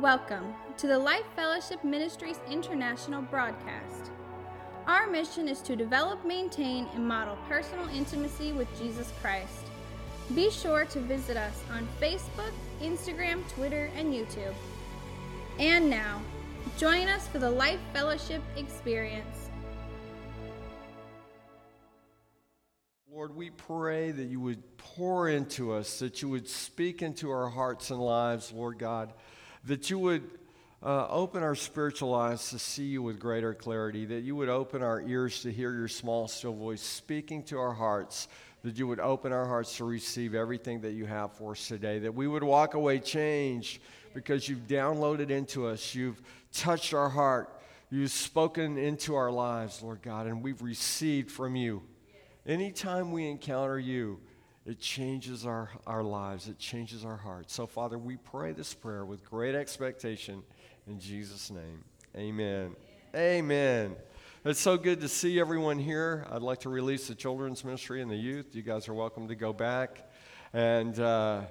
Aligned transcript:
Welcome 0.00 0.54
to 0.76 0.86
the 0.86 0.98
Life 0.98 1.24
Fellowship 1.34 1.82
Ministries 1.82 2.38
International 2.50 3.22
broadcast. 3.22 4.10
Our 4.86 5.06
mission 5.06 5.48
is 5.48 5.62
to 5.62 5.74
develop, 5.74 6.22
maintain, 6.22 6.86
and 6.94 7.08
model 7.08 7.38
personal 7.48 7.88
intimacy 7.88 8.52
with 8.52 8.68
Jesus 8.78 9.10
Christ. 9.22 9.64
Be 10.34 10.50
sure 10.50 10.84
to 10.84 11.00
visit 11.00 11.38
us 11.38 11.62
on 11.72 11.88
Facebook, 11.98 12.52
Instagram, 12.82 13.48
Twitter, 13.54 13.90
and 13.96 14.12
YouTube. 14.12 14.52
And 15.58 15.88
now, 15.88 16.20
join 16.76 17.08
us 17.08 17.26
for 17.28 17.38
the 17.38 17.50
Life 17.50 17.80
Fellowship 17.94 18.42
experience. 18.58 19.48
Lord, 23.10 23.34
we 23.34 23.48
pray 23.48 24.10
that 24.10 24.26
you 24.26 24.40
would 24.40 24.76
pour 24.76 25.30
into 25.30 25.72
us, 25.72 26.00
that 26.00 26.20
you 26.20 26.28
would 26.28 26.50
speak 26.50 27.00
into 27.00 27.30
our 27.30 27.48
hearts 27.48 27.90
and 27.90 27.98
lives, 27.98 28.52
Lord 28.52 28.78
God 28.78 29.14
that 29.66 29.90
you 29.90 29.98
would 29.98 30.22
uh, 30.82 31.08
open 31.08 31.42
our 31.42 31.54
spiritual 31.54 32.14
eyes 32.14 32.50
to 32.50 32.58
see 32.58 32.84
you 32.84 33.02
with 33.02 33.18
greater 33.18 33.52
clarity, 33.52 34.04
that 34.06 34.22
you 34.22 34.36
would 34.36 34.48
open 34.48 34.82
our 34.82 35.00
ears 35.02 35.42
to 35.42 35.52
hear 35.52 35.72
your 35.72 35.88
small, 35.88 36.28
still 36.28 36.52
voice 36.52 36.80
speaking 36.80 37.42
to 37.42 37.58
our 37.58 37.72
hearts, 37.72 38.28
that 38.62 38.78
you 38.78 38.86
would 38.86 39.00
open 39.00 39.32
our 39.32 39.46
hearts 39.46 39.76
to 39.76 39.84
receive 39.84 40.34
everything 40.34 40.80
that 40.80 40.92
you 40.92 41.04
have 41.04 41.32
for 41.32 41.52
us 41.52 41.66
today, 41.66 41.98
that 41.98 42.14
we 42.14 42.28
would 42.28 42.44
walk 42.44 42.74
away 42.74 42.98
changed 42.98 43.80
because 44.14 44.48
you've 44.48 44.66
downloaded 44.66 45.30
into 45.30 45.66
us, 45.66 45.94
you've 45.94 46.22
touched 46.52 46.94
our 46.94 47.08
heart, 47.08 47.60
you've 47.90 48.10
spoken 48.10 48.78
into 48.78 49.14
our 49.14 49.30
lives, 49.30 49.82
Lord 49.82 50.00
God, 50.02 50.26
and 50.26 50.42
we've 50.42 50.62
received 50.62 51.30
from 51.30 51.56
you. 51.56 51.82
Anytime 52.46 53.10
we 53.10 53.28
encounter 53.28 53.78
you, 53.78 54.20
it 54.66 54.80
changes 54.80 55.46
our, 55.46 55.70
our 55.86 56.02
lives, 56.02 56.48
it 56.48 56.58
changes 56.58 57.04
our 57.04 57.16
hearts. 57.16 57.54
So, 57.54 57.68
Father, 57.68 57.96
we 57.98 58.16
pray 58.16 58.52
this 58.52 58.74
prayer 58.74 59.04
with 59.04 59.24
great 59.24 59.54
expectation 59.54 60.42
in 60.88 60.98
Jesus' 60.98 61.52
name. 61.52 61.84
Amen. 62.16 62.74
Amen. 63.14 63.94
It's 64.44 64.58
so 64.58 64.76
good 64.76 65.00
to 65.02 65.08
see 65.08 65.38
everyone 65.38 65.78
here. 65.78 66.26
I'd 66.30 66.42
like 66.42 66.60
to 66.60 66.68
release 66.68 67.06
the 67.06 67.14
children's 67.14 67.64
ministry 67.64 68.02
and 68.02 68.10
the 68.10 68.16
youth. 68.16 68.56
You 68.56 68.62
guys 68.62 68.88
are 68.88 68.94
welcome 68.94 69.28
to 69.28 69.36
go 69.36 69.52
back. 69.52 70.10
And 70.52 70.98
uh, 70.98 71.42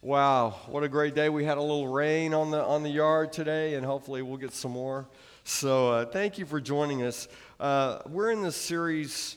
wow, 0.00 0.50
what 0.68 0.84
a 0.84 0.88
great 0.88 1.16
day. 1.16 1.28
We 1.28 1.44
had 1.44 1.58
a 1.58 1.62
little 1.62 1.88
rain 1.88 2.32
on 2.32 2.52
the, 2.52 2.62
on 2.64 2.84
the 2.84 2.90
yard 2.90 3.32
today, 3.32 3.74
and 3.74 3.84
hopefully 3.84 4.22
we'll 4.22 4.36
get 4.36 4.52
some 4.52 4.72
more. 4.72 5.08
So, 5.42 5.90
uh, 5.90 6.04
thank 6.06 6.38
you 6.38 6.46
for 6.46 6.60
joining 6.60 7.02
us. 7.02 7.26
Uh, 7.58 7.98
we're 8.06 8.30
in 8.30 8.42
this 8.42 8.54
series 8.54 9.36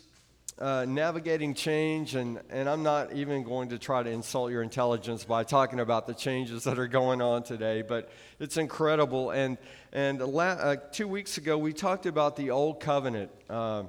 uh, 0.57 0.85
navigating 0.87 1.53
change, 1.53 2.15
and, 2.15 2.39
and 2.49 2.69
I'm 2.69 2.81
not 2.81 3.13
even 3.13 3.43
going 3.43 3.69
to 3.69 3.77
try 3.77 4.03
to 4.03 4.09
insult 4.09 4.51
your 4.51 4.61
intelligence 4.61 5.25
by 5.25 5.43
talking 5.43 5.79
about 5.81 6.07
the 6.07 6.13
changes 6.13 6.63
that 6.63 6.79
are 6.79 6.87
going 6.87 7.21
on 7.21 7.43
today, 7.43 7.81
but 7.81 8.09
it's 8.39 8.55
incredible. 8.55 9.31
And, 9.31 9.57
and 9.91 10.19
la- 10.19 10.43
uh, 10.43 10.75
two 10.93 11.07
weeks 11.07 11.37
ago, 11.37 11.57
we 11.57 11.73
talked 11.73 12.05
about 12.05 12.37
the 12.37 12.51
Old 12.51 12.79
Covenant. 12.79 13.31
Uh, 13.49 13.83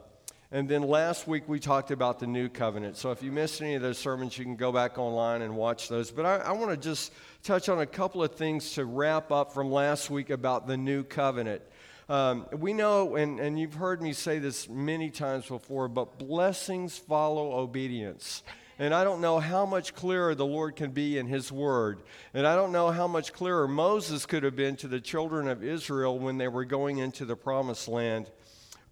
and 0.51 0.69
then 0.69 0.83
last 0.83 1.29
week, 1.29 1.49
we 1.49 1.61
talked 1.61 1.91
about 1.91 2.19
the 2.19 2.27
New 2.27 2.49
Covenant. 2.49 2.97
So 2.97 3.11
if 3.11 3.23
you 3.23 3.31
missed 3.31 3.61
any 3.61 3.75
of 3.75 3.83
those 3.83 3.99
sermons, 3.99 4.37
you 4.37 4.45
can 4.45 4.57
go 4.57 4.73
back 4.73 4.99
online 4.99 5.43
and 5.43 5.57
watch 5.57 5.89
those. 5.89 6.11
But 6.11 6.25
I, 6.25 6.37
I 6.37 6.53
want 6.53 6.71
to 6.71 6.77
just 6.77 7.13
touch 7.45 7.69
on 7.69 7.81
a 7.81 7.87
couple 7.87 8.25
of 8.25 8.35
things 8.35 8.73
to 8.73 8.85
wrap 8.85 9.31
up 9.31 9.53
from 9.53 9.71
last 9.71 10.09
week 10.11 10.31
about 10.31 10.67
the 10.67 10.77
New 10.77 11.05
Covenant. 11.05 11.63
Um, 12.09 12.47
we 12.53 12.73
know, 12.73 13.17
and, 13.17 13.41
and 13.41 13.59
you've 13.59 13.75
heard 13.75 14.01
me 14.01 14.13
say 14.13 14.39
this 14.39 14.69
many 14.69 15.11
times 15.11 15.47
before, 15.47 15.89
but 15.89 16.19
blessings 16.19 16.97
follow 16.97 17.55
obedience. 17.55 18.45
And 18.79 18.95
I 18.95 19.03
don't 19.03 19.21
know 19.21 19.41
how 19.41 19.67
much 19.67 19.95
clearer 19.95 20.35
the 20.35 20.47
Lord 20.47 20.77
can 20.77 20.93
be 20.93 21.19
in 21.19 21.27
His 21.27 21.51
Word. 21.51 22.03
And 22.33 22.47
I 22.47 22.55
don't 22.55 22.73
know 22.73 22.91
how 22.91 23.09
much 23.09 23.33
clearer 23.33 23.67
Moses 23.67 24.25
could 24.27 24.45
have 24.45 24.55
been 24.55 24.77
to 24.77 24.89
the 24.89 25.01
children 25.01 25.49
of 25.49 25.65
Israel 25.65 26.19
when 26.19 26.39
they 26.39 26.47
were 26.47 26.65
going 26.65 26.99
into 26.99 27.25
the 27.25 27.37
promised 27.37 27.89
land. 27.89 28.31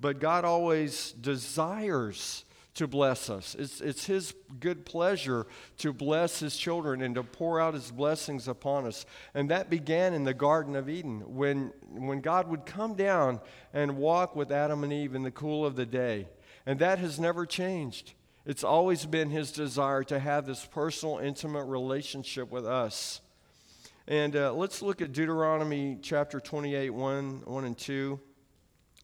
But 0.01 0.19
God 0.19 0.45
always 0.45 1.13
desires 1.13 2.45
to 2.75 2.89
bless 2.89 3.31
us. 3.31 3.55
It's, 3.59 3.81
it's 3.81 4.07
His 4.07 4.35
good 4.61 4.85
pleasure 4.85 5.47
to 5.79 5.93
bless 5.93 6.41
His 6.41 6.57
children 6.57 7.03
and 7.03 7.15
to 7.15 7.23
pour 7.23 7.61
out 7.61 7.75
His 7.75 7.91
blessings 7.91 8.49
upon 8.49 8.87
us. 8.87 9.07
And 9.33 9.51
that 9.51 9.71
began 9.71 10.13
in 10.13 10.25
the 10.25 10.35
Garden 10.35 10.75
of 10.77 10.89
Eden 10.89 11.23
when, 11.27 11.73
when 11.89 12.21
God 12.21 12.49
would 12.49 12.67
come 12.67 12.95
down 12.95 13.41
and 13.73 13.97
walk 13.97 14.35
with 14.35 14.51
Adam 14.51 14.83
and 14.83 14.93
Eve 14.93 15.15
in 15.15 15.23
the 15.23 15.31
cool 15.31 15.65
of 15.65 15.77
the 15.77 15.87
day. 15.87 16.29
And 16.67 16.79
that 16.81 16.99
has 16.99 17.21
never 17.21 17.47
changed. 17.47 18.15
It's 18.45 18.65
always 18.65 19.07
been 19.07 19.31
His 19.31 19.53
desire 19.53 20.03
to 20.05 20.19
have 20.19 20.47
this 20.47 20.65
personal, 20.65 21.19
intimate 21.19 21.65
relationship 21.65 22.51
with 22.51 22.67
us. 22.67 23.21
And 24.07 24.37
uh, 24.37 24.53
let's 24.53 24.83
look 24.83 25.01
at 25.01 25.13
Deuteronomy 25.13 25.99
chapter 26.03 26.41
28, 26.41 26.91
1, 26.91 27.43
1 27.45 27.65
and 27.65 27.79
2 27.79 28.21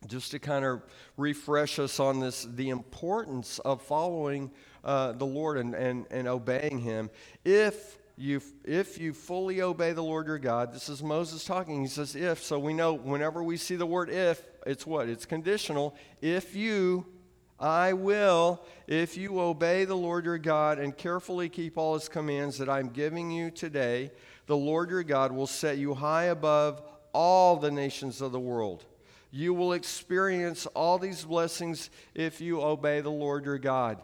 just 0.06 0.30
to 0.30 0.38
kind 0.38 0.64
of 0.64 0.82
refresh 1.16 1.78
us 1.78 2.00
on 2.00 2.20
this 2.20 2.46
the 2.54 2.70
importance 2.70 3.58
of 3.60 3.82
following 3.82 4.50
uh, 4.82 5.12
the 5.12 5.26
Lord 5.26 5.58
and, 5.58 5.74
and, 5.74 6.06
and 6.10 6.26
obeying 6.26 6.78
Him. 6.78 7.10
If 7.44 7.98
you, 8.16 8.40
if 8.64 8.98
you 8.98 9.12
fully 9.12 9.60
obey 9.62 9.92
the 9.92 10.02
Lord 10.02 10.26
your 10.26 10.38
God, 10.38 10.72
this 10.72 10.88
is 10.88 11.02
Moses 11.02 11.44
talking. 11.44 11.80
He 11.80 11.86
says, 11.86 12.16
if. 12.16 12.42
So 12.42 12.58
we 12.58 12.72
know 12.72 12.94
whenever 12.94 13.42
we 13.42 13.56
see 13.56 13.76
the 13.76 13.86
word 13.86 14.10
if, 14.10 14.42
it's 14.66 14.86
what? 14.86 15.08
It's 15.08 15.26
conditional. 15.26 15.94
If 16.20 16.54
you, 16.56 17.06
I 17.58 17.92
will, 17.92 18.64
if 18.86 19.16
you 19.16 19.40
obey 19.40 19.84
the 19.84 19.96
Lord 19.96 20.24
your 20.24 20.38
God 20.38 20.78
and 20.78 20.96
carefully 20.96 21.48
keep 21.48 21.76
all 21.76 21.94
his 21.94 22.08
commands 22.08 22.58
that 22.58 22.68
I'm 22.68 22.88
giving 22.88 23.30
you 23.30 23.50
today, 23.50 24.12
the 24.46 24.56
Lord 24.56 24.90
your 24.90 25.02
God 25.02 25.32
will 25.32 25.46
set 25.46 25.78
you 25.78 25.94
high 25.94 26.24
above 26.24 26.82
all 27.12 27.56
the 27.56 27.70
nations 27.70 28.20
of 28.20 28.32
the 28.32 28.40
world. 28.40 28.84
You 29.30 29.54
will 29.54 29.72
experience 29.72 30.66
all 30.66 30.98
these 30.98 31.24
blessings 31.24 31.90
if 32.14 32.40
you 32.40 32.62
obey 32.62 33.00
the 33.00 33.10
Lord 33.10 33.44
your 33.44 33.58
God. 33.58 34.00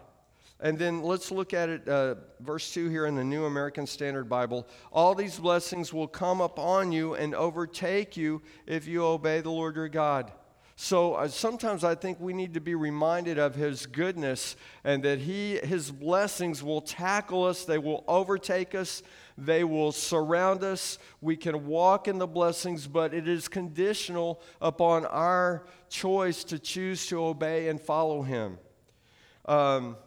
And 0.59 0.79
then 0.79 1.03
let's 1.03 1.29
look 1.29 1.53
at 1.53 1.69
it, 1.69 1.87
uh, 1.87 2.15
verse 2.39 2.73
2 2.73 2.89
here 2.89 3.05
in 3.05 3.15
the 3.15 3.23
New 3.23 3.45
American 3.45 3.85
Standard 3.85 4.27
Bible. 4.27 4.67
All 4.91 5.13
these 5.13 5.37
blessings 5.37 5.93
will 5.93 6.07
come 6.07 6.41
upon 6.41 6.91
you 6.91 7.13
and 7.13 7.35
overtake 7.35 8.17
you 8.17 8.41
if 8.65 8.87
you 8.87 9.05
obey 9.05 9.41
the 9.41 9.51
Lord 9.51 9.75
your 9.75 9.87
God. 9.87 10.31
So 10.79 11.15
uh, 11.15 11.27
sometimes 11.27 11.83
I 11.83 11.95
think 11.95 12.19
we 12.19 12.33
need 12.33 12.53
to 12.53 12.61
be 12.61 12.75
reminded 12.75 13.39
of 13.39 13.55
his 13.55 13.87
goodness 13.87 14.55
and 14.83 15.01
that 15.01 15.17
he, 15.17 15.57
his 15.57 15.89
blessings 15.89 16.61
will 16.61 16.81
tackle 16.81 17.45
us, 17.45 17.65
they 17.65 17.79
will 17.79 18.03
overtake 18.07 18.75
us, 18.75 19.01
they 19.39 19.63
will 19.63 19.91
surround 19.91 20.63
us. 20.63 20.99
We 21.19 21.35
can 21.35 21.65
walk 21.65 22.07
in 22.07 22.19
the 22.19 22.27
blessings, 22.27 22.85
but 22.85 23.11
it 23.15 23.27
is 23.27 23.47
conditional 23.47 24.39
upon 24.61 25.05
our 25.05 25.65
choice 25.89 26.43
to 26.43 26.59
choose 26.59 27.07
to 27.07 27.25
obey 27.25 27.69
and 27.69 27.81
follow 27.81 28.21
Him. 28.21 28.59
Um, 29.45 29.97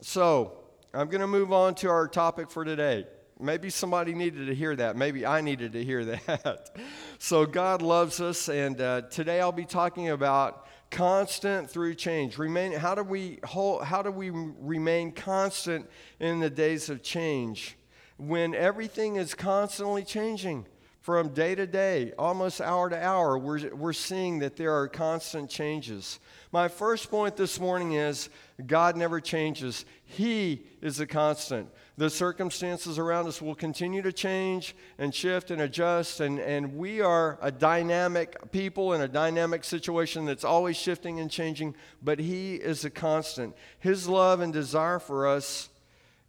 so, 0.00 0.56
I'm 0.94 1.08
going 1.08 1.20
to 1.20 1.26
move 1.26 1.52
on 1.52 1.74
to 1.76 1.88
our 1.88 2.06
topic 2.06 2.48
for 2.48 2.64
today. 2.64 3.06
Maybe 3.42 3.70
somebody 3.70 4.14
needed 4.14 4.46
to 4.46 4.54
hear 4.54 4.76
that. 4.76 4.96
Maybe 4.96 5.26
I 5.26 5.40
needed 5.40 5.72
to 5.72 5.84
hear 5.84 6.04
that. 6.26 6.76
so, 7.18 7.44
God 7.44 7.82
loves 7.82 8.20
us, 8.20 8.48
and 8.48 8.80
uh, 8.80 9.02
today 9.02 9.40
I'll 9.40 9.52
be 9.52 9.64
talking 9.64 10.10
about 10.10 10.66
constant 10.90 11.68
through 11.68 11.94
change. 11.96 12.38
Remain. 12.38 12.72
How 12.72 12.94
do 12.94 13.02
we 13.02 13.40
hold, 13.44 13.84
How 13.84 14.02
do 14.02 14.10
we 14.10 14.30
remain 14.30 15.12
constant 15.12 15.90
in 16.20 16.40
the 16.40 16.50
days 16.50 16.88
of 16.88 17.02
change? 17.02 17.76
when 18.18 18.54
everything 18.54 19.16
is 19.16 19.34
constantly 19.34 20.04
changing 20.04 20.64
from 21.02 21.30
day 21.30 21.56
to 21.56 21.66
day, 21.66 22.12
almost 22.16 22.60
hour 22.60 22.88
to 22.88 22.96
hour, 22.96 23.36
we're, 23.36 23.74
we're 23.74 23.92
seeing 23.92 24.38
that 24.38 24.56
there 24.56 24.72
are 24.72 24.86
constant 24.86 25.50
changes. 25.50 26.20
My 26.52 26.68
first 26.68 27.10
point 27.10 27.36
this 27.36 27.58
morning 27.58 27.94
is 27.94 28.28
God 28.64 28.96
never 28.96 29.20
changes, 29.20 29.84
He 30.04 30.64
is 30.80 31.00
a 31.00 31.06
constant. 31.06 31.68
The 31.96 32.08
circumstances 32.08 33.00
around 33.00 33.26
us 33.26 33.42
will 33.42 33.56
continue 33.56 34.00
to 34.02 34.12
change 34.12 34.76
and 34.96 35.12
shift 35.12 35.50
and 35.50 35.60
adjust, 35.62 36.20
and, 36.20 36.38
and 36.38 36.76
we 36.76 37.00
are 37.00 37.36
a 37.42 37.50
dynamic 37.50 38.52
people 38.52 38.92
in 38.92 39.00
a 39.00 39.08
dynamic 39.08 39.64
situation 39.64 40.24
that's 40.24 40.44
always 40.44 40.76
shifting 40.76 41.18
and 41.18 41.28
changing, 41.28 41.74
but 42.00 42.20
He 42.20 42.54
is 42.54 42.84
a 42.84 42.90
constant. 42.90 43.56
His 43.80 44.08
love 44.08 44.40
and 44.40 44.52
desire 44.52 45.00
for 45.00 45.26
us 45.26 45.68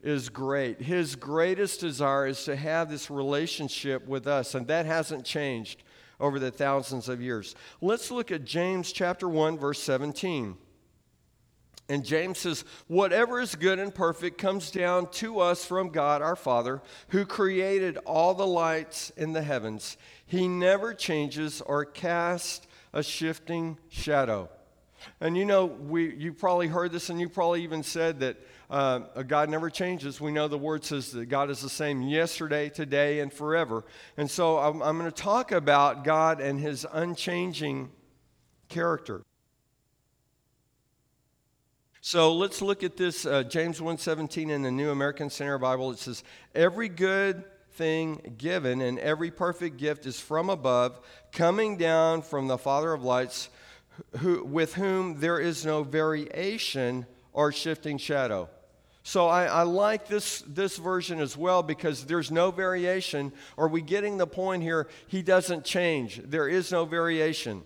is 0.04 0.30
great. 0.30 0.82
His 0.82 1.16
greatest 1.16 1.80
desire 1.80 2.28
is 2.28 2.44
to 2.44 2.56
have 2.56 2.90
this 2.90 3.10
relationship 3.10 4.06
with 4.08 4.28
us, 4.28 4.54
and 4.54 4.68
that 4.68 4.86
hasn't 4.86 5.26
changed 5.26 5.82
over 6.20 6.40
the 6.40 6.52
thousands 6.52 7.10
of 7.10 7.22
years. 7.22 7.56
Let's 7.82 8.12
look 8.12 8.32
at 8.32 8.44
James 8.44 8.92
chapter 8.92 9.28
1 9.28 9.58
verse 9.58 9.82
17. 9.82 10.58
And 11.90 12.06
James 12.06 12.40
says, 12.40 12.64
Whatever 12.88 13.42
is 13.42 13.56
good 13.56 13.78
and 13.78 13.94
perfect 13.94 14.38
comes 14.38 14.72
down 14.72 15.10
to 15.12 15.40
us 15.40 15.66
from 15.66 15.90
God 15.90 16.22
our 16.22 16.36
Father, 16.36 16.82
who 17.10 17.26
created 17.26 17.98
all 18.06 18.34
the 18.34 18.48
lights 18.48 19.12
in 19.18 19.34
the 19.34 19.42
heavens. 19.42 19.98
He 20.26 20.48
never 20.48 20.94
changes 20.94 21.62
or 21.62 21.84
casts 21.84 22.66
a 22.94 23.04
shifting 23.04 23.78
shadow. 23.90 24.50
And 25.20 25.38
you 25.38 25.44
know, 25.44 25.66
we, 25.66 26.16
you 26.16 26.34
probably 26.34 26.68
heard 26.68 26.94
this, 26.94 27.10
and 27.10 27.20
you 27.20 27.28
probably 27.28 27.64
even 27.64 27.84
said 27.84 28.22
that 28.22 28.38
Uh, 28.74 29.22
God 29.22 29.52
never 29.52 29.70
changes. 29.70 30.20
We 30.20 30.31
know 30.31 30.48
the 30.48 30.58
word 30.58 30.84
says 30.84 31.12
that 31.12 31.28
God 31.28 31.52
is 31.52 31.62
the 31.62 31.70
same 31.70 32.02
yesterday, 32.02 32.70
today, 32.70 33.20
and 33.20 33.31
forever. 33.31 33.86
And 34.18 34.31
so 34.31 34.58
I'm, 34.58 34.81
I'm 34.81 34.98
going 34.98 35.12
to 35.12 35.16
talk 35.16 35.52
about 35.52 36.04
God 36.04 36.42
and 36.42 36.60
his 36.60 36.84
unchanging 36.92 37.92
character. 38.70 39.22
So 42.02 42.34
let's 42.34 42.64
look 42.64 42.81
at 42.81 42.98
this 42.98 43.28
uh, 43.28 43.44
James 43.44 43.80
1:17 43.80 44.50
in 44.50 44.64
the 44.64 44.72
New 44.72 44.90
American 44.90 45.30
Standard 45.30 45.60
Bible. 45.60 45.92
It 45.92 46.00
says, 46.00 46.24
"Every 46.56 46.90
good 46.90 47.44
thing 47.74 48.34
given 48.40 48.81
and 48.81 48.98
every 48.98 49.30
perfect 49.30 49.78
gift 49.78 50.08
is 50.08 50.19
from 50.19 50.50
above, 50.50 51.00
coming 51.31 51.78
down 51.78 52.24
from 52.24 52.48
the 52.48 52.58
Father 52.58 52.92
of 52.92 53.04
lights, 53.04 53.50
who, 54.18 54.44
with 54.44 54.74
whom 54.74 55.19
there 55.19 55.40
is 55.40 55.64
no 55.64 55.84
variation 55.84 57.06
or 57.34 57.52
shifting 57.52 58.00
shadow." 58.00 58.50
So 59.04 59.28
I, 59.28 59.46
I, 59.46 59.64
like 59.64 60.08
this, 60.08 60.44
this 60.48 60.78
version 60.78 61.20
as 61.20 61.36
well 61.36 61.62
because 61.62 62.06
there's 62.06 62.32
no 62.32 62.52
variation. 62.52 63.34
Are 63.58 63.68
we 63.68 63.82
getting 63.82 64.18
the 64.18 64.26
point 64.26 64.64
here? 64.64 64.88
He 65.08 65.22
doesn't 65.22 65.66
change. 65.66 66.22
There 66.24 66.48
is 66.48 66.72
no 66.72 66.86
variation. 66.86 67.64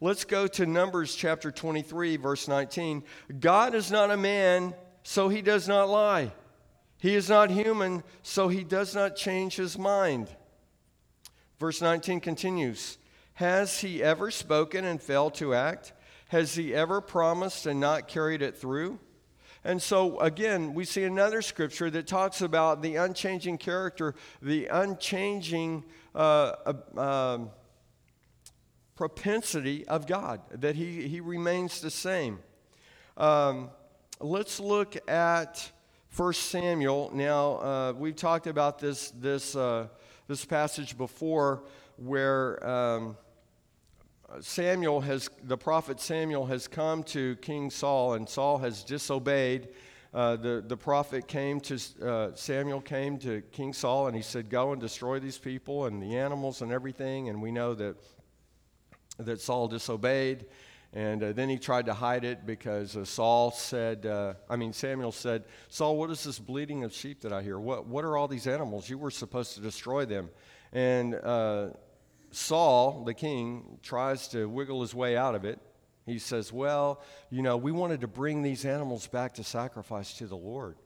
Let's 0.00 0.26
go 0.26 0.46
to 0.46 0.66
Numbers 0.66 1.14
chapter 1.14 1.50
23, 1.50 2.18
verse 2.18 2.46
19. 2.46 3.02
God 3.40 3.74
is 3.74 3.90
not 3.90 4.10
a 4.10 4.16
man, 4.16 4.74
so 5.02 5.30
he 5.30 5.40
does 5.40 5.66
not 5.66 5.88
lie. 5.88 6.32
He 6.98 7.14
is 7.14 7.30
not 7.30 7.50
human, 7.50 8.02
so 8.22 8.48
he 8.48 8.62
does 8.62 8.94
not 8.94 9.16
change 9.16 9.56
his 9.56 9.78
mind. 9.78 10.28
Verse 11.58 11.80
19 11.80 12.20
continues 12.20 12.98
Has 13.34 13.80
he 13.80 14.02
ever 14.02 14.30
spoken 14.30 14.84
and 14.84 15.00
failed 15.00 15.34
to 15.36 15.54
act? 15.54 15.94
Has 16.28 16.54
he 16.54 16.74
ever 16.74 17.00
promised 17.00 17.64
and 17.64 17.80
not 17.80 18.06
carried 18.06 18.42
it 18.42 18.58
through? 18.58 19.00
And 19.68 19.82
so, 19.82 20.18
again, 20.20 20.72
we 20.72 20.86
see 20.86 21.04
another 21.04 21.42
scripture 21.42 21.90
that 21.90 22.06
talks 22.06 22.40
about 22.40 22.80
the 22.80 22.96
unchanging 22.96 23.58
character, 23.58 24.14
the 24.40 24.64
unchanging 24.64 25.84
uh, 26.14 26.52
uh, 26.96 26.98
um, 26.98 27.50
propensity 28.96 29.86
of 29.86 30.06
God, 30.06 30.40
that 30.52 30.74
he, 30.74 31.06
he 31.06 31.20
remains 31.20 31.82
the 31.82 31.90
same. 31.90 32.38
Um, 33.18 33.68
let's 34.20 34.58
look 34.58 34.96
at 35.06 35.70
1 36.16 36.32
Samuel. 36.32 37.10
Now, 37.12 37.56
uh, 37.56 37.92
we've 37.94 38.16
talked 38.16 38.46
about 38.46 38.78
this, 38.78 39.10
this, 39.10 39.54
uh, 39.54 39.88
this 40.28 40.46
passage 40.46 40.96
before 40.96 41.64
where 41.98 42.66
um, 42.66 43.18
Samuel 44.40 45.00
has, 45.00 45.30
the 45.42 45.56
prophet 45.56 46.00
Samuel 46.00 46.46
has 46.46 46.68
come 46.68 47.02
to 47.04 47.36
King 47.36 47.70
Saul, 47.70 48.14
and 48.14 48.28
Saul 48.28 48.58
has 48.58 48.84
disobeyed. 48.84 49.68
Uh, 50.12 50.36
the, 50.36 50.64
the 50.66 50.76
prophet 50.76 51.28
came 51.28 51.60
to, 51.60 51.78
uh, 52.02 52.34
Samuel 52.34 52.80
came 52.80 53.18
to 53.18 53.42
King 53.52 53.72
Saul 53.72 54.06
and 54.06 54.16
he 54.16 54.22
said, 54.22 54.48
Go 54.48 54.72
and 54.72 54.80
destroy 54.80 55.18
these 55.18 55.36
people 55.36 55.84
and 55.84 56.02
the 56.02 56.16
animals 56.16 56.62
and 56.62 56.72
everything. 56.72 57.28
And 57.28 57.42
we 57.42 57.52
know 57.52 57.74
that 57.74 57.96
that 59.18 59.40
Saul 59.40 59.68
disobeyed. 59.68 60.46
And 60.94 61.22
uh, 61.22 61.32
then 61.32 61.50
he 61.50 61.58
tried 61.58 61.86
to 61.86 61.94
hide 61.94 62.24
it 62.24 62.46
because 62.46 62.96
uh, 62.96 63.04
Saul 63.04 63.50
said, 63.50 64.06
uh, 64.06 64.34
I 64.48 64.56
mean, 64.56 64.72
Samuel 64.72 65.12
said, 65.12 65.44
Saul, 65.68 65.98
what 65.98 66.08
is 66.10 66.24
this 66.24 66.38
bleating 66.38 66.82
of 66.84 66.94
sheep 66.94 67.20
that 67.22 67.32
I 67.32 67.42
hear? 67.42 67.58
What, 67.58 67.86
what 67.86 68.04
are 68.04 68.16
all 68.16 68.26
these 68.26 68.46
animals? 68.46 68.88
You 68.88 68.96
were 68.96 69.10
supposed 69.10 69.54
to 69.54 69.60
destroy 69.60 70.06
them. 70.06 70.30
And 70.72 71.14
uh, 71.14 71.68
Saul, 72.38 73.04
the 73.04 73.14
king, 73.14 73.78
tries 73.82 74.28
to 74.28 74.48
wiggle 74.48 74.80
his 74.80 74.94
way 74.94 75.16
out 75.16 75.34
of 75.34 75.44
it. 75.44 75.58
He 76.06 76.18
says, 76.18 76.52
Well, 76.52 77.02
you 77.30 77.42
know, 77.42 77.56
we 77.56 77.72
wanted 77.72 78.00
to 78.02 78.08
bring 78.08 78.42
these 78.42 78.64
animals 78.64 79.06
back 79.08 79.34
to 79.34 79.44
sacrifice 79.44 80.14
to 80.18 80.26
the 80.26 80.36
Lord. 80.36 80.76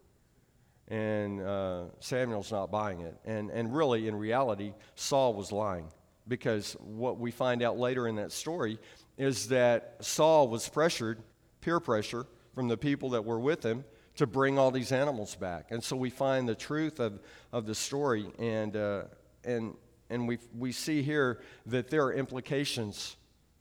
And 0.89 1.41
uh, 1.41 1.85
Samuel's 2.01 2.51
not 2.51 2.71
buying 2.71 3.01
it. 3.01 3.17
And, 3.25 3.51
and 3.51 3.75
really, 3.75 4.09
in 4.09 4.17
reality, 4.17 4.73
Saul 4.95 5.35
was 5.35 5.53
lying 5.53 5.89
because 6.27 6.75
what 6.81 7.19
we 7.19 7.31
find 7.31 7.63
out 7.63 7.79
later 7.79 8.09
in 8.09 8.17
that 8.17 8.33
story 8.33 8.79
is 9.17 9.49
that 9.49 9.97
Saul 10.01 10.49
was 10.49 10.69
pressured, 10.69 11.23
peer 11.61 11.81
pressure, 11.81 12.27
from 12.55 12.69
the 12.69 12.77
people 12.77 13.11
that 13.11 13.25
were 13.25 13.41
with 13.41 13.65
him 13.65 13.85
to 14.17 14.27
bring 14.27 14.59
all 14.59 14.71
these 14.71 14.93
animals 14.93 15.35
back. 15.35 15.71
And 15.71 15.83
so 15.83 15.97
we 15.97 16.11
find 16.11 16.49
the 16.49 16.55
truth 16.55 17.01
of, 17.01 17.21
of 17.53 17.67
the 17.67 17.75
story, 17.75 18.27
and, 18.39 18.77
uh, 18.77 19.03
and, 19.45 19.75
and 20.13 20.29
we, 20.29 20.39
we 20.57 20.73
see 20.73 21.03
here 21.03 21.41
that 21.67 21.89
there 21.89 22.05
are 22.05 22.13
implications 22.13 23.17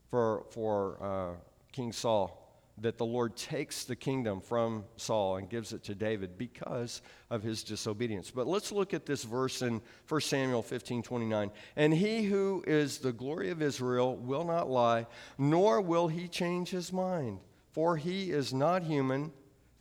for, 0.09 0.45
for 0.51 0.97
uh, 1.01 1.39
King 1.71 1.91
Saul 1.91 2.41
that 2.81 2.97
the 2.97 3.05
Lord 3.05 3.35
takes 3.35 3.83
the 3.83 3.95
kingdom 3.95 4.41
from 4.41 4.83
Saul 4.97 5.37
and 5.37 5.49
gives 5.49 5.71
it 5.71 5.83
to 5.83 5.95
David 5.95 6.37
because 6.37 7.01
of 7.29 7.43
his 7.43 7.63
disobedience. 7.63 8.31
But 8.31 8.47
let's 8.47 8.71
look 8.71 8.93
at 8.93 9.05
this 9.05 9.23
verse 9.23 9.61
in 9.61 9.81
1 10.07 10.21
Samuel 10.21 10.63
15 10.63 11.03
29. 11.03 11.51
And 11.75 11.93
he 11.93 12.23
who 12.23 12.63
is 12.65 12.97
the 12.97 13.11
glory 13.13 13.51
of 13.51 13.61
Israel 13.61 14.15
will 14.15 14.43
not 14.43 14.69
lie, 14.69 15.05
nor 15.37 15.79
will 15.79 16.07
he 16.07 16.27
change 16.27 16.69
his 16.69 16.91
mind, 16.91 17.39
for 17.71 17.97
he 17.97 18.31
is 18.31 18.53
not 18.53 18.83
human 18.83 19.31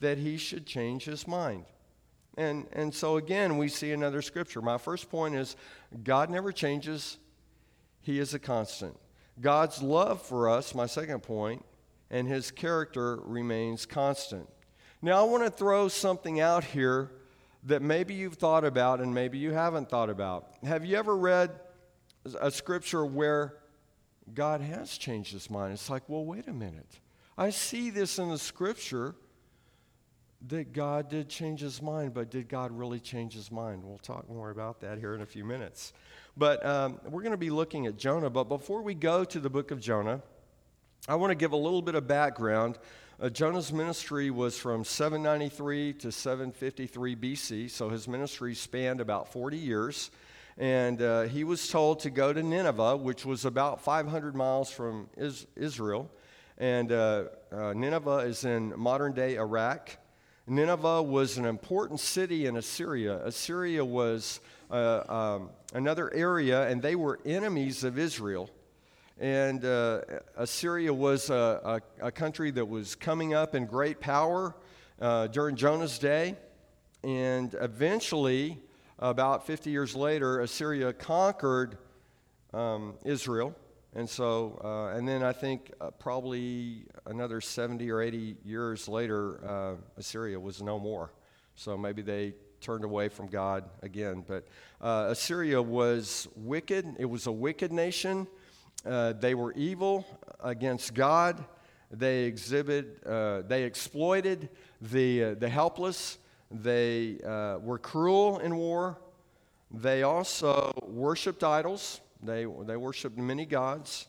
that 0.01 0.19
he 0.19 0.37
should 0.37 0.67
change 0.67 1.05
his 1.05 1.27
mind. 1.27 1.65
And, 2.37 2.67
and 2.73 2.95
so 2.95 3.17
again, 3.17 3.59
we 3.59 3.69
see 3.69 3.93
another 3.93 4.23
scripture. 4.23 4.63
My 4.63 4.79
first 4.79 5.11
point 5.11 5.35
is 5.35 5.57
God 6.03 6.31
never 6.31 6.53
changes, 6.53 7.19
he 8.01 8.19
is 8.19 8.35
a 8.35 8.39
constant. 8.39 8.97
God's 9.41 9.83
love 9.83 10.23
for 10.23 10.49
us, 10.49 10.75
my 10.75 10.87
second 10.87 11.23
point, 11.23 11.65
and 12.11 12.29
his 12.29 12.51
character 12.51 13.17
remains 13.25 13.87
constant. 13.87 14.49
Now, 15.03 15.21
I 15.21 15.29
want 15.29 15.45
to 15.45 15.51
throw 15.51 15.89
something 15.89 16.41
out 16.41 16.65
here 16.65 17.11
that 17.65 17.83
maybe 17.83 18.15
you've 18.15 18.35
thought 18.35 18.65
about 18.65 19.01
and 19.01 19.15
maybe 19.15 19.39
you 19.39 19.53
haven't 19.53 19.89
thought 19.89 20.11
about. 20.11 20.55
Have 20.63 20.85
you 20.85 20.97
ever 20.97 21.17
read 21.17 21.51
a 22.41 22.51
scripture 22.51 23.05
where 23.05 23.55
God 24.35 24.61
has 24.61 24.97
changed 24.97 25.33
his 25.33 25.51
mind? 25.51 25.73
It's 25.73 25.91
like, 25.91 26.09
well, 26.09 26.25
wait 26.25 26.49
a 26.49 26.53
minute. 26.53 27.01
I 27.37 27.51
see 27.51 27.91
this 27.91 28.19
in 28.19 28.29
the 28.29 28.39
scripture 28.39 29.15
that 30.49 30.73
God 30.73 31.09
did 31.09 31.29
change 31.29 31.61
his 31.61 31.83
mind, 31.83 32.15
but 32.15 32.31
did 32.31 32.49
God 32.49 32.73
really 32.73 33.01
change 33.01 33.35
his 33.35 33.53
mind? 33.53 33.85
We'll 33.85 33.99
talk 33.99 34.29
more 34.29 34.51
about 34.51 34.81
that 34.81 34.99
here 34.99 35.15
in 35.15 35.21
a 35.21 35.27
few 35.27 35.45
minutes. 35.45 35.93
But 36.37 36.65
um, 36.65 37.01
we're 37.05 37.23
going 37.23 37.33
to 37.33 37.37
be 37.37 37.51
looking 37.51 37.87
at 37.87 37.99
Jonah. 37.99 38.31
But 38.31 38.45
before 38.45 38.83
we 38.83 38.95
go 38.95 39.25
to 39.25 39.39
the 39.39 39.51
book 39.51 39.71
of 39.71 39.81
Jonah, 39.81 40.23
I 41.09 41.17
want 41.17 41.31
to 41.31 41.35
give 41.35 41.53
a 41.53 41.57
little 41.57 41.83
bit 41.83 41.95
of 41.95 42.07
background. 42.07 42.79
Uh, 43.21 43.29
Jonah's 43.29 43.71
ministry 43.73 44.31
was 44.31 44.59
from 44.59 44.83
793 44.83 45.93
to 45.95 46.13
753 46.13 47.17
BC, 47.17 47.71
so 47.71 47.91
his 47.91 48.09
ministry 48.09 48.55
spanned 48.55 49.01
about 49.01 49.31
40 49.31 49.59
years. 49.59 50.11
And 50.57 51.03
uh, 51.03 51.23
he 51.23 51.45
was 51.45 51.69
told 51.69 52.01
to 52.01 52.11
go 52.11 52.33
to 52.33 52.43
Nineveh, 52.43 52.97
which 52.97 53.27
was 53.27 53.45
about 53.45 53.83
500 53.83 54.35
miles 54.35 54.71
from 54.71 55.09
is- 55.17 55.47
Israel. 55.57 56.11
And 56.57 56.93
uh, 56.93 57.25
uh, 57.53 57.73
Nineveh 57.75 58.19
is 58.19 58.45
in 58.45 58.73
modern 58.79 59.13
day 59.13 59.37
Iraq. 59.37 59.97
Nineveh 60.51 61.01
was 61.01 61.39
an 61.39 61.45
important 61.45 62.01
city 62.01 62.47
in 62.47 62.57
Assyria. 62.57 63.25
Assyria 63.25 63.85
was 63.85 64.41
uh, 64.69 65.03
um, 65.09 65.51
another 65.75 66.13
area, 66.13 66.67
and 66.67 66.83
they 66.83 66.97
were 66.97 67.21
enemies 67.25 67.85
of 67.85 68.01
Israel. 68.01 68.51
And 69.21 69.65
uh, 69.65 70.01
Assyria 70.37 70.93
was 70.93 71.31
a, 71.31 71.81
a, 72.01 72.07
a, 72.09 72.11
country 72.11 72.51
that 72.51 72.65
was 72.65 72.97
coming 72.97 73.33
up 73.33 73.55
in 73.55 73.65
great 73.65 74.01
power 74.01 74.57
uh, 75.01 75.29
during 75.29 75.55
Jonah's 75.55 76.01
day. 76.01 76.35
And 77.05 77.55
eventually, 77.61 78.59
about 78.99 79.47
50 79.47 79.71
years 79.71 79.95
later, 79.95 80.41
Assyria 80.41 80.93
conquered 80.93 81.79
um, 82.53 82.95
Israel. 83.05 83.55
And 83.95 84.09
so, 84.09 84.61
uh, 84.63 84.97
and 84.97 85.07
then 85.07 85.25
I 85.25 85.33
think 85.33 85.73
uh, 85.81 85.91
probably 85.91 86.85
another 87.07 87.41
70 87.41 87.91
or 87.91 88.01
80 88.01 88.37
years 88.45 88.89
later, 88.89 89.45
uh, 89.45 89.75
Assyria 89.97 90.39
was 90.39 90.63
no 90.63 90.79
more. 90.79 91.11
So 91.57 91.77
maybe 91.77 92.01
they 92.01 92.35
turned 92.61 92.85
away 92.85 93.09
from 93.09 93.27
God 93.27 93.65
again. 93.83 94.25
But 94.27 94.47
uh, 94.81 95.07
Assyria 95.09 95.61
was 95.61 96.29
wicked, 96.37 96.87
it 97.01 97.05
was 97.05 97.27
a 97.27 97.33
wicked 97.33 97.73
nation. 97.73 98.29
Uh, 98.87 99.13
they 99.13 99.35
were 99.35 99.53
evil 99.55 100.07
against 100.39 100.95
God. 100.95 101.45
They 101.91 102.25
exhibit, 102.25 103.03
uh, 103.05 103.43
they 103.43 103.65
exploited 103.65 104.49
the, 104.81 105.35
the 105.35 105.49
helpless. 105.49 106.19
They 106.53 107.19
were 107.25 107.79
cruel 107.79 108.39
in 108.39 108.57
war. 108.57 108.99
They 109.73 110.05
also 110.05 110.73
worshipped 110.87 111.43
idols. 111.43 112.01
They, 112.23 112.47
they 112.67 112.77
worshipped 112.77 113.17
many 113.17 113.47
gods. 113.47 114.07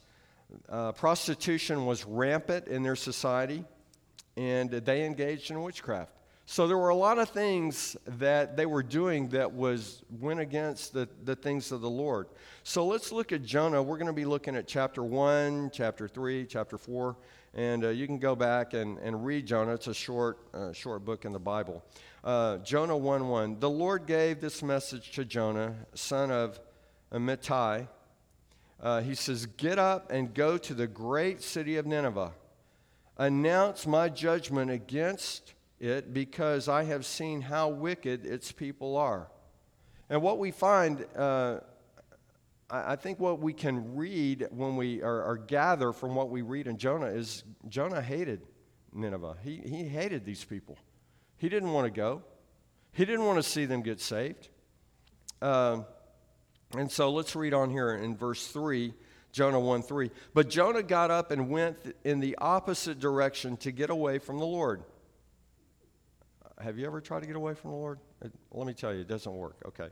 Uh, 0.69 0.91
prostitution 0.91 1.85
was 1.85 2.05
rampant 2.05 2.67
in 2.67 2.83
their 2.83 2.95
society, 2.95 3.63
and 4.35 4.69
they 4.69 5.05
engaged 5.05 5.51
in 5.51 5.61
witchcraft. 5.61 6.11
So 6.45 6.67
there 6.67 6.77
were 6.77 6.89
a 6.89 6.95
lot 6.95 7.17
of 7.17 7.29
things 7.29 7.95
that 8.05 8.57
they 8.57 8.65
were 8.65 8.83
doing 8.83 9.29
that 9.29 9.53
was 9.53 10.03
went 10.19 10.41
against 10.41 10.91
the, 10.91 11.07
the 11.23 11.35
things 11.35 11.71
of 11.71 11.79
the 11.79 11.89
Lord. 11.89 12.27
So 12.63 12.85
let's 12.85 13.13
look 13.13 13.31
at 13.31 13.43
Jonah. 13.43 13.81
We're 13.81 13.97
going 13.97 14.07
to 14.07 14.13
be 14.13 14.25
looking 14.25 14.57
at 14.57 14.67
chapter 14.67 15.01
1, 15.01 15.71
chapter 15.71 16.09
3, 16.09 16.45
chapter 16.45 16.77
4, 16.77 17.15
And 17.53 17.85
uh, 17.85 17.89
you 17.89 18.05
can 18.05 18.19
go 18.19 18.35
back 18.35 18.73
and, 18.73 18.97
and 18.97 19.25
read 19.25 19.45
Jonah. 19.45 19.75
It's 19.75 19.87
a 19.87 19.93
short, 19.93 20.39
uh, 20.53 20.73
short 20.73 21.05
book 21.05 21.23
in 21.23 21.31
the 21.31 21.39
Bible. 21.39 21.85
Uh, 22.21 22.57
Jonah 22.57 22.97
1 22.97 23.29
1. 23.29 23.59
The 23.61 23.69
Lord 23.69 24.05
gave 24.05 24.41
this 24.41 24.61
message 24.61 25.11
to 25.11 25.23
Jonah, 25.23 25.73
son 25.93 26.31
of 26.31 26.59
Amittai. 27.13 27.87
Uh, 28.81 29.01
he 29.01 29.13
says, 29.13 29.45
Get 29.45 29.77
up 29.77 30.11
and 30.11 30.33
go 30.33 30.57
to 30.57 30.73
the 30.73 30.87
great 30.87 31.41
city 31.41 31.77
of 31.77 31.85
Nineveh. 31.85 32.33
Announce 33.17 33.85
my 33.85 34.09
judgment 34.09 34.71
against 34.71 35.53
it 35.79 36.13
because 36.13 36.67
I 36.67 36.83
have 36.85 37.05
seen 37.05 37.41
how 37.41 37.69
wicked 37.69 38.25
its 38.25 38.51
people 38.51 38.97
are. 38.97 39.27
And 40.09 40.21
what 40.21 40.39
we 40.39 40.51
find, 40.51 41.05
uh, 41.15 41.59
I, 42.69 42.95
think 42.95 43.19
what 43.19 43.39
we 43.39 43.53
can 43.53 43.95
read 43.95 44.47
when 44.51 44.75
we 44.75 45.01
are, 45.03 45.23
or 45.23 45.37
gather 45.37 45.93
from 45.93 46.15
what 46.15 46.29
we 46.29 46.41
read 46.41 46.67
in 46.67 46.77
Jonah 46.77 47.07
is 47.07 47.43
Jonah 47.69 48.01
hated 48.01 48.41
Nineveh. 48.93 49.37
He, 49.43 49.57
he 49.57 49.83
hated 49.83 50.25
these 50.25 50.43
people. 50.43 50.77
He 51.37 51.49
didn't 51.49 51.71
want 51.71 51.85
to 51.85 51.91
go, 51.91 52.23
he 52.91 53.05
didn't 53.05 53.25
want 53.25 53.37
to 53.37 53.43
see 53.43 53.65
them 53.65 53.81
get 53.81 54.01
saved. 54.01 54.49
Uh, 55.41 55.81
and 56.77 56.91
so 56.91 57.11
let's 57.11 57.35
read 57.35 57.53
on 57.53 57.69
here 57.69 57.91
in 57.91 58.15
verse 58.15 58.47
3, 58.47 58.93
Jonah 59.31 59.59
1 59.59 59.81
3. 59.81 60.11
But 60.33 60.49
Jonah 60.49 60.83
got 60.83 61.11
up 61.11 61.31
and 61.31 61.49
went 61.49 61.77
in 62.03 62.19
the 62.19 62.37
opposite 62.39 62.99
direction 62.99 63.57
to 63.57 63.71
get 63.71 63.89
away 63.89 64.19
from 64.19 64.39
the 64.39 64.45
Lord. 64.45 64.83
Have 66.59 66.77
you 66.77 66.85
ever 66.85 67.01
tried 67.01 67.21
to 67.21 67.27
get 67.27 67.35
away 67.35 67.53
from 67.53 67.71
the 67.71 67.77
Lord? 67.77 67.99
Uh, 68.23 68.29
let 68.51 68.67
me 68.67 68.73
tell 68.73 68.93
you, 68.93 69.01
it 69.01 69.07
doesn't 69.07 69.33
work. 69.33 69.55
Okay. 69.65 69.89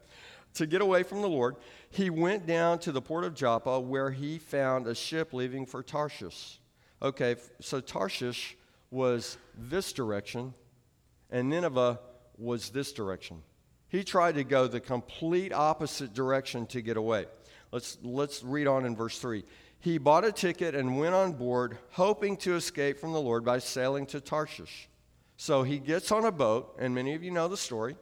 To 0.55 0.65
get 0.65 0.81
away 0.81 1.03
from 1.03 1.21
the 1.21 1.29
Lord, 1.29 1.55
he 1.89 2.09
went 2.09 2.45
down 2.45 2.79
to 2.79 2.91
the 2.91 3.01
port 3.01 3.23
of 3.23 3.33
Joppa 3.33 3.79
where 3.79 4.11
he 4.11 4.37
found 4.37 4.87
a 4.87 4.95
ship 4.95 5.33
leaving 5.33 5.65
for 5.65 5.83
Tarshish. 5.83 6.59
Okay, 7.01 7.35
so 7.61 7.79
Tarshish 7.79 8.57
was 8.91 9.37
this 9.57 9.93
direction, 9.93 10.53
and 11.29 11.49
Nineveh 11.49 11.99
was 12.37 12.69
this 12.69 12.91
direction. 12.91 13.41
He 13.89 14.03
tried 14.03 14.35
to 14.35 14.43
go 14.43 14.67
the 14.67 14.79
complete 14.79 15.51
opposite 15.51 16.13
direction 16.13 16.67
to 16.67 16.81
get 16.81 16.95
away. 16.95 17.25
Let's, 17.71 17.97
let's 18.03 18.43
read 18.43 18.67
on 18.67 18.85
in 18.85 18.95
verse 18.95 19.19
3. 19.19 19.43
He 19.79 19.97
bought 19.97 20.25
a 20.25 20.31
ticket 20.31 20.75
and 20.75 20.99
went 20.99 21.15
on 21.15 21.33
board, 21.33 21.77
hoping 21.91 22.37
to 22.37 22.55
escape 22.55 22.99
from 22.99 23.13
the 23.13 23.21
Lord 23.21 23.45
by 23.45 23.59
sailing 23.59 24.05
to 24.07 24.21
Tarshish. 24.21 24.89
So 25.37 25.63
he 25.63 25.79
gets 25.79 26.11
on 26.11 26.25
a 26.25 26.31
boat, 26.31 26.75
and 26.79 26.93
many 26.93 27.13
of 27.15 27.23
you 27.23 27.31
know 27.31 27.47
the 27.47 27.57
story. 27.57 27.95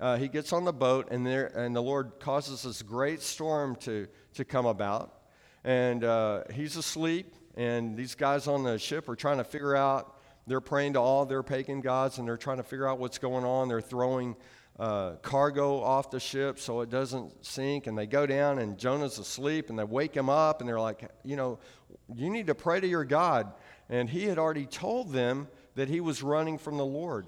Uh, 0.00 0.16
he 0.16 0.26
gets 0.26 0.52
on 0.52 0.64
the 0.64 0.72
boat, 0.72 1.08
and, 1.10 1.24
there, 1.24 1.46
and 1.46 1.76
the 1.76 1.82
Lord 1.82 2.18
causes 2.18 2.62
this 2.62 2.82
great 2.82 3.22
storm 3.22 3.76
to, 3.76 4.08
to 4.34 4.44
come 4.44 4.66
about. 4.66 5.14
And 5.62 6.02
uh, 6.02 6.42
he's 6.52 6.76
asleep, 6.76 7.34
and 7.56 7.96
these 7.96 8.16
guys 8.16 8.48
on 8.48 8.64
the 8.64 8.78
ship 8.78 9.08
are 9.08 9.14
trying 9.14 9.38
to 9.38 9.44
figure 9.44 9.76
out, 9.76 10.18
they're 10.48 10.60
praying 10.60 10.94
to 10.94 11.00
all 11.00 11.24
their 11.24 11.44
pagan 11.44 11.80
gods, 11.82 12.18
and 12.18 12.26
they're 12.26 12.36
trying 12.36 12.56
to 12.56 12.64
figure 12.64 12.88
out 12.88 12.98
what's 12.98 13.18
going 13.18 13.44
on. 13.44 13.68
They're 13.68 13.80
throwing 13.80 14.34
uh, 14.78 15.12
cargo 15.22 15.80
off 15.80 16.10
the 16.10 16.20
ship 16.20 16.58
so 16.58 16.80
it 16.80 16.90
doesn't 16.90 17.44
sink. 17.44 17.86
And 17.86 17.96
they 17.96 18.06
go 18.06 18.26
down, 18.26 18.58
and 18.58 18.78
Jonah's 18.78 19.18
asleep, 19.18 19.70
and 19.70 19.78
they 19.78 19.84
wake 19.84 20.14
him 20.14 20.28
up, 20.28 20.60
and 20.60 20.68
they're 20.68 20.80
like, 20.80 21.10
you 21.24 21.36
know, 21.36 21.58
you 22.14 22.30
need 22.30 22.46
to 22.46 22.54
pray 22.54 22.80
to 22.80 22.86
your 22.86 23.04
God. 23.04 23.52
And 23.88 24.08
he 24.08 24.24
had 24.24 24.38
already 24.38 24.66
told 24.66 25.12
them 25.12 25.48
that 25.74 25.88
he 25.88 26.00
was 26.00 26.22
running 26.22 26.58
from 26.58 26.76
the 26.78 26.84
Lord. 26.84 27.26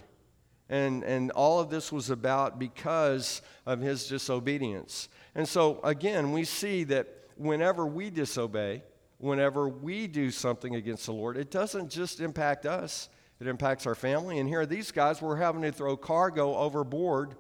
And, 0.69 1.05
and 1.05 1.31
all 1.33 1.61
of 1.61 1.69
this 1.69 1.93
was 1.93 2.11
about 2.11 2.59
because 2.59 3.43
of 3.67 3.81
his 3.81 4.09
disobedience. 4.09 5.09
And 5.35 5.47
so, 5.47 5.81
again, 5.85 6.33
we 6.33 6.45
see 6.45 6.85
that 6.85 7.09
whenever 7.37 7.87
we 7.87 8.09
disobey, 8.11 8.83
whenever 9.19 9.69
we 9.69 10.07
do 10.07 10.31
something 10.31 10.75
against 10.75 11.07
the 11.07 11.13
Lord, 11.13 11.37
it 11.37 11.51
doesn't 11.51 11.91
just 11.91 12.21
impact 12.21 12.67
us, 12.67 13.09
it 13.41 13.47
impacts 13.47 13.87
our 13.87 13.95
family. 13.95 14.39
And 14.39 14.49
here, 14.49 14.67
these 14.67 14.91
guys 14.91 15.21
were 15.21 15.37
having 15.37 15.63
to 15.63 15.73
throw 15.73 15.97
cargo 15.97 16.57
overboard 16.57 17.35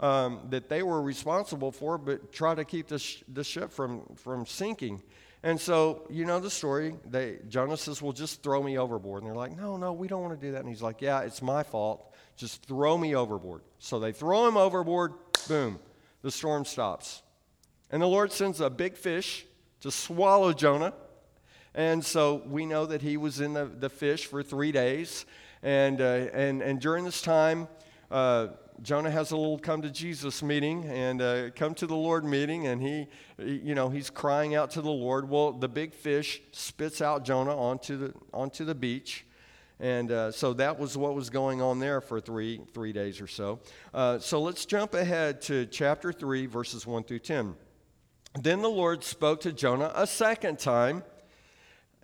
um, 0.00 0.40
that 0.50 0.68
they 0.68 0.82
were 0.82 1.00
responsible 1.00 1.70
for, 1.70 1.96
but 1.96 2.32
try 2.32 2.54
to 2.54 2.64
keep 2.64 2.88
the, 2.88 2.98
sh- 2.98 3.22
the 3.32 3.44
ship 3.44 3.72
from, 3.72 4.02
from 4.16 4.44
sinking. 4.46 5.00
And 5.44 5.60
so, 5.60 6.06
you 6.10 6.24
know 6.24 6.40
the 6.40 6.50
story. 6.50 6.94
They, 7.04 7.38
Jonah 7.48 7.76
says, 7.76 8.00
Well, 8.00 8.12
just 8.12 8.42
throw 8.42 8.62
me 8.62 8.78
overboard. 8.78 9.22
And 9.22 9.30
they're 9.30 9.36
like, 9.36 9.56
No, 9.56 9.76
no, 9.76 9.92
we 9.92 10.08
don't 10.08 10.22
want 10.22 10.38
to 10.38 10.46
do 10.46 10.52
that. 10.52 10.60
And 10.60 10.68
he's 10.68 10.82
like, 10.82 11.00
Yeah, 11.00 11.20
it's 11.20 11.42
my 11.42 11.62
fault. 11.62 12.12
Just 12.36 12.64
throw 12.66 12.96
me 12.96 13.14
overboard. 13.14 13.62
So 13.78 13.98
they 13.98 14.12
throw 14.12 14.46
him 14.46 14.56
overboard. 14.56 15.12
Boom. 15.48 15.78
The 16.22 16.30
storm 16.30 16.64
stops. 16.64 17.22
And 17.90 18.00
the 18.00 18.06
Lord 18.06 18.32
sends 18.32 18.60
a 18.60 18.70
big 18.70 18.96
fish 18.96 19.44
to 19.80 19.90
swallow 19.90 20.52
Jonah. 20.52 20.94
And 21.74 22.04
so 22.04 22.42
we 22.46 22.66
know 22.66 22.86
that 22.86 23.02
he 23.02 23.16
was 23.16 23.40
in 23.40 23.54
the, 23.54 23.64
the 23.64 23.88
fish 23.88 24.26
for 24.26 24.42
three 24.42 24.72
days. 24.72 25.26
And, 25.62 26.00
uh, 26.00 26.04
and, 26.32 26.62
and 26.62 26.80
during 26.80 27.04
this 27.04 27.22
time, 27.22 27.68
uh, 28.10 28.48
Jonah 28.80 29.10
has 29.10 29.30
a 29.30 29.36
little 29.36 29.58
come 29.58 29.82
to 29.82 29.90
Jesus 29.90 30.42
meeting 30.42 30.84
and 30.86 31.22
uh, 31.22 31.50
come 31.50 31.72
to 31.74 31.86
the 31.86 31.94
Lord 31.94 32.24
meeting, 32.24 32.66
and 32.66 32.82
he, 32.82 33.06
you 33.38 33.76
know, 33.76 33.88
he's 33.88 34.10
crying 34.10 34.56
out 34.56 34.72
to 34.72 34.82
the 34.82 34.90
Lord. 34.90 35.28
Well, 35.28 35.52
the 35.52 35.68
big 35.68 35.94
fish 35.94 36.42
spits 36.50 37.00
out 37.00 37.24
Jonah 37.24 37.56
onto 37.56 37.96
the 37.96 38.14
onto 38.32 38.64
the 38.64 38.74
beach, 38.74 39.24
and 39.78 40.10
uh, 40.10 40.32
so 40.32 40.52
that 40.54 40.80
was 40.80 40.96
what 40.96 41.14
was 41.14 41.30
going 41.30 41.62
on 41.62 41.78
there 41.78 42.00
for 42.00 42.20
three 42.20 42.62
three 42.74 42.92
days 42.92 43.20
or 43.20 43.28
so. 43.28 43.60
Uh, 43.94 44.18
so 44.18 44.40
let's 44.40 44.66
jump 44.66 44.94
ahead 44.94 45.40
to 45.42 45.66
chapter 45.66 46.12
three, 46.12 46.46
verses 46.46 46.84
one 46.84 47.04
through 47.04 47.20
ten. 47.20 47.54
Then 48.40 48.62
the 48.62 48.70
Lord 48.70 49.04
spoke 49.04 49.42
to 49.42 49.52
Jonah 49.52 49.92
a 49.94 50.08
second 50.08 50.58
time, 50.58 51.04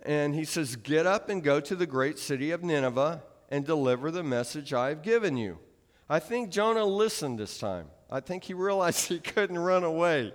and 0.05 0.35
he 0.35 0.45
says, 0.45 0.75
"Get 0.75 1.05
up 1.05 1.29
and 1.29 1.43
go 1.43 1.59
to 1.59 1.75
the 1.75 1.87
great 1.87 2.19
city 2.19 2.51
of 2.51 2.63
Nineveh 2.63 3.23
and 3.49 3.65
deliver 3.65 4.11
the 4.11 4.23
message 4.23 4.73
I 4.73 4.89
have 4.89 5.01
given 5.01 5.37
you." 5.37 5.59
I 6.09 6.19
think 6.19 6.49
Jonah 6.49 6.85
listened 6.85 7.37
this 7.37 7.59
time. 7.59 7.87
I 8.09 8.19
think 8.19 8.43
he 8.43 8.53
realized 8.53 9.07
he 9.09 9.19
couldn't 9.19 9.59
run 9.59 9.83
away. 9.83 10.33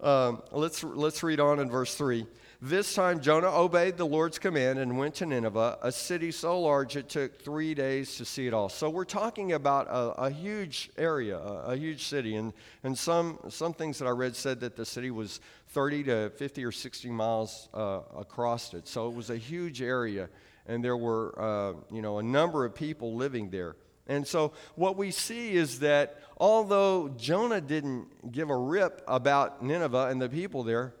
Um, 0.00 0.42
let's, 0.50 0.82
let's 0.82 1.22
read 1.22 1.40
on 1.40 1.58
in 1.58 1.70
verse 1.70 1.94
3. 1.94 2.26
This 2.62 2.94
time 2.94 3.20
Jonah 3.20 3.50
obeyed 3.50 3.96
the 3.96 4.04
Lord's 4.04 4.38
command 4.38 4.78
and 4.78 4.98
went 4.98 5.14
to 5.14 5.24
Nineveh, 5.26 5.78
a 5.80 5.90
city 5.90 6.30
so 6.30 6.60
large 6.60 6.94
it 6.94 7.08
took 7.08 7.40
three 7.40 7.72
days 7.72 8.16
to 8.16 8.26
see 8.26 8.46
it 8.46 8.52
all. 8.52 8.68
So 8.68 8.90
we're 8.90 9.06
talking 9.06 9.52
about 9.52 9.86
a, 9.86 10.24
a 10.24 10.30
huge 10.30 10.90
area, 10.98 11.38
a, 11.38 11.72
a, 11.72 11.76
huge 11.76 12.04
city. 12.04 12.36
And, 12.36 12.52
and 12.82 12.98
some, 12.98 13.38
some 13.48 13.72
things 13.72 13.98
that 13.98 14.04
I 14.04 14.10
read 14.10 14.36
said 14.36 14.60
that 14.60 14.76
the 14.76 14.84
city 14.84 15.10
was 15.10 15.40
30 15.68 16.04
to 16.04 16.30
50 16.36 16.62
or 16.66 16.70
60 16.70 17.08
miles 17.08 17.70
uh, 17.72 18.00
across 18.14 18.74
it. 18.74 18.86
So 18.86 19.08
it 19.08 19.14
was 19.14 19.30
a 19.30 19.38
huge 19.38 19.80
area, 19.80 20.28
and 20.66 20.84
there 20.84 20.98
were 20.98 21.40
uh, 21.40 21.72
you 21.90 22.02
know, 22.02 22.18
a 22.18 22.22
number 22.22 22.66
of 22.66 22.74
people 22.74 23.14
living 23.14 23.48
there. 23.48 23.76
And 24.06 24.26
so, 24.26 24.52
what 24.74 24.98
we 24.98 25.12
see 25.12 25.52
is 25.52 25.78
that 25.78 26.18
although 26.36 27.08
Jonah 27.08 27.60
didn't 27.62 28.32
give 28.32 28.50
a 28.50 28.56
rip 28.56 29.02
about 29.08 29.62
Nineveh 29.62 30.08
and 30.10 30.20
the 30.20 30.28
people 30.28 30.62
there, 30.62 30.92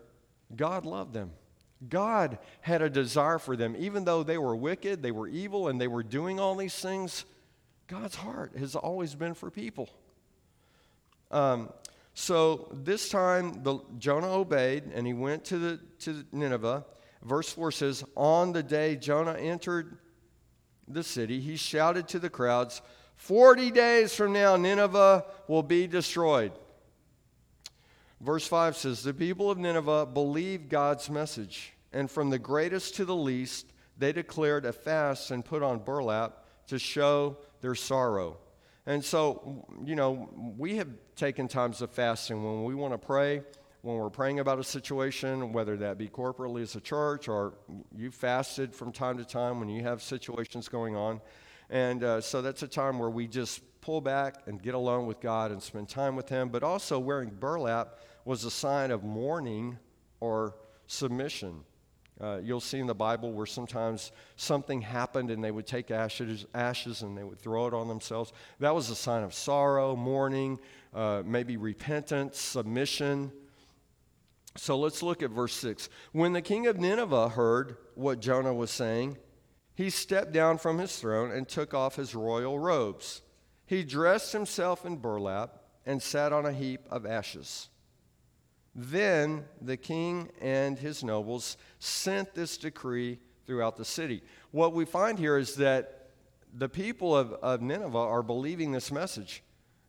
God 0.56 0.86
loved 0.86 1.12
them. 1.12 1.32
God 1.88 2.38
had 2.60 2.82
a 2.82 2.90
desire 2.90 3.38
for 3.38 3.56
them. 3.56 3.74
Even 3.78 4.04
though 4.04 4.22
they 4.22 4.38
were 4.38 4.54
wicked, 4.54 5.02
they 5.02 5.12
were 5.12 5.28
evil, 5.28 5.68
and 5.68 5.80
they 5.80 5.88
were 5.88 6.02
doing 6.02 6.38
all 6.38 6.54
these 6.54 6.74
things, 6.74 7.24
God's 7.86 8.16
heart 8.16 8.56
has 8.58 8.74
always 8.76 9.14
been 9.14 9.34
for 9.34 9.50
people. 9.50 9.88
Um, 11.30 11.70
so 12.14 12.68
this 12.72 13.08
time, 13.08 13.62
the, 13.62 13.78
Jonah 13.98 14.32
obeyed 14.32 14.84
and 14.94 15.06
he 15.06 15.12
went 15.12 15.44
to, 15.46 15.58
the, 15.58 15.80
to 16.00 16.24
Nineveh. 16.32 16.84
Verse 17.22 17.50
4 17.52 17.72
says, 17.72 18.04
On 18.16 18.52
the 18.52 18.62
day 18.62 18.96
Jonah 18.96 19.34
entered 19.34 19.98
the 20.86 21.02
city, 21.02 21.40
he 21.40 21.56
shouted 21.56 22.08
to 22.08 22.18
the 22.18 22.30
crowds, 22.30 22.82
40 23.16 23.70
days 23.70 24.14
from 24.14 24.32
now, 24.32 24.56
Nineveh 24.56 25.24
will 25.46 25.62
be 25.62 25.86
destroyed. 25.86 26.52
Verse 28.20 28.46
5 28.46 28.76
says, 28.76 29.02
The 29.02 29.14
people 29.14 29.50
of 29.50 29.58
Nineveh 29.58 30.06
believed 30.06 30.68
God's 30.68 31.08
message, 31.08 31.72
and 31.92 32.10
from 32.10 32.30
the 32.30 32.38
greatest 32.38 32.96
to 32.96 33.04
the 33.04 33.16
least, 33.16 33.72
they 33.96 34.12
declared 34.12 34.66
a 34.66 34.72
fast 34.72 35.30
and 35.30 35.44
put 35.44 35.62
on 35.62 35.78
burlap 35.78 36.44
to 36.68 36.78
show 36.78 37.38
their 37.60 37.74
sorrow. 37.74 38.38
And 38.86 39.04
so, 39.04 39.66
you 39.84 39.94
know, 39.94 40.28
we 40.56 40.76
have 40.76 40.88
taken 41.16 41.48
times 41.48 41.82
of 41.82 41.90
fasting 41.90 42.44
when 42.44 42.64
we 42.64 42.74
want 42.74 42.92
to 42.92 42.98
pray, 42.98 43.42
when 43.82 43.96
we're 43.96 44.10
praying 44.10 44.40
about 44.40 44.58
a 44.58 44.64
situation, 44.64 45.52
whether 45.52 45.76
that 45.78 45.96
be 45.96 46.08
corporately 46.08 46.62
as 46.62 46.76
a 46.76 46.80
church 46.80 47.28
or 47.28 47.54
you 47.96 48.10
fasted 48.10 48.74
from 48.74 48.92
time 48.92 49.16
to 49.18 49.24
time 49.24 49.60
when 49.60 49.68
you 49.68 49.82
have 49.82 50.02
situations 50.02 50.68
going 50.68 50.96
on. 50.96 51.20
And 51.70 52.02
uh, 52.02 52.20
so 52.20 52.42
that's 52.42 52.62
a 52.62 52.68
time 52.68 52.98
where 52.98 53.10
we 53.10 53.28
just 53.28 53.62
pull 53.80 54.00
back 54.00 54.42
and 54.46 54.60
get 54.60 54.74
alone 54.74 55.06
with 55.06 55.20
God 55.20 55.52
and 55.52 55.62
spend 55.62 55.88
time 55.88 56.16
with 56.16 56.28
Him. 56.28 56.48
But 56.48 56.62
also, 56.62 56.98
wearing 56.98 57.30
burlap 57.30 57.98
was 58.24 58.44
a 58.44 58.50
sign 58.50 58.90
of 58.90 59.04
mourning 59.04 59.78
or 60.18 60.56
submission. 60.86 61.64
Uh, 62.20 62.38
you'll 62.42 62.60
see 62.60 62.78
in 62.78 62.86
the 62.86 62.94
Bible 62.94 63.32
where 63.32 63.46
sometimes 63.46 64.12
something 64.36 64.82
happened 64.82 65.30
and 65.30 65.42
they 65.42 65.50
would 65.50 65.66
take 65.66 65.90
ashes, 65.90 66.44
ashes 66.54 67.00
and 67.00 67.16
they 67.16 67.24
would 67.24 67.38
throw 67.38 67.66
it 67.66 67.72
on 67.72 67.88
themselves. 67.88 68.32
That 68.58 68.74
was 68.74 68.90
a 68.90 68.94
sign 68.94 69.22
of 69.22 69.32
sorrow, 69.32 69.96
mourning, 69.96 70.58
uh, 70.92 71.22
maybe 71.24 71.56
repentance, 71.56 72.38
submission. 72.38 73.32
So 74.56 74.78
let's 74.78 75.02
look 75.02 75.22
at 75.22 75.30
verse 75.30 75.54
6. 75.54 75.88
When 76.12 76.34
the 76.34 76.42
king 76.42 76.66
of 76.66 76.78
Nineveh 76.78 77.30
heard 77.30 77.78
what 77.94 78.20
Jonah 78.20 78.52
was 78.52 78.70
saying, 78.70 79.16
he 79.80 79.88
stepped 79.88 80.30
down 80.30 80.58
from 80.58 80.76
his 80.76 80.94
throne 80.98 81.30
and 81.30 81.48
took 81.48 81.72
off 81.72 81.96
his 81.96 82.14
royal 82.14 82.58
robes. 82.58 83.22
He 83.64 83.82
dressed 83.82 84.30
himself 84.30 84.84
in 84.84 84.98
burlap 84.98 85.56
and 85.86 86.02
sat 86.02 86.34
on 86.34 86.44
a 86.44 86.52
heap 86.52 86.80
of 86.90 87.06
ashes. 87.06 87.70
Then 88.74 89.46
the 89.58 89.78
king 89.78 90.32
and 90.38 90.78
his 90.78 91.02
nobles 91.02 91.56
sent 91.78 92.34
this 92.34 92.58
decree 92.58 93.20
throughout 93.46 93.78
the 93.78 93.86
city. 93.86 94.22
What 94.50 94.74
we 94.74 94.84
find 94.84 95.18
here 95.18 95.38
is 95.38 95.54
that 95.54 96.10
the 96.52 96.68
people 96.68 97.16
of, 97.16 97.32
of 97.32 97.62
Nineveh 97.62 97.96
are 97.96 98.22
believing 98.22 98.72
this 98.72 98.92
message. 98.92 99.42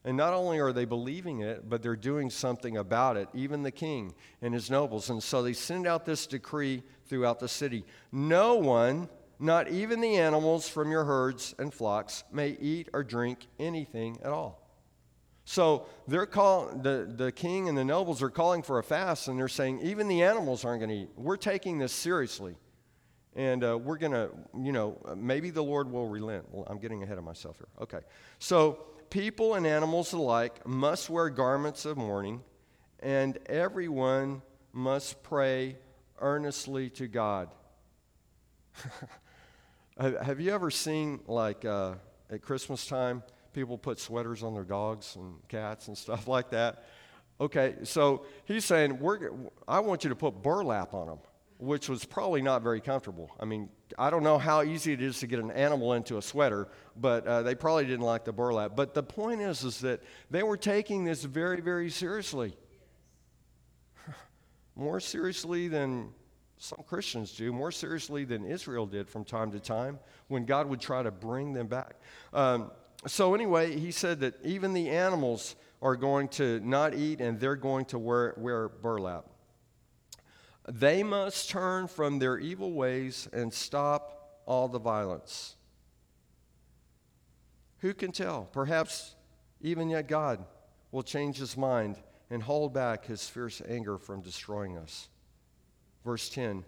And 0.06 0.16
not 0.16 0.34
only 0.34 0.60
are 0.60 0.72
they 0.72 0.86
believing 0.86 1.42
it, 1.42 1.70
but 1.70 1.84
they're 1.84 1.98
doing 1.98 2.30
something 2.30 2.78
about 2.78 3.18
it, 3.18 3.28
even 3.34 3.62
the 3.62 3.72
king 3.72 4.16
and 4.42 4.54
his 4.54 4.72
nobles. 4.72 5.10
And 5.10 5.22
so 5.22 5.44
they 5.44 5.52
send 5.52 5.86
out 5.86 6.06
this 6.06 6.28
decree 6.28 6.82
throughout 7.08 7.42
the 7.42 7.50
city 7.50 7.84
No 8.10 8.56
one, 8.56 9.10
not 9.42 9.70
even 9.70 10.02
the 10.02 10.18
animals 10.18 10.70
from 10.70 10.92
your 10.92 11.04
herds 11.04 11.56
and 11.58 11.74
flocks, 11.74 12.24
may 12.32 12.50
eat 12.62 12.90
or 12.94 13.04
drink 13.04 13.48
anything 13.60 14.20
at 14.24 14.32
all. 14.32 14.62
So 15.46 15.88
they're 16.08 16.28
call, 16.28 16.68
the, 16.68 17.12
the 17.14 17.32
king 17.32 17.68
and 17.68 17.76
the 17.76 17.84
nobles 17.84 18.22
are 18.22 18.30
calling 18.30 18.62
for 18.62 18.78
a 18.78 18.84
fast, 18.84 19.28
and 19.28 19.40
they're 19.40 19.48
saying, 19.48 19.80
even 19.82 20.08
the 20.08 20.22
animals 20.22 20.64
aren't 20.64 20.82
going 20.82 20.92
to 20.92 20.96
eat. 20.96 21.10
We're 21.18 21.38
taking 21.38 21.80
this 21.80 21.92
seriously. 21.92 22.56
And 23.36 23.64
uh, 23.64 23.80
we're 23.82 23.98
going 23.98 24.12
to, 24.12 24.30
you 24.62 24.72
know, 24.72 24.98
maybe 25.18 25.50
the 25.50 25.64
Lord 25.64 25.92
will 25.92 26.08
relent. 26.08 26.46
Well, 26.52 26.68
I'm 26.70 26.78
getting 26.78 27.02
ahead 27.02 27.18
of 27.18 27.24
myself 27.24 27.58
here. 27.58 27.68
Okay. 27.82 28.06
So 28.40 28.80
people 29.10 29.56
and 29.56 29.66
animals 29.66 30.14
alike 30.14 30.68
must 30.68 31.10
wear 31.10 31.30
garments 31.30 31.86
of 31.86 31.98
mourning, 31.98 32.42
and 33.00 33.40
everyone 33.48 34.44
must 34.74 35.24
pray 35.24 35.78
earnestly 36.20 36.92
to 36.92 37.08
God. 37.08 37.50
Have 40.02 40.40
you 40.40 40.52
ever 40.52 40.72
seen, 40.72 41.20
like, 41.28 41.64
uh, 41.64 41.94
at 42.32 42.42
Christmas 42.42 42.88
time, 42.88 43.22
people 43.54 43.78
put 43.78 44.00
sweaters 44.00 44.42
on 44.42 44.56
their 44.56 44.64
dogs 44.64 45.16
and 45.16 45.36
cats 45.48 45.90
and 45.90 45.98
stuff 46.06 46.28
like 46.28 46.50
that? 46.50 46.86
Okay, 47.40 47.76
so 47.84 48.26
he's 48.46 48.66
saying, 48.66 49.00
We're, 49.00 49.30
I 49.68 49.80
want 49.80 50.04
you 50.04 50.10
to 50.10 50.16
put 50.16 50.42
burlap 50.42 50.96
on 50.96 51.06
them, 51.06 51.20
which 51.60 51.88
was 51.88 52.04
probably 52.04 52.42
not 52.42 52.64
very 52.64 52.82
comfortable. 52.82 53.30
I 53.40 53.46
mean, 53.46 53.70
I 53.96 54.10
don't 54.10 54.24
know 54.24 54.40
how 54.40 54.64
easy 54.64 54.94
it 54.94 55.04
is 55.04 55.20
to 55.20 55.28
get 55.28 55.38
an 55.38 55.52
animal 55.52 55.94
into 55.94 56.18
a 56.18 56.22
sweater, 56.22 56.68
but 56.96 57.28
uh, 57.28 57.44
they 57.44 57.54
probably 57.54 57.86
didn't 57.86 58.06
like 58.06 58.26
the 58.26 58.34
burlap. 58.34 58.76
But 58.76 58.96
the 58.96 59.04
point 59.04 59.42
is, 59.42 59.64
is 59.64 59.82
that 59.82 60.02
they 60.32 60.42
were 60.42 60.58
taking 60.58 61.06
this 61.06 61.24
very, 61.24 61.62
very 61.62 61.92
seriously. 61.92 62.58
More 64.76 65.00
seriously 65.00 65.68
than 65.68 66.12
some 66.62 66.84
Christians 66.86 67.32
do, 67.32 67.52
more 67.52 67.72
seriously 67.72 68.24
than 68.24 68.46
Israel 68.46 68.86
did 68.86 69.10
from 69.10 69.26
time 69.26 69.52
to 69.52 69.60
time 69.60 69.98
when 70.28 70.46
God 70.46 70.68
would 70.68 70.80
try 70.80 71.02
to 71.02 71.10
bring 71.10 71.54
them 71.54 71.66
back. 71.66 71.96
Um, 72.34 72.70
so, 73.08 73.34
anyway, 73.34 73.80
he 73.80 73.90
said 73.90 74.20
that 74.20 74.36
even 74.44 74.74
the 74.74 74.88
animals 74.90 75.56
are 75.82 75.96
going 75.96 76.28
to 76.28 76.60
not 76.60 76.94
eat 76.94 77.20
and 77.20 77.40
they're 77.40 77.56
going 77.56 77.86
to 77.86 77.98
wear, 77.98 78.36
wear 78.38 78.70
burlap. 78.70 79.26
They 80.72 81.02
must 81.02 81.50
turn 81.50 81.88
from 81.88 82.20
their 82.20 82.38
evil 82.38 82.74
ways 82.74 83.28
and 83.34 83.52
stop 83.52 84.44
all 84.46 84.68
the 84.68 84.78
violence. 84.78 85.56
Who 87.80 87.96
can 87.96 88.12
tell? 88.12 88.44
Perhaps 88.52 89.16
even 89.62 89.90
yet 89.90 90.08
God 90.08 90.46
will 90.92 91.02
change 91.02 91.38
his 91.38 91.58
mind 91.58 91.96
and 92.30 92.44
hold 92.44 92.72
back 92.72 93.06
his 93.06 93.28
fierce 93.28 93.64
anger 93.68 93.98
from 93.98 94.22
destroying 94.22 94.78
us. 94.78 95.10
Verse 96.06 96.30
10 96.30 96.64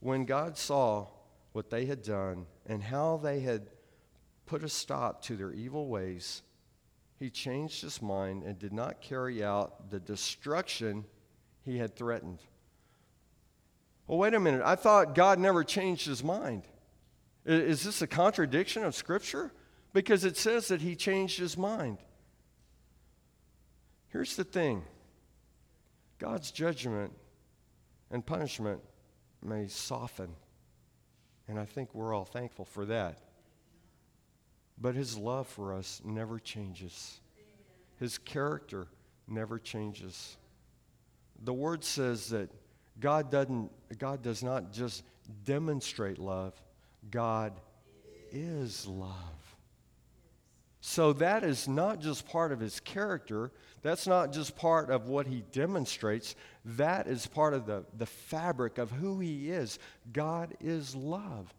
When 0.00 0.24
God 0.24 0.56
saw 0.56 1.06
what 1.52 1.70
they 1.70 1.86
had 1.86 2.02
done 2.02 2.46
and 2.66 2.82
how 2.82 3.18
they 3.22 3.40
had 3.40 3.68
put 4.46 4.62
a 4.62 4.68
stop 4.68 5.22
to 5.22 5.36
their 5.36 5.52
evil 5.52 5.88
ways, 5.88 6.42
he 7.18 7.30
changed 7.30 7.82
his 7.82 8.00
mind 8.00 8.44
and 8.44 8.58
did 8.58 8.72
not 8.72 9.00
carry 9.00 9.44
out 9.44 9.90
the 9.90 10.00
destruction 10.00 11.04
he 11.64 11.78
had 11.78 11.96
threatened. 11.96 12.38
Well, 14.06 14.18
wait 14.18 14.34
a 14.34 14.40
minute. 14.40 14.62
I 14.64 14.76
thought 14.76 15.14
God 15.14 15.38
never 15.38 15.64
changed 15.64 16.06
his 16.06 16.24
mind. 16.24 16.62
Is 17.44 17.84
this 17.84 18.02
a 18.02 18.06
contradiction 18.06 18.84
of 18.84 18.94
Scripture? 18.94 19.52
Because 19.92 20.24
it 20.24 20.36
says 20.36 20.68
that 20.68 20.80
he 20.80 20.94
changed 20.94 21.38
his 21.38 21.58
mind. 21.58 21.98
Here's 24.08 24.36
the 24.36 24.44
thing 24.44 24.84
God's 26.18 26.50
judgment 26.50 27.12
and 28.10 28.24
punishment 28.24 28.80
may 29.42 29.68
soften. 29.68 30.30
And 31.46 31.58
I 31.58 31.64
think 31.64 31.94
we're 31.94 32.14
all 32.14 32.24
thankful 32.24 32.64
for 32.64 32.84
that. 32.86 33.18
But 34.80 34.94
his 34.94 35.16
love 35.16 35.46
for 35.46 35.72
us 35.72 36.00
never 36.04 36.38
changes, 36.38 37.20
his 37.98 38.18
character 38.18 38.86
never 39.26 39.58
changes. 39.58 40.36
The 41.44 41.52
word 41.52 41.84
says 41.84 42.30
that 42.30 42.50
God, 43.00 43.30
doesn't, 43.30 43.70
God 43.98 44.22
does 44.22 44.42
not 44.42 44.72
just 44.72 45.04
demonstrate 45.44 46.18
love, 46.18 46.54
God 47.10 47.52
is 48.32 48.86
love. 48.86 49.37
So 50.98 51.12
that 51.12 51.44
is 51.44 51.68
not 51.68 52.00
just 52.00 52.26
part 52.26 52.50
of 52.50 52.58
his 52.58 52.80
character, 52.80 53.52
that's 53.82 54.08
not 54.08 54.32
just 54.32 54.56
part 54.56 54.90
of 54.90 55.06
what 55.06 55.28
he 55.28 55.44
demonstrates, 55.52 56.34
that 56.64 57.06
is 57.06 57.24
part 57.24 57.54
of 57.54 57.66
the, 57.66 57.84
the 57.96 58.04
fabric 58.04 58.78
of 58.78 58.90
who 58.90 59.20
he 59.20 59.48
is. 59.48 59.78
God 60.12 60.56
is 60.60 60.96
love. 60.96 61.54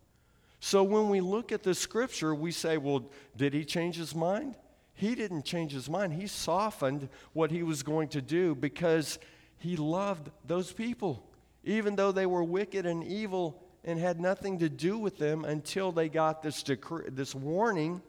So 0.60 0.84
when 0.84 1.08
we 1.08 1.22
look 1.22 1.54
at 1.54 1.64
the 1.64 1.74
scripture, 1.74 2.36
we 2.36 2.52
say, 2.52 2.76
well, 2.76 3.06
did 3.38 3.54
he 3.54 3.64
change 3.64 3.96
his 3.96 4.14
mind? 4.14 4.58
He 4.94 5.16
didn't 5.16 5.46
change 5.46 5.72
his 5.72 5.90
mind. 5.90 6.12
He 6.12 6.28
softened 6.28 7.08
what 7.32 7.50
he 7.50 7.64
was 7.64 7.82
going 7.82 8.10
to 8.10 8.22
do 8.22 8.56
because 8.56 9.20
he 9.58 9.78
loved 9.78 10.30
those 10.48 10.74
people, 10.74 11.24
even 11.64 11.96
though 11.96 12.12
they 12.12 12.26
were 12.26 12.44
wicked 12.44 12.86
and 12.86 13.06
evil 13.06 13.64
and 13.86 13.98
had 13.98 14.20
nothing 14.20 14.60
to 14.60 14.68
do 14.68 14.98
with 14.98 15.18
them 15.18 15.46
until 15.46 15.94
they 15.94 16.10
got 16.10 16.44
this, 16.44 16.62
decree, 16.62 17.06
this 17.08 17.34
warning. 17.34 18.02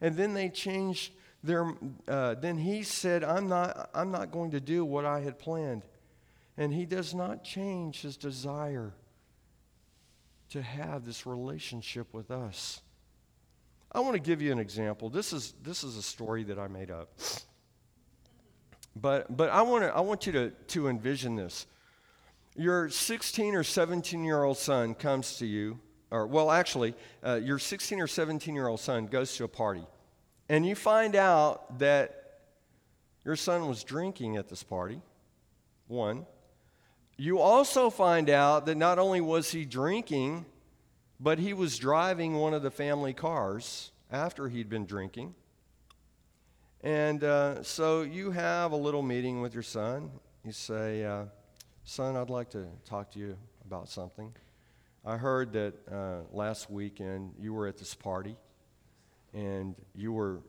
And 0.00 0.16
then 0.16 0.34
they 0.34 0.48
changed 0.48 1.12
their, 1.42 1.72
uh, 2.06 2.34
then 2.34 2.58
he 2.58 2.82
said, 2.82 3.24
I'm 3.24 3.48
not, 3.48 3.90
I'm 3.94 4.10
not 4.10 4.30
going 4.30 4.50
to 4.52 4.60
do 4.60 4.84
what 4.84 5.04
I 5.04 5.20
had 5.20 5.38
planned. 5.38 5.82
And 6.56 6.72
he 6.72 6.84
does 6.84 7.14
not 7.14 7.44
change 7.44 8.02
his 8.02 8.16
desire 8.16 8.92
to 10.50 10.62
have 10.62 11.04
this 11.04 11.26
relationship 11.26 12.12
with 12.12 12.30
us. 12.30 12.80
I 13.92 14.00
want 14.00 14.14
to 14.14 14.20
give 14.20 14.42
you 14.42 14.52
an 14.52 14.58
example. 14.58 15.08
This 15.08 15.32
is, 15.32 15.54
this 15.62 15.84
is 15.84 15.96
a 15.96 16.02
story 16.02 16.44
that 16.44 16.58
I 16.58 16.68
made 16.68 16.90
up. 16.90 17.10
But, 18.96 19.34
but 19.34 19.50
I, 19.50 19.62
want 19.62 19.84
to, 19.84 19.94
I 19.94 20.00
want 20.00 20.26
you 20.26 20.32
to, 20.32 20.50
to 20.50 20.88
envision 20.88 21.36
this. 21.36 21.66
Your 22.56 22.88
16 22.88 23.54
or 23.54 23.62
17 23.62 24.24
year 24.24 24.42
old 24.42 24.58
son 24.58 24.94
comes 24.94 25.36
to 25.38 25.46
you, 25.46 25.78
or 26.10 26.26
well, 26.26 26.50
actually, 26.50 26.94
uh, 27.24 27.40
your 27.42 27.58
16 27.58 28.00
or 28.00 28.06
17 28.06 28.54
year 28.54 28.68
old 28.68 28.80
son 28.80 29.06
goes 29.06 29.36
to 29.36 29.44
a 29.44 29.48
party, 29.48 29.86
and 30.48 30.66
you 30.66 30.74
find 30.74 31.14
out 31.14 31.78
that 31.78 32.40
your 33.24 33.36
son 33.36 33.68
was 33.68 33.84
drinking 33.84 34.36
at 34.36 34.48
this 34.48 34.62
party, 34.62 35.00
one. 35.86 36.26
You 37.16 37.40
also 37.40 37.90
find 37.90 38.30
out 38.30 38.66
that 38.66 38.76
not 38.76 38.98
only 38.98 39.20
was 39.20 39.50
he 39.50 39.64
drinking, 39.64 40.46
but 41.18 41.38
he 41.38 41.52
was 41.52 41.76
driving 41.76 42.34
one 42.34 42.54
of 42.54 42.62
the 42.62 42.70
family 42.70 43.12
cars 43.12 43.90
after 44.10 44.48
he'd 44.48 44.68
been 44.68 44.86
drinking. 44.86 45.34
And 46.82 47.24
uh, 47.24 47.64
so 47.64 48.02
you 48.02 48.30
have 48.30 48.70
a 48.70 48.76
little 48.76 49.02
meeting 49.02 49.40
with 49.40 49.52
your 49.52 49.64
son. 49.64 50.10
You 50.44 50.52
say, 50.52 51.04
uh, 51.04 51.24
Son, 51.90 52.16
I'd 52.16 52.28
like 52.28 52.50
to 52.50 52.66
talk 52.84 53.10
to 53.12 53.18
you 53.18 53.34
about 53.64 53.88
something. 53.88 54.30
I 55.04 55.16
heard 55.16 55.52
that 55.52 55.74
uh, 55.90 56.16
last 56.32 56.70
weekend 56.70 57.34
you 57.40 57.54
were 57.54 57.66
at 57.66 57.78
this 57.78 57.94
party 57.94 58.36
and 59.32 59.74
you 59.94 60.12
were 60.12 60.40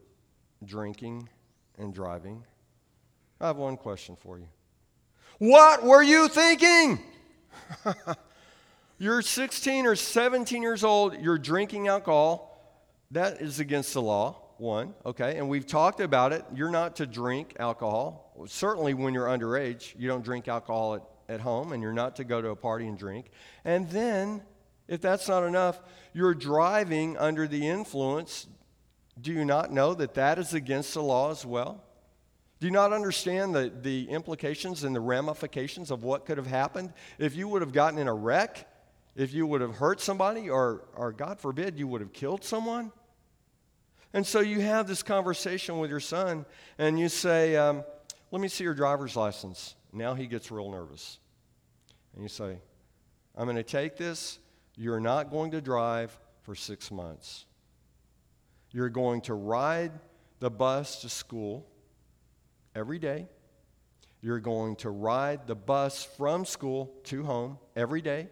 drinking 0.65 1.29
and 1.77 1.93
driving. 1.93 2.43
I 3.39 3.47
have 3.47 3.57
one 3.57 3.77
question 3.77 4.15
for 4.15 4.37
you. 4.37 4.47
What 5.37 5.83
were 5.83 6.03
you 6.03 6.27
thinking? 6.27 6.99
you're 8.97 9.21
16 9.21 9.85
or 9.85 9.95
17 9.95 10.61
years 10.61 10.83
old, 10.83 11.19
you're 11.21 11.37
drinking 11.37 11.87
alcohol. 11.87 12.47
That 13.11 13.41
is 13.41 13.59
against 13.59 13.93
the 13.93 14.01
law, 14.01 14.41
one, 14.57 14.93
okay? 15.05 15.37
And 15.37 15.47
we've 15.49 15.65
talked 15.65 15.99
about 15.99 16.33
it. 16.33 16.43
You're 16.53 16.69
not 16.69 16.97
to 16.97 17.07
drink 17.07 17.55
alcohol. 17.59 18.33
Certainly 18.47 18.95
when 18.95 19.13
you're 19.13 19.27
underage, 19.27 19.97
you 19.97 20.07
don't 20.07 20.23
drink 20.23 20.47
alcohol 20.47 20.95
at, 20.95 21.01
at 21.29 21.41
home, 21.41 21.71
and 21.71 21.81
you're 21.81 21.93
not 21.93 22.17
to 22.17 22.25
go 22.25 22.41
to 22.41 22.49
a 22.49 22.55
party 22.55 22.87
and 22.87 22.97
drink. 22.97 23.27
And 23.63 23.89
then, 23.89 24.41
if 24.87 24.99
that's 24.99 25.29
not 25.29 25.43
enough, 25.43 25.79
you're 26.13 26.33
driving 26.33 27.17
under 27.17 27.47
the 27.47 27.67
influence. 27.67 28.47
Do 29.21 29.31
you 29.31 29.45
not 29.45 29.71
know 29.71 29.93
that 29.93 30.15
that 30.15 30.39
is 30.39 30.53
against 30.53 30.93
the 30.93 31.03
law 31.03 31.31
as 31.31 31.45
well? 31.45 31.83
Do 32.59 32.67
you 32.67 32.71
not 32.71 32.91
understand 32.91 33.55
the, 33.55 33.71
the 33.81 34.09
implications 34.09 34.83
and 34.83 34.93
the 34.93 34.99
ramifications 34.99 35.91
of 35.91 36.03
what 36.03 36.25
could 36.25 36.37
have 36.37 36.47
happened 36.47 36.91
if 37.17 37.35
you 37.35 37.47
would 37.47 37.61
have 37.61 37.71
gotten 37.71 37.99
in 37.99 38.09
a 38.09 38.13
wreck? 38.13 38.67
if 39.19 39.33
you 39.33 39.45
would 39.45 39.59
have 39.59 39.75
hurt 39.75 39.99
somebody 39.99 40.49
or, 40.49 40.85
or 40.95 41.11
God 41.11 41.41
forbid, 41.41 41.77
you 41.77 41.89
would 41.89 41.99
have 41.99 42.13
killed 42.13 42.43
someone. 42.43 42.91
And 44.13 44.25
so 44.25 44.39
you 44.39 44.61
have 44.61 44.87
this 44.87 45.03
conversation 45.03 45.77
with 45.77 45.89
your 45.89 45.99
son, 45.99 46.45
and 46.77 46.97
you 46.97 47.09
say, 47.09 47.57
um, 47.57 47.83
Let 48.31 48.41
me 48.41 48.47
see 48.47 48.63
your 48.63 48.73
driver's 48.73 49.17
license. 49.17 49.75
Now 49.91 50.13
he 50.13 50.27
gets 50.27 50.51
real 50.51 50.71
nervous. 50.71 51.19
And 52.13 52.23
you 52.23 52.29
say, 52.29 52.59
I'm 53.35 53.45
going 53.45 53.55
to 53.55 53.63
take 53.63 53.97
this. 53.97 54.39
You're 54.75 54.99
not 54.99 55.31
going 55.31 55.51
to 55.51 55.61
drive 55.61 56.17
for 56.43 56.55
six 56.55 56.91
months. 56.91 57.45
You're 58.71 58.89
going 58.89 59.21
to 59.21 59.33
ride 59.33 59.91
the 60.39 60.49
bus 60.49 61.01
to 61.01 61.09
school 61.09 61.65
every 62.75 62.99
day. 62.99 63.27
You're 64.21 64.39
going 64.39 64.75
to 64.77 64.89
ride 64.89 65.47
the 65.47 65.55
bus 65.55 66.03
from 66.17 66.45
school 66.45 66.93
to 67.05 67.23
home 67.23 67.57
every 67.75 68.01
day. 68.01 68.27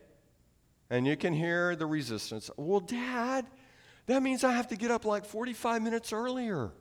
And 0.89 1.07
you 1.07 1.17
can 1.17 1.33
hear 1.33 1.75
the 1.75 1.85
resistance. 1.85 2.49
Well, 2.55 2.79
Dad, 2.79 3.45
that 4.05 4.21
means 4.23 4.43
I 4.43 4.53
have 4.53 4.67
to 4.69 4.75
get 4.75 4.91
up 4.91 5.05
like 5.05 5.25
45 5.25 5.81
minutes 5.81 6.13
earlier 6.13 6.71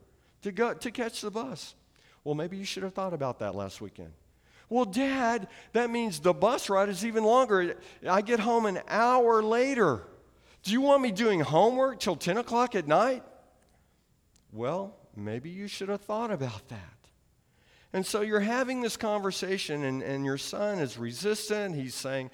to, 0.43 0.53
go, 0.53 0.75
to 0.75 0.91
catch 0.91 1.21
the 1.21 1.31
bus. 1.31 1.75
Well, 2.25 2.35
maybe 2.35 2.57
you 2.57 2.65
should 2.65 2.83
have 2.83 2.95
thought 2.95 3.15
about 3.15 3.41
that 3.41 3.55
last 3.55 3.81
weekend. 3.81 4.13
Well, 4.69 4.85
Dad, 4.85 5.49
that 5.73 5.91
means 5.91 6.21
the 6.21 6.35
bus 6.35 6.69
ride 6.69 6.89
is 6.89 7.05
even 7.05 7.25
longer. 7.25 7.77
I 8.09 8.21
get 8.21 8.41
home 8.41 8.67
an 8.67 8.81
hour 8.89 9.43
later. 9.43 10.03
Do 10.63 10.73
you 10.73 10.81
want 10.81 11.03
me 11.03 11.13
doing 11.13 11.41
homework 11.41 12.01
till 12.01 12.17
10 12.17 12.39
o'clock 12.39 12.75
at 12.75 12.89
night? 12.89 13.23
Well, 14.53 14.97
maybe 15.15 15.51
you 15.51 15.69
should 15.69 15.89
have 15.89 16.01
thought 16.01 16.33
about 16.33 16.69
that. 16.69 16.97
And 17.93 18.05
so 18.05 18.21
you're 18.21 18.41
having 18.41 18.81
this 18.81 18.97
conversation, 18.97 19.85
and, 19.85 20.03
and 20.03 20.25
your 20.25 20.39
son 20.39 20.81
is 20.81 20.99
resistant. 20.99 21.77
He's 21.77 21.95
saying, 21.95 22.31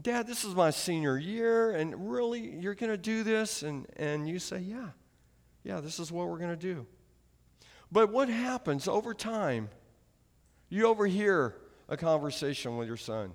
Dad, 0.00 0.26
this 0.26 0.44
is 0.44 0.54
my 0.54 0.70
senior 0.70 1.18
year, 1.18 1.72
and 1.72 2.10
really, 2.10 2.56
you're 2.60 2.74
going 2.74 2.92
to 2.92 2.96
do 2.96 3.24
this? 3.24 3.62
And, 3.62 3.86
and 3.96 4.28
you 4.28 4.38
say, 4.38 4.60
Yeah, 4.60 4.90
yeah, 5.64 5.80
this 5.80 5.98
is 5.98 6.12
what 6.12 6.28
we're 6.28 6.38
going 6.38 6.50
to 6.50 6.56
do. 6.56 6.86
But 7.90 8.12
what 8.12 8.28
happens 8.28 8.86
over 8.86 9.12
time? 9.12 9.68
You 10.68 10.86
overhear 10.86 11.54
a 11.88 11.96
conversation 11.96 12.76
with 12.76 12.88
your 12.88 12.96
son, 12.96 13.32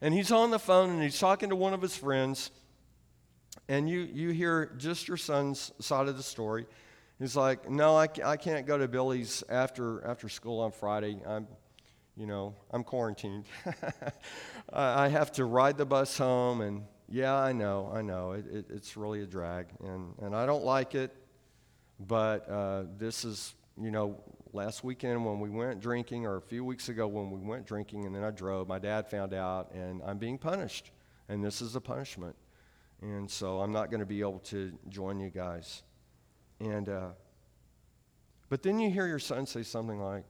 and 0.00 0.12
he's 0.12 0.32
on 0.32 0.50
the 0.50 0.58
phone 0.58 0.90
and 0.90 1.02
he's 1.02 1.18
talking 1.18 1.50
to 1.50 1.56
one 1.56 1.74
of 1.74 1.80
his 1.80 1.96
friends, 1.96 2.50
and 3.68 3.88
you, 3.88 4.00
you 4.00 4.30
hear 4.30 4.74
just 4.78 5.06
your 5.06 5.16
son's 5.16 5.72
side 5.78 6.08
of 6.08 6.16
the 6.16 6.22
story. 6.22 6.66
He's 7.20 7.36
like, 7.36 7.70
No, 7.70 7.96
I, 7.96 8.08
I 8.24 8.36
can't 8.36 8.66
go 8.66 8.76
to 8.76 8.88
Billy's 8.88 9.44
after, 9.48 10.04
after 10.04 10.28
school 10.28 10.58
on 10.60 10.72
Friday. 10.72 11.20
I'm, 11.24 11.46
you 12.16 12.26
know, 12.26 12.56
I'm 12.72 12.82
quarantined. 12.82 13.44
I 14.72 15.06
have 15.06 15.30
to 15.32 15.44
ride 15.44 15.78
the 15.78 15.86
bus 15.86 16.18
home, 16.18 16.62
and 16.62 16.82
yeah, 17.08 17.34
I 17.34 17.52
know, 17.52 17.92
I 17.94 18.02
know. 18.02 18.32
It, 18.32 18.46
it, 18.46 18.66
it's 18.70 18.96
really 18.96 19.22
a 19.22 19.26
drag, 19.26 19.66
and, 19.84 20.14
and 20.20 20.34
I 20.34 20.46
don't 20.46 20.64
like 20.64 20.96
it, 20.96 21.14
but 22.00 22.48
uh, 22.50 22.84
this 22.98 23.24
is, 23.24 23.54
you 23.80 23.92
know, 23.92 24.20
last 24.52 24.84
weekend 24.84 25.24
when 25.24 25.40
we 25.40 25.48
went 25.48 25.80
drinking, 25.80 26.26
or 26.26 26.36
a 26.36 26.42
few 26.42 26.64
weeks 26.64 26.88
ago 26.88 27.06
when 27.06 27.30
we 27.30 27.40
went 27.40 27.66
drinking, 27.66 28.06
and 28.06 28.14
then 28.14 28.22
I 28.22 28.30
drove, 28.30 28.68
my 28.68 28.78
dad 28.78 29.08
found 29.08 29.32
out, 29.32 29.72
and 29.72 30.02
I'm 30.04 30.18
being 30.18 30.38
punished, 30.38 30.90
and 31.28 31.42
this 31.44 31.62
is 31.62 31.74
a 31.76 31.80
punishment. 31.80 32.36
And 33.00 33.30
so 33.30 33.60
I'm 33.60 33.72
not 33.72 33.90
going 33.90 34.00
to 34.00 34.06
be 34.06 34.20
able 34.20 34.38
to 34.40 34.72
join 34.88 35.18
you 35.18 35.30
guys. 35.30 35.82
And, 36.60 36.88
uh, 36.88 37.08
but 38.48 38.62
then 38.62 38.78
you 38.78 38.90
hear 38.90 39.06
your 39.06 39.18
son 39.18 39.46
say 39.46 39.62
something 39.62 40.00
like, 40.00 40.24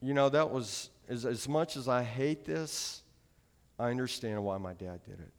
you 0.00 0.14
know, 0.14 0.28
that 0.28 0.50
was, 0.50 0.90
as, 1.08 1.26
as 1.26 1.48
much 1.48 1.76
as 1.76 1.88
I 1.88 2.04
hate 2.04 2.44
this, 2.44 3.02
I 3.78 3.90
understand 3.90 4.44
why 4.44 4.58
my 4.58 4.74
dad 4.74 5.00
did 5.04 5.18
it. 5.18 5.32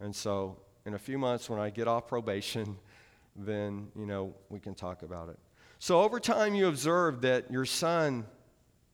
And 0.00 0.14
so 0.14 0.58
in 0.84 0.94
a 0.94 0.98
few 0.98 1.18
months, 1.18 1.48
when 1.48 1.60
I 1.60 1.70
get 1.70 1.86
off 1.86 2.08
probation, 2.08 2.76
then, 3.36 3.88
you 3.94 4.06
know, 4.06 4.34
we 4.48 4.58
can 4.58 4.74
talk 4.74 5.02
about 5.02 5.28
it. 5.28 5.38
So 5.78 6.00
over 6.00 6.18
time, 6.18 6.54
you 6.54 6.68
observe 6.68 7.20
that 7.20 7.50
your 7.50 7.66
son 7.66 8.24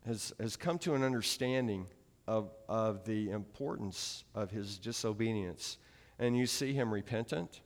has, 0.07 0.33
has 0.41 0.57
come 0.57 0.79
to 0.81 0.95
an 0.95 1.05
understanding 1.05 1.87
of, 2.27 2.51
of 2.69 3.05
the 3.05 3.31
importance 3.31 4.25
of 4.35 4.51
his 4.51 4.79
disobedience. 4.79 5.79
And 6.19 6.37
you 6.37 6.47
see 6.47 6.73
him 6.73 6.93
repentant. 6.93 7.61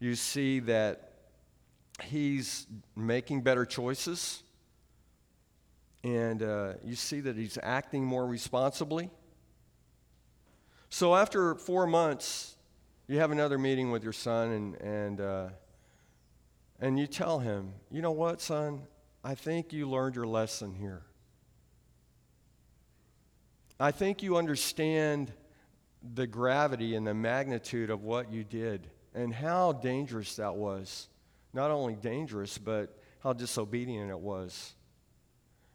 You 0.00 0.14
see 0.16 0.60
that 0.60 1.12
he's 2.02 2.66
making 2.96 3.42
better 3.42 3.64
choices. 3.64 4.42
And 6.02 6.42
uh, 6.42 6.74
you 6.84 6.96
see 6.96 7.20
that 7.20 7.36
he's 7.36 7.58
acting 7.62 8.04
more 8.04 8.26
responsibly. 8.26 9.08
So 10.88 11.14
after 11.14 11.54
four 11.54 11.86
months, 11.86 12.56
you 13.06 13.18
have 13.18 13.30
another 13.30 13.56
meeting 13.56 13.90
with 13.92 14.02
your 14.02 14.12
son, 14.12 14.50
and, 14.50 14.74
and, 14.80 15.20
uh, 15.20 15.48
and 16.82 16.98
you 16.98 17.06
tell 17.06 17.38
him, 17.38 17.72
you 17.90 18.02
know 18.02 18.10
what, 18.10 18.42
son? 18.42 18.82
I 19.24 19.34
think 19.34 19.72
you 19.72 19.88
learned 19.88 20.16
your 20.16 20.26
lesson 20.26 20.74
here. 20.74 21.02
I 23.80 23.92
think 23.92 24.22
you 24.22 24.36
understand 24.36 25.32
the 26.14 26.26
gravity 26.26 26.96
and 26.96 27.06
the 27.06 27.14
magnitude 27.14 27.88
of 27.88 28.02
what 28.02 28.30
you 28.30 28.44
did 28.44 28.90
and 29.14 29.32
how 29.32 29.72
dangerous 29.72 30.36
that 30.36 30.56
was 30.56 31.08
not 31.52 31.70
only 31.70 31.94
dangerous, 31.94 32.58
but 32.58 32.98
how 33.20 33.32
disobedient 33.32 34.10
it 34.10 34.18
was. 34.18 34.74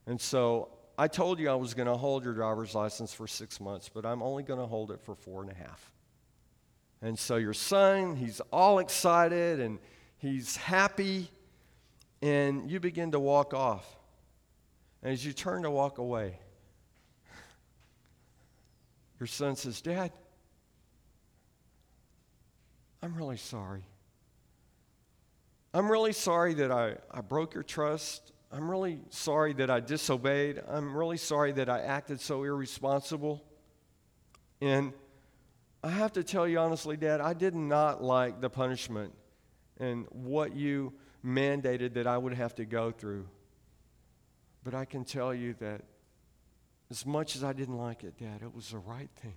And 0.07 0.19
so 0.19 0.69
I 0.97 1.07
told 1.07 1.39
you 1.39 1.49
I 1.49 1.55
was 1.55 1.73
going 1.73 1.87
to 1.87 1.95
hold 1.95 2.23
your 2.25 2.33
driver's 2.33 2.73
license 2.73 3.13
for 3.13 3.27
six 3.27 3.59
months, 3.61 3.89
but 3.89 4.05
I'm 4.05 4.23
only 4.23 4.43
going 4.43 4.59
to 4.59 4.65
hold 4.65 4.91
it 4.91 4.99
for 5.01 5.15
four 5.15 5.41
and 5.41 5.51
a 5.51 5.55
half. 5.55 5.93
And 7.01 7.17
so 7.17 7.35
your 7.35 7.53
son, 7.53 8.15
he's 8.15 8.41
all 8.51 8.79
excited 8.79 9.59
and 9.59 9.79
he's 10.17 10.56
happy, 10.58 11.30
and 12.21 12.69
you 12.69 12.80
begin 12.80 13.12
to 13.12 13.19
walk 13.19 13.53
off. 13.53 13.86
And 15.01 15.13
as 15.13 15.25
you 15.25 15.34
turn 15.34 15.63
to 15.63 15.71
walk 15.71 15.97
away, 15.97 16.39
your 19.19 19.27
son 19.27 19.56
says, 19.56 19.82
Dad, 19.82 20.12
I'm 23.01 23.15
really 23.15 23.38
sorry. 23.38 23.84
I'm 25.73 25.91
really 25.91 26.13
sorry 26.13 26.56
that 26.56 26.71
I, 26.71 26.95
I 27.12 27.21
broke 27.21 27.53
your 27.53 27.63
trust. 27.63 28.32
I'm 28.51 28.69
really 28.69 28.99
sorry 29.10 29.53
that 29.53 29.69
I 29.69 29.80
disobeyed. 29.80 30.62
I'm 30.67 30.95
really 30.95 31.17
sorry 31.17 31.51
that 31.53 31.69
I 31.69 31.82
acted 31.82 32.19
so 32.19 32.43
irresponsible. 32.43 33.43
And 34.62 34.93
I 35.84 35.89
have 35.89 36.13
to 36.13 36.23
tell 36.23 36.47
you 36.47 36.58
honestly, 36.60 36.97
Dad, 36.97 37.21
I 37.21 37.34
did 37.34 37.53
not 37.53 38.03
like 38.03 38.41
the 38.41 38.49
punishment 38.49 39.13
and 39.79 40.05
what 40.09 40.55
you 40.55 40.93
mandated 41.25 41.93
that 41.93 42.07
I 42.07 42.17
would 42.17 42.33
have 42.33 42.55
to 42.55 42.65
go 42.65 42.91
through. 42.91 43.27
But 44.63 44.73
I 44.73 44.85
can 44.85 45.03
tell 45.03 45.33
you 45.33 45.55
that 45.59 45.81
as 46.89 47.05
much 47.05 47.35
as 47.35 47.43
I 47.43 47.53
didn't 47.53 47.77
like 47.77 48.03
it, 48.03 48.17
Dad, 48.17 48.41
it 48.41 48.53
was 48.53 48.69
the 48.69 48.77
right 48.77 49.09
thing. 49.21 49.33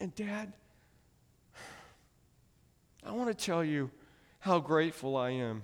And, 0.00 0.14
Dad, 0.14 0.52
I 3.04 3.12
want 3.12 3.36
to 3.36 3.44
tell 3.44 3.64
you 3.64 3.90
how 4.40 4.60
grateful 4.60 5.16
I 5.16 5.30
am 5.30 5.62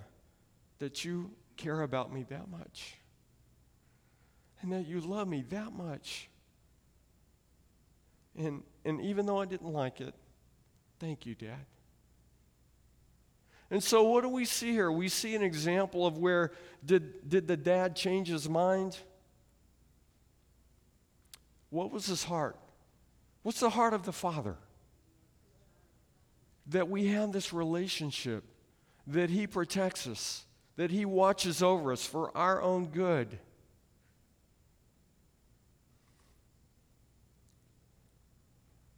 that 0.79 1.03
you 1.03 1.31
care 1.57 1.81
about 1.81 2.13
me 2.13 2.25
that 2.29 2.49
much 2.49 2.95
and 4.61 4.71
that 4.71 4.87
you 4.87 5.01
love 5.01 5.27
me 5.27 5.43
that 5.49 5.73
much. 5.73 6.29
And, 8.37 8.63
and 8.85 9.01
even 9.01 9.25
though 9.25 9.41
I 9.41 9.45
didn't 9.45 9.71
like 9.71 10.01
it, 10.01 10.13
thank 10.99 11.25
you, 11.25 11.35
Dad. 11.35 11.65
And 13.71 13.83
so, 13.83 14.03
what 14.03 14.23
do 14.23 14.29
we 14.29 14.45
see 14.45 14.71
here? 14.71 14.91
We 14.91 15.09
see 15.09 15.35
an 15.35 15.43
example 15.43 16.05
of 16.05 16.17
where 16.17 16.51
did, 16.83 17.29
did 17.29 17.47
the 17.47 17.57
dad 17.57 17.95
change 17.95 18.27
his 18.27 18.49
mind? 18.49 18.97
What 21.69 21.91
was 21.91 22.07
his 22.07 22.23
heart? 22.23 22.57
What's 23.43 23.59
the 23.59 23.69
heart 23.69 23.93
of 23.93 24.03
the 24.03 24.11
father? 24.11 24.57
that 26.69 26.89
we 26.89 27.07
have 27.07 27.31
this 27.31 27.51
relationship, 27.51 28.43
that 29.07 29.29
He 29.29 29.47
protects 29.47 30.07
us, 30.07 30.45
that 30.75 30.91
He 30.91 31.05
watches 31.05 31.61
over 31.61 31.91
us 31.91 32.05
for 32.05 32.35
our 32.37 32.61
own 32.61 32.87
good. 32.87 33.39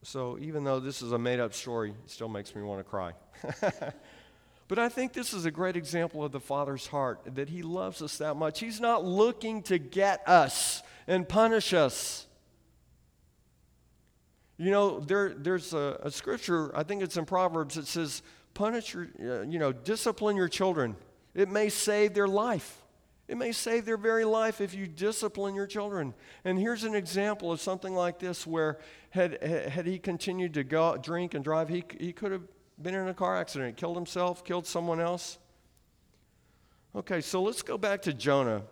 So, 0.04 0.38
even 0.40 0.64
though 0.64 0.80
this 0.80 1.04
is 1.04 1.12
a 1.12 1.20
made 1.20 1.40
up 1.40 1.54
story, 1.54 1.92
it 1.92 2.10
still 2.10 2.28
makes 2.28 2.56
me 2.56 2.64
want 2.64 2.80
to 2.80 2.84
cry. 2.84 3.14
but 4.68 4.80
I 4.80 4.90
think 4.90 5.14
this 5.14 5.32
is 5.32 5.46
a 5.46 5.52
great 5.52 5.76
example 5.76 6.24
of 6.24 6.32
the 6.32 6.40
Father's 6.40 6.88
heart 6.88 7.22
that 7.36 7.50
He 7.50 7.62
loves 7.62 8.02
us 8.02 8.18
that 8.18 8.36
much. 8.36 8.60
He's 8.60 8.80
not 8.80 9.06
looking 9.06 9.62
to 9.64 9.78
get 9.78 10.28
us 10.28 10.82
and 11.08 11.30
punish 11.30 11.74
us. 11.74 12.26
You 14.58 14.72
know, 14.72 15.00
there, 15.00 15.34
there's 15.36 15.74
a, 15.74 16.00
a, 16.04 16.12
scripture, 16.12 16.76
I 16.76 16.84
think 16.84 17.04
it's 17.04 17.18
in 17.18 17.26
Proverbs, 17.26 17.76
that 17.76 17.88
says, 17.88 18.22
punish 18.54 18.94
your, 18.94 19.08
uh, 19.20 19.42
you 19.42 19.60
know, 19.60 19.72
discipline 19.72 20.36
your 20.36 20.48
children. 20.48 20.96
It 21.36 21.50
may 21.50 21.70
save 21.70 22.14
their 22.14 22.28
life. 22.28 22.81
It 23.32 23.38
may 23.38 23.54
save 23.54 23.86
their 23.86 23.96
very 23.96 24.26
life 24.26 24.60
if 24.60 24.74
you 24.74 24.88
discipline 24.88 25.56
your 25.56 25.66
children. 25.66 26.14
And 26.44 26.60
here's 26.60 26.84
an 26.84 26.94
example 26.94 27.50
of 27.50 27.62
something 27.62 27.96
like 27.96 28.20
this 28.20 28.46
where 28.46 28.80
had, 29.12 29.42
had 29.42 29.86
he 29.88 30.00
continued 30.00 30.54
to 30.56 30.66
go 30.66 30.98
drink 30.98 31.34
and 31.34 31.42
drive, 31.42 31.70
he, 31.70 31.82
he 31.98 32.12
could 32.12 32.34
have 32.34 32.42
been 32.82 32.94
in 32.94 33.08
a 33.08 33.14
car 33.14 33.38
accident, 33.38 33.78
killed 33.78 33.96
himself, 33.96 34.44
killed 34.44 34.68
someone 34.68 35.00
else. 35.00 35.38
Okay, 36.94 37.22
so 37.22 37.42
let's 37.42 37.62
go 37.62 37.78
back 37.78 38.02
to 38.02 38.14
Jonah. 38.14 38.64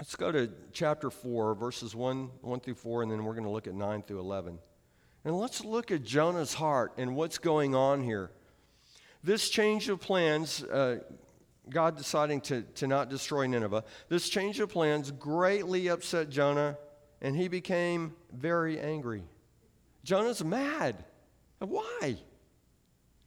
Let's 0.00 0.16
go 0.16 0.32
to 0.32 0.50
chapter 0.72 1.08
4, 1.08 1.54
verses 1.54 1.94
1, 1.94 2.28
1 2.40 2.60
through 2.60 2.74
4, 2.74 3.04
and 3.04 3.12
then 3.12 3.22
we're 3.22 3.34
going 3.34 3.44
to 3.44 3.50
look 3.50 3.68
at 3.68 3.74
9 3.74 4.02
through 4.02 4.18
11. 4.18 4.58
And 5.24 5.38
let's 5.38 5.64
look 5.64 5.92
at 5.92 6.02
Jonah's 6.02 6.54
heart 6.54 6.94
and 6.98 7.14
what's 7.14 7.38
going 7.38 7.76
on 7.76 8.02
here. 8.02 8.32
This 9.22 9.48
change 9.48 9.88
of 9.88 10.00
plans, 10.00 10.64
uh, 10.64 11.04
God 11.70 11.96
deciding 11.96 12.40
to, 12.42 12.62
to 12.62 12.86
not 12.86 13.08
destroy 13.08 13.46
Nineveh, 13.46 13.84
this 14.08 14.28
change 14.28 14.60
of 14.60 14.68
plans 14.68 15.10
greatly 15.10 15.88
upset 15.88 16.28
Jonah, 16.28 16.76
and 17.22 17.36
he 17.36 17.48
became 17.48 18.14
very 18.32 18.78
angry. 18.78 19.22
Jonah's 20.04 20.44
mad. 20.44 21.04
Why? 21.58 22.16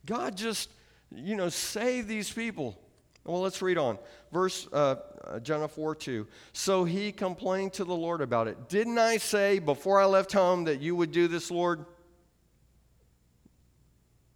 God 0.05 0.35
just, 0.35 0.69
you 1.13 1.35
know, 1.35 1.49
save 1.49 2.07
these 2.07 2.31
people. 2.31 2.77
Well, 3.25 3.41
let's 3.41 3.61
read 3.61 3.77
on. 3.77 3.97
Verse 4.31 4.67
uh, 4.73 4.95
uh, 5.23 5.39
Jonah 5.39 5.67
4 5.67 5.95
2. 5.95 6.27
So 6.51 6.83
he 6.83 7.11
complained 7.11 7.73
to 7.73 7.85
the 7.85 7.95
Lord 7.95 8.21
about 8.21 8.47
it. 8.47 8.67
Didn't 8.67 8.97
I 8.97 9.17
say 9.17 9.59
before 9.59 9.99
I 9.99 10.05
left 10.05 10.33
home 10.33 10.65
that 10.65 10.81
you 10.81 10.95
would 10.95 11.11
do 11.11 11.27
this, 11.27 11.49
Lord? 11.49 11.85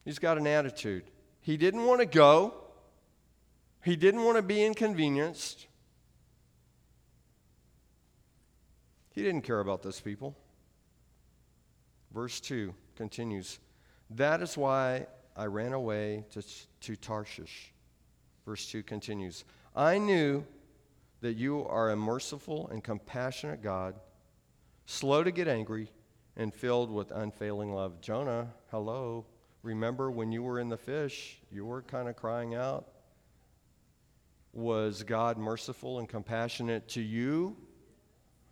He's 0.05 0.19
got 0.19 0.37
an 0.37 0.47
attitude. 0.47 1.03
He 1.41 1.57
didn't 1.57 1.85
want 1.85 1.99
to 1.99 2.05
go, 2.05 2.53
he 3.87 3.95
didn't 3.95 4.25
want 4.25 4.35
to 4.35 4.41
be 4.41 4.65
inconvenienced. 4.65 5.65
He 9.11 9.23
didn't 9.23 9.43
care 9.43 9.61
about 9.61 9.81
those 9.81 10.01
people. 10.01 10.35
Verse 12.13 12.41
2 12.41 12.73
continues 12.97 13.59
That 14.09 14.41
is 14.41 14.57
why 14.57 15.07
I 15.37 15.45
ran 15.45 15.71
away 15.71 16.25
to, 16.31 16.43
to 16.81 16.95
Tarshish. 16.97 17.71
Verse 18.45 18.69
2 18.69 18.83
continues 18.83 19.45
I 19.73 19.99
knew 19.99 20.43
that 21.21 21.37
you 21.37 21.65
are 21.65 21.91
a 21.91 21.95
merciful 21.95 22.67
and 22.67 22.83
compassionate 22.83 23.63
God, 23.63 23.95
slow 24.85 25.23
to 25.23 25.31
get 25.31 25.47
angry, 25.47 25.89
and 26.35 26.53
filled 26.53 26.91
with 26.91 27.11
unfailing 27.11 27.71
love. 27.71 28.01
Jonah, 28.01 28.49
hello. 28.69 29.25
Remember 29.63 30.11
when 30.11 30.33
you 30.33 30.43
were 30.43 30.59
in 30.59 30.67
the 30.67 30.75
fish, 30.75 31.39
you 31.49 31.65
were 31.65 31.83
kind 31.83 32.09
of 32.09 32.17
crying 32.17 32.53
out. 32.53 32.85
Was 34.53 35.03
God 35.03 35.37
merciful 35.37 35.99
and 35.99 36.09
compassionate 36.09 36.87
to 36.89 37.01
you? 37.01 37.55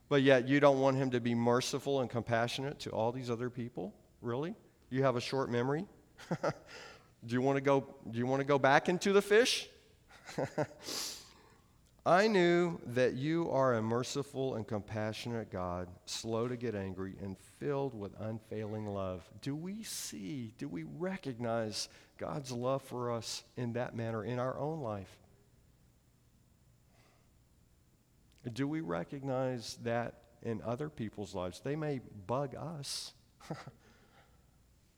But 0.08 0.22
yet 0.22 0.48
you 0.48 0.60
don't 0.60 0.80
want 0.80 0.98
him 0.98 1.10
to 1.12 1.20
be 1.20 1.34
merciful 1.34 2.02
and 2.02 2.10
compassionate 2.10 2.80
to 2.82 2.92
all 2.92 3.12
these 3.12 3.30
other 3.30 3.50
people? 3.50 3.94
Really? 4.22 4.56
You 4.90 5.04
have 5.04 5.16
a 5.16 5.22
short 5.22 5.50
memory? 5.50 5.86
do 6.42 7.34
you 7.34 7.42
want 7.42 7.58
to 7.58 7.62
go 7.62 7.96
do 8.10 8.20
you 8.20 8.28
want 8.28 8.40
to 8.40 8.46
go 8.46 8.60
back 8.60 8.88
into 8.88 9.14
the 9.14 9.22
fish? 9.22 9.68
I 12.08 12.28
knew 12.28 12.80
that 12.86 13.14
you 13.14 13.50
are 13.50 13.74
a 13.74 13.82
merciful 13.82 14.56
and 14.56 14.68
compassionate 14.68 15.52
God, 15.52 15.88
slow 16.06 16.48
to 16.48 16.56
get 16.56 16.76
angry 16.76 17.16
and 17.20 17.36
filled 17.60 18.00
with 18.00 18.12
unfailing 18.20 18.86
love. 18.86 19.28
Do 19.42 19.56
we 19.56 19.82
see, 19.82 20.54
do 20.60 20.68
we 20.68 20.84
recognize 20.84 21.90
God's 22.20 22.52
love 22.52 22.84
for 22.84 23.12
us 23.12 23.44
in 23.58 23.74
that 23.74 23.96
manner 23.96 24.24
in 24.24 24.38
our 24.38 24.56
own 24.60 24.82
life? 24.82 25.18
Do 28.54 28.68
we 28.68 28.82
recognize 28.82 29.78
that 29.84 30.22
in 30.44 30.62
other 30.64 30.90
people's 30.90 31.34
lives? 31.34 31.62
They 31.62 31.76
may 31.76 32.02
bug 32.28 32.56
us. 32.56 33.14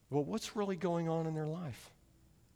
well, 0.09 0.23
what's 0.23 0.55
really 0.55 0.75
going 0.75 1.07
on 1.07 1.27
in 1.27 1.33
their 1.33 1.47
life? 1.47 1.91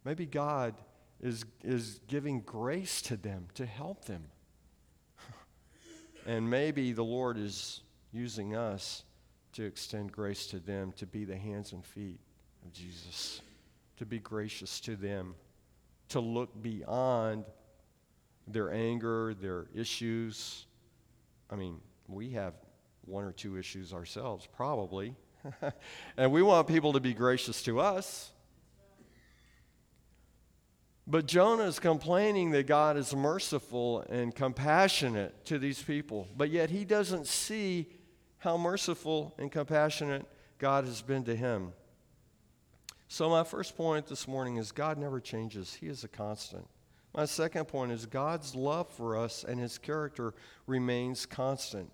Maybe 0.04 0.26
God 0.26 0.74
is, 1.20 1.44
is 1.62 2.00
giving 2.08 2.40
grace 2.40 3.00
to 3.02 3.16
them 3.16 3.46
to 3.54 3.64
help 3.64 4.04
them. 4.04 4.24
and 6.26 6.48
maybe 6.48 6.92
the 6.92 7.04
Lord 7.04 7.38
is 7.38 7.80
using 8.12 8.54
us 8.56 9.04
to 9.52 9.64
extend 9.64 10.12
grace 10.12 10.46
to 10.48 10.58
them, 10.58 10.92
to 10.96 11.06
be 11.06 11.24
the 11.24 11.36
hands 11.36 11.72
and 11.72 11.84
feet 11.84 12.18
of 12.64 12.72
Jesus, 12.72 13.40
to 13.98 14.06
be 14.06 14.18
gracious 14.18 14.80
to 14.80 14.96
them, 14.96 15.34
to 16.08 16.20
look 16.20 16.62
beyond 16.62 17.44
their 18.46 18.72
anger, 18.72 19.34
their 19.34 19.66
issues. 19.74 20.66
I 21.52 21.56
mean, 21.56 21.80
we 22.08 22.30
have 22.30 22.54
one 23.04 23.24
or 23.24 23.32
two 23.32 23.58
issues 23.58 23.92
ourselves, 23.92 24.48
probably. 24.56 25.14
and 26.16 26.32
we 26.32 26.42
want 26.42 26.66
people 26.66 26.94
to 26.94 27.00
be 27.00 27.12
gracious 27.12 27.62
to 27.64 27.78
us. 27.78 28.30
But 31.06 31.26
Jonah 31.26 31.64
is 31.64 31.78
complaining 31.78 32.52
that 32.52 32.66
God 32.66 32.96
is 32.96 33.14
merciful 33.14 34.00
and 34.08 34.34
compassionate 34.34 35.44
to 35.46 35.58
these 35.58 35.82
people, 35.82 36.26
but 36.36 36.48
yet 36.48 36.70
he 36.70 36.84
doesn't 36.84 37.26
see 37.26 37.88
how 38.38 38.56
merciful 38.56 39.34
and 39.36 39.52
compassionate 39.52 40.24
God 40.58 40.84
has 40.84 41.02
been 41.02 41.24
to 41.24 41.36
him. 41.36 41.72
So, 43.08 43.28
my 43.28 43.44
first 43.44 43.76
point 43.76 44.06
this 44.06 44.26
morning 44.26 44.56
is 44.56 44.72
God 44.72 44.96
never 44.96 45.20
changes, 45.20 45.74
He 45.74 45.86
is 45.86 46.02
a 46.02 46.08
constant. 46.08 46.66
My 47.14 47.26
second 47.26 47.66
point 47.66 47.92
is 47.92 48.06
God's 48.06 48.54
love 48.54 48.88
for 48.88 49.18
us 49.18 49.44
and 49.44 49.60
His 49.60 49.78
character 49.78 50.34
remains 50.66 51.26
constant. 51.26 51.90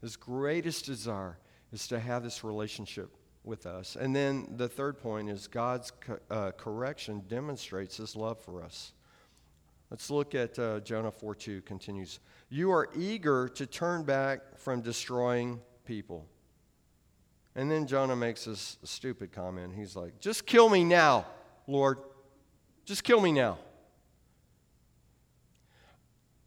His 0.00 0.16
greatest 0.16 0.86
desire 0.86 1.38
is 1.72 1.86
to 1.88 2.00
have 2.00 2.22
this 2.22 2.42
relationship 2.44 3.16
with 3.44 3.64
us. 3.64 3.96
And 3.98 4.14
then 4.14 4.48
the 4.56 4.68
third 4.68 4.98
point 4.98 5.30
is 5.30 5.46
God's 5.46 5.92
co- 6.00 6.18
uh, 6.30 6.50
correction 6.50 7.22
demonstrates 7.28 7.96
his 7.96 8.16
love 8.16 8.40
for 8.40 8.62
us. 8.62 8.92
Let's 9.90 10.10
look 10.10 10.34
at 10.34 10.58
uh, 10.58 10.80
Jonah 10.80 11.12
4 11.12 11.34
2 11.36 11.62
continues. 11.62 12.18
You 12.48 12.72
are 12.72 12.88
eager 12.96 13.48
to 13.50 13.66
turn 13.66 14.02
back 14.02 14.58
from 14.58 14.80
destroying 14.80 15.60
people. 15.84 16.26
And 17.54 17.70
then 17.70 17.86
Jonah 17.86 18.16
makes 18.16 18.44
this 18.44 18.78
stupid 18.82 19.32
comment. 19.32 19.74
He's 19.74 19.94
like, 19.94 20.20
Just 20.20 20.44
kill 20.44 20.68
me 20.68 20.82
now, 20.82 21.26
Lord. 21.68 21.98
Just 22.84 23.04
kill 23.04 23.20
me 23.20 23.32
now. 23.32 23.58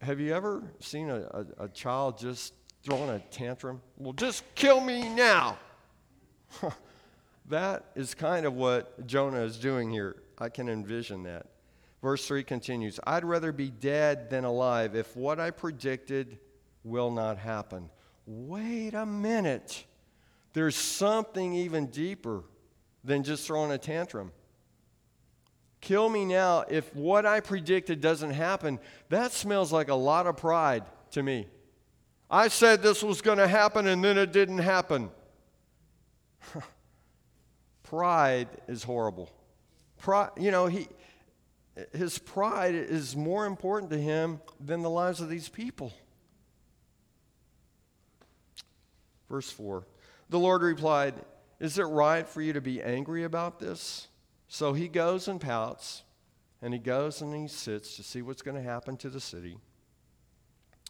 Have 0.01 0.19
you 0.19 0.33
ever 0.33 0.63
seen 0.79 1.09
a, 1.09 1.45
a, 1.59 1.63
a 1.65 1.67
child 1.69 2.17
just 2.17 2.53
throwing 2.83 3.09
a 3.09 3.19
tantrum? 3.31 3.81
Well, 3.97 4.13
just 4.13 4.43
kill 4.55 4.79
me 4.81 5.09
now. 5.09 5.57
That 7.49 7.85
is 7.95 8.13
kind 8.13 8.45
of 8.45 8.53
what 8.53 9.07
Jonah 9.07 9.41
is 9.41 9.57
doing 9.57 9.89
here. 9.89 10.17
I 10.37 10.49
can 10.49 10.69
envision 10.69 11.23
that. 11.23 11.47
Verse 12.01 12.25
3 12.27 12.43
continues 12.43 12.99
I'd 13.05 13.25
rather 13.25 13.51
be 13.51 13.69
dead 13.69 14.29
than 14.29 14.45
alive 14.45 14.95
if 14.95 15.17
what 15.17 15.39
I 15.39 15.49
predicted 15.51 16.37
will 16.83 17.11
not 17.11 17.37
happen. 17.37 17.89
Wait 18.25 18.93
a 18.93 19.05
minute. 19.05 19.83
There's 20.53 20.75
something 20.75 21.53
even 21.53 21.87
deeper 21.87 22.43
than 23.03 23.23
just 23.23 23.45
throwing 23.47 23.71
a 23.71 23.77
tantrum. 23.77 24.31
Kill 25.81 26.09
me 26.09 26.25
now 26.25 26.65
if 26.69 26.93
what 26.95 27.25
I 27.25 27.39
predicted 27.39 28.01
doesn't 28.01 28.31
happen. 28.31 28.79
That 29.09 29.31
smells 29.31 29.71
like 29.71 29.87
a 29.89 29.95
lot 29.95 30.27
of 30.27 30.37
pride 30.37 30.83
to 31.11 31.23
me. 31.23 31.47
I 32.29 32.49
said 32.49 32.81
this 32.83 33.01
was 33.01 33.21
going 33.21 33.37
to 33.37 33.47
happen 33.47 33.87
and 33.87 34.03
then 34.03 34.17
it 34.17 34.31
didn't 34.31 34.59
happen. 34.59 35.09
Pride 37.83 38.49
is 38.67 38.83
horrible. 38.83 39.31
Pride, 39.97 40.29
you 40.37 40.51
know, 40.51 40.67
he, 40.67 40.87
his 41.91 42.19
pride 42.19 42.75
is 42.75 43.15
more 43.15 43.45
important 43.47 43.91
to 43.91 43.97
him 43.97 44.41
than 44.59 44.83
the 44.83 44.89
lives 44.89 45.21
of 45.21 45.29
these 45.29 45.49
people. 45.49 45.91
Verse 49.27 49.49
4 49.49 49.87
The 50.29 50.39
Lord 50.39 50.61
replied, 50.61 51.15
Is 51.59 51.79
it 51.79 51.83
right 51.83 52.27
for 52.27 52.43
you 52.43 52.53
to 52.53 52.61
be 52.61 52.81
angry 52.81 53.23
about 53.23 53.59
this? 53.59 54.08
So 54.49 54.73
he 54.73 54.87
goes 54.87 55.27
and 55.27 55.39
pouts, 55.39 56.01
and 56.61 56.73
he 56.73 56.79
goes 56.79 57.21
and 57.21 57.33
he 57.33 57.47
sits 57.47 57.95
to 57.95 58.03
see 58.03 58.23
what's 58.23 58.41
going 58.41 58.57
to 58.57 58.63
happen 58.63 58.97
to 58.97 59.09
the 59.09 59.21
city. 59.21 59.57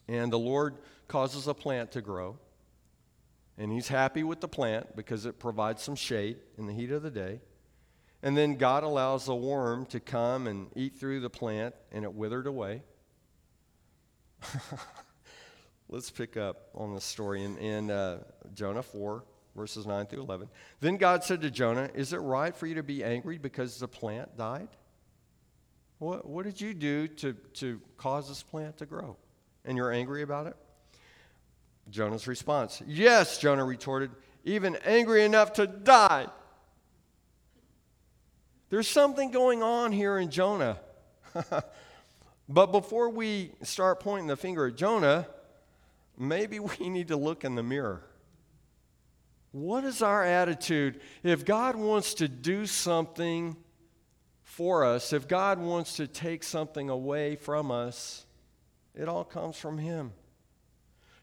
And 0.07 0.31
the 0.31 0.39
Lord 0.39 0.77
causes 1.09 1.45
a 1.47 1.53
plant 1.53 1.91
to 1.91 2.01
grow. 2.01 2.39
And 3.57 3.69
he's 3.71 3.89
happy 3.89 4.23
with 4.23 4.39
the 4.39 4.47
plant 4.47 4.95
because 4.95 5.25
it 5.25 5.37
provides 5.37 5.83
some 5.83 5.95
shade 5.95 6.37
in 6.57 6.67
the 6.67 6.73
heat 6.73 6.89
of 6.91 7.03
the 7.03 7.11
day. 7.11 7.41
And 8.23 8.35
then 8.35 8.55
God 8.55 8.83
allows 8.83 9.27
a 9.27 9.35
worm 9.35 9.85
to 9.87 9.99
come 9.99 10.47
and 10.47 10.69
eat 10.75 10.95
through 10.95 11.19
the 11.19 11.29
plant, 11.29 11.75
and 11.91 12.05
it 12.05 12.13
withered 12.13 12.47
away. 12.47 12.81
Let's 15.89 16.09
pick 16.09 16.37
up 16.37 16.69
on 16.73 16.95
the 16.95 17.01
story 17.01 17.43
in, 17.43 17.57
in 17.57 17.91
uh, 17.91 18.19
Jonah 18.53 18.83
4, 18.83 19.23
verses 19.55 19.85
9 19.85 20.05
through 20.05 20.21
11. 20.21 20.49
Then 20.79 20.97
God 20.97 21.23
said 21.23 21.41
to 21.41 21.51
Jonah, 21.51 21.89
Is 21.93 22.13
it 22.13 22.17
right 22.17 22.55
for 22.55 22.67
you 22.67 22.75
to 22.75 22.83
be 22.83 23.03
angry 23.03 23.37
because 23.37 23.79
the 23.79 23.87
plant 23.87 24.37
died? 24.37 24.69
What, 25.97 26.25
what 26.25 26.45
did 26.45 26.61
you 26.61 26.73
do 26.73 27.07
to, 27.07 27.33
to 27.33 27.81
cause 27.97 28.29
this 28.29 28.41
plant 28.41 28.77
to 28.77 28.85
grow? 28.85 29.17
and 29.65 29.77
you're 29.77 29.91
angry 29.91 30.21
about 30.21 30.47
it? 30.47 30.55
Jonah's 31.89 32.27
response 32.27 32.81
Yes, 32.85 33.37
Jonah 33.37 33.65
retorted, 33.65 34.11
even 34.43 34.75
angry 34.85 35.23
enough 35.23 35.53
to 35.53 35.67
die. 35.67 36.27
There's 38.69 38.87
something 38.87 39.31
going 39.31 39.63
on 39.63 39.91
here 39.91 40.19
in 40.19 40.29
Jonah. 40.29 40.79
but 42.49 42.71
before 42.71 43.09
we 43.09 43.51
start 43.63 43.99
pointing 43.99 44.27
the 44.27 44.37
finger 44.37 44.67
at 44.67 44.75
Jonah, 44.75 45.27
maybe 46.17 46.59
we 46.59 46.89
need 46.89 47.07
to 47.07 47.17
look 47.17 47.43
in 47.43 47.55
the 47.55 47.63
mirror. 47.63 48.03
What 49.51 49.83
is 49.83 50.01
our 50.01 50.23
attitude 50.23 51.01
if 51.23 51.43
God 51.43 51.75
wants 51.75 52.13
to 52.15 52.27
do 52.27 52.65
something 52.65 53.55
for 54.43 54.85
us, 54.85 55.11
if 55.11 55.27
God 55.27 55.59
wants 55.59 55.95
to 55.95 56.07
take 56.07 56.43
something 56.43 56.89
away 56.89 57.35
from 57.35 57.71
us? 57.71 58.25
It 58.93 59.07
all 59.07 59.23
comes 59.23 59.57
from 59.57 59.77
Him. 59.77 60.13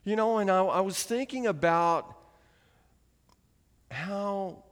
You 0.03 0.15
know, 0.15 0.39
and 0.39 0.49
I, 0.49 0.63
I 0.63 0.81
was 0.81 1.01
thinking 1.03 1.47
about 1.47 2.17
how 3.91 4.63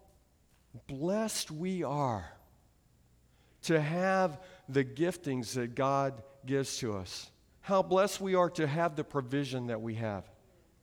blessed 0.88 1.52
we 1.52 1.84
are 1.84 2.30
to 3.64 3.80
have 3.80 4.40
the 4.70 4.84
giftings 4.84 5.54
that 5.54 5.76
God 5.76 6.22
gives 6.46 6.78
to 6.78 6.96
us. 6.96 7.30
How 7.62 7.82
blessed 7.82 8.22
we 8.22 8.36
are 8.36 8.50
to 8.52 8.68
have 8.68 8.96
the 8.96 9.04
provision 9.04 9.68
that 9.68 9.82
we 9.82 9.96
have. 9.96 10.30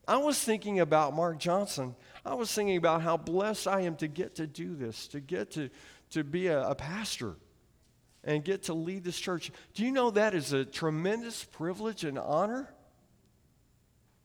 I 0.07 0.17
was 0.17 0.43
thinking 0.43 0.81
about 0.81 1.15
Mark 1.15 1.39
Johnson. 1.39 1.95
I 2.25 2.35
was 2.35 2.53
thinking 2.53 2.77
about 2.77 3.03
how 3.03 3.17
blessed 3.17 3.67
I 3.67 3.81
am 3.83 3.97
to 3.97 4.09
get 4.09 4.37
to 4.37 4.47
do 4.47 4.75
this, 4.75 5.09
to 5.09 5.21
get 5.21 5.53
to, 5.53 5.71
to 6.11 6.23
be 6.23 6.47
a, 6.47 6.69
a 6.69 6.75
pastor 6.75 7.35
and 8.25 8.45
get 8.45 8.65
to 8.65 8.75
lead 8.75 9.03
this 9.03 9.19
church. 9.19 9.51
Do 9.75 9.85
you 9.85 9.91
know 9.91 10.11
that 10.13 10.35
is 10.35 10.53
a 10.53 10.65
tremendous 10.65 11.43
privilege 11.43 12.05
and 12.05 12.19
honor? 12.19 12.73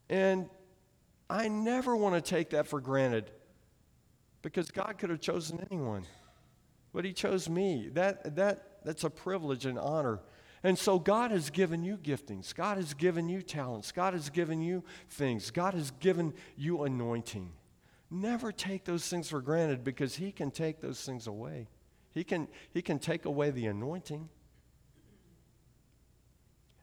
And 0.09 0.49
I 1.29 1.47
never 1.47 1.95
want 1.95 2.15
to 2.15 2.21
take 2.21 2.51
that 2.51 2.67
for 2.67 2.79
granted 2.79 3.31
because 4.41 4.69
God 4.71 4.97
could 4.97 5.09
have 5.09 5.19
chosen 5.19 5.65
anyone, 5.69 6.03
but 6.93 7.03
He 7.03 7.13
chose 7.13 7.49
me. 7.49 7.89
That, 7.93 8.35
that, 8.35 8.79
that's 8.85 9.03
a 9.03 9.09
privilege 9.09 9.65
and 9.65 9.79
honor. 9.79 10.19
And 10.63 10.77
so 10.77 10.99
God 10.99 11.31
has 11.31 11.49
given 11.49 11.83
you 11.83 11.97
giftings. 11.97 12.53
God 12.53 12.77
has 12.77 12.93
given 12.93 13.29
you 13.29 13.41
talents. 13.41 13.91
God 13.91 14.13
has 14.13 14.29
given 14.29 14.61
you 14.61 14.83
things. 15.09 15.51
God 15.51 15.73
has 15.73 15.91
given 15.91 16.33
you 16.55 16.83
anointing. 16.83 17.51
Never 18.09 18.51
take 18.51 18.85
those 18.85 19.07
things 19.07 19.29
for 19.29 19.41
granted 19.41 19.83
because 19.83 20.15
He 20.15 20.31
can 20.31 20.51
take 20.51 20.79
those 20.81 21.03
things 21.03 21.27
away. 21.27 21.67
He 22.17 22.23
can, 22.23 22.47
he 22.73 22.81
can 22.81 22.97
take 22.97 23.25
away 23.25 23.51
the 23.51 23.67
anointing. 23.67 24.29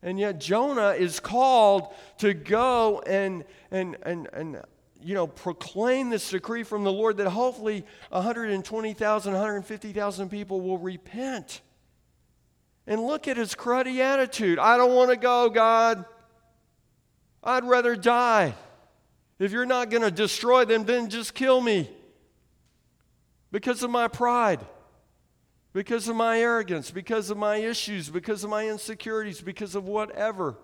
And 0.00 0.16
yet 0.16 0.38
Jonah 0.38 0.90
is 0.90 1.18
called 1.18 1.92
to 2.18 2.34
go 2.34 3.00
and, 3.00 3.44
and, 3.72 3.96
and, 4.02 4.28
and 4.32 4.62
you 5.02 5.14
know, 5.14 5.26
proclaim 5.26 6.10
this 6.10 6.30
decree 6.30 6.62
from 6.62 6.84
the 6.84 6.92
Lord 6.92 7.16
that 7.16 7.28
hopefully 7.28 7.84
120,000, 8.10 9.32
150,000 9.32 10.28
people 10.28 10.60
will 10.60 10.78
repent. 10.78 11.62
And 12.86 13.00
look 13.04 13.26
at 13.26 13.36
his 13.36 13.54
cruddy 13.54 13.98
attitude. 13.98 14.58
I 14.58 14.76
don't 14.76 14.94
want 14.94 15.10
to 15.10 15.16
go, 15.16 15.48
God. 15.48 16.04
I'd 17.42 17.64
rather 17.64 17.96
die. 17.96 18.54
If 19.38 19.52
you're 19.52 19.66
not 19.66 19.90
going 19.90 20.02
to 20.02 20.10
destroy 20.10 20.64
them, 20.64 20.84
then 20.84 21.10
just 21.10 21.34
kill 21.34 21.60
me 21.60 21.90
because 23.50 23.82
of 23.82 23.90
my 23.90 24.08
pride 24.08 24.60
because 25.74 26.06
of 26.08 26.14
my 26.14 26.38
arrogance, 26.38 26.90
because 26.90 27.28
of 27.28 27.36
my 27.36 27.56
issues, 27.56 28.08
because 28.08 28.44
of 28.44 28.48
my 28.48 28.68
insecurities, 28.68 29.40
because 29.40 29.74
of 29.74 29.84
whatever. 29.84 30.56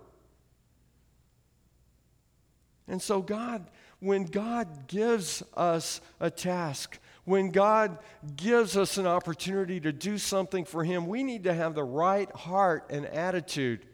And 2.86 3.02
so, 3.02 3.20
God, 3.20 3.66
when 3.98 4.24
God 4.24 4.86
gives 4.86 5.42
us 5.54 6.00
a 6.20 6.30
task, 6.30 6.98
when 7.24 7.50
God 7.50 7.98
gives 8.36 8.76
us 8.76 8.98
an 8.98 9.06
opportunity 9.06 9.80
to 9.80 9.92
do 9.92 10.16
something 10.16 10.64
for 10.64 10.84
Him, 10.84 11.08
we 11.08 11.24
need 11.24 11.44
to 11.44 11.52
have 11.52 11.74
the 11.74 11.84
right 11.84 12.30
heart 12.30 12.86
and 12.90 13.04
attitude 13.04 13.84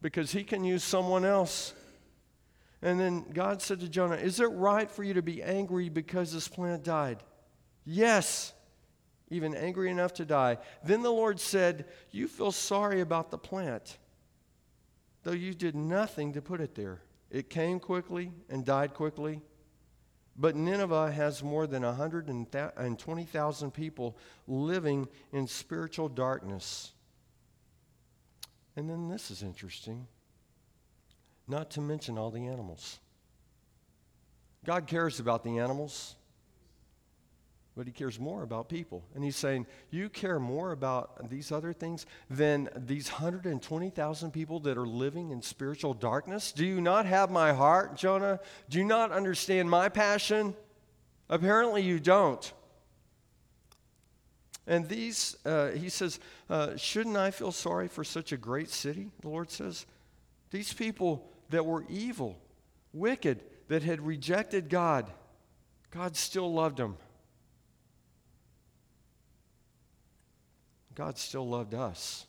because 0.00 0.32
He 0.32 0.42
can 0.42 0.64
use 0.64 0.82
someone 0.82 1.26
else. 1.26 1.74
And 2.82 3.00
then 3.00 3.24
God 3.32 3.62
said 3.62 3.80
to 3.80 3.88
Jonah, 3.88 4.16
Is 4.16 4.40
it 4.40 4.46
right 4.46 4.90
for 4.90 5.02
you 5.02 5.14
to 5.14 5.22
be 5.22 5.42
angry 5.42 5.88
because 5.88 6.32
this 6.32 6.48
plant 6.48 6.84
died? 6.84 7.22
Yes 7.84 8.52
even 9.28 9.54
angry 9.54 9.90
enough 9.90 10.14
to 10.14 10.24
die. 10.24 10.58
Then 10.84 11.02
the 11.02 11.10
Lord 11.10 11.40
said, 11.40 11.86
You 12.10 12.28
feel 12.28 12.52
sorry 12.52 13.00
about 13.00 13.30
the 13.30 13.38
plant, 13.38 13.98
though 15.22 15.32
you 15.32 15.54
did 15.54 15.74
nothing 15.74 16.32
to 16.34 16.42
put 16.42 16.60
it 16.60 16.74
there. 16.74 17.02
It 17.30 17.50
came 17.50 17.80
quickly 17.80 18.30
and 18.48 18.64
died 18.64 18.94
quickly. 18.94 19.42
But 20.38 20.54
Nineveh 20.54 21.10
has 21.10 21.42
more 21.42 21.66
than 21.66 21.82
120,000 21.82 23.70
people 23.72 24.18
living 24.46 25.08
in 25.32 25.46
spiritual 25.46 26.08
darkness. 26.08 26.92
And 28.76 28.88
then 28.88 29.08
this 29.08 29.30
is 29.30 29.42
interesting, 29.42 30.06
not 31.48 31.70
to 31.72 31.80
mention 31.80 32.18
all 32.18 32.30
the 32.30 32.46
animals. 32.46 32.98
God 34.64 34.86
cares 34.86 35.20
about 35.20 35.44
the 35.44 35.58
animals 35.58 36.16
but 37.76 37.86
he 37.86 37.92
cares 37.92 38.18
more 38.18 38.42
about 38.42 38.70
people. 38.70 39.04
And 39.14 39.22
he's 39.22 39.36
saying, 39.36 39.66
You 39.90 40.08
care 40.08 40.40
more 40.40 40.72
about 40.72 41.28
these 41.28 41.52
other 41.52 41.74
things 41.74 42.06
than 42.30 42.70
these 42.74 43.12
120,000 43.12 44.30
people 44.30 44.60
that 44.60 44.78
are 44.78 44.86
living 44.86 45.30
in 45.30 45.42
spiritual 45.42 45.92
darkness? 45.92 46.52
Do 46.52 46.64
you 46.64 46.80
not 46.80 47.04
have 47.04 47.30
my 47.30 47.52
heart, 47.52 47.94
Jonah? 47.94 48.40
Do 48.70 48.78
you 48.78 48.84
not 48.84 49.12
understand 49.12 49.68
my 49.68 49.90
passion? 49.90 50.54
Apparently, 51.28 51.82
you 51.82 52.00
don't. 52.00 52.50
And 54.66 54.88
these, 54.88 55.36
uh, 55.44 55.68
he 55.72 55.90
says, 55.90 56.18
uh, 56.48 56.76
Shouldn't 56.76 57.16
I 57.16 57.30
feel 57.30 57.52
sorry 57.52 57.88
for 57.88 58.04
such 58.04 58.32
a 58.32 58.38
great 58.38 58.70
city? 58.70 59.10
The 59.20 59.28
Lord 59.28 59.50
says. 59.50 59.84
These 60.50 60.72
people 60.72 61.28
that 61.50 61.64
were 61.64 61.84
evil, 61.88 62.38
wicked, 62.92 63.42
that 63.68 63.82
had 63.82 64.00
rejected 64.00 64.68
God, 64.68 65.10
God 65.90 66.16
still 66.16 66.52
loved 66.52 66.78
them. 66.78 66.96
God 70.94 71.18
still 71.18 71.46
loved 71.46 71.74
us 71.74 72.26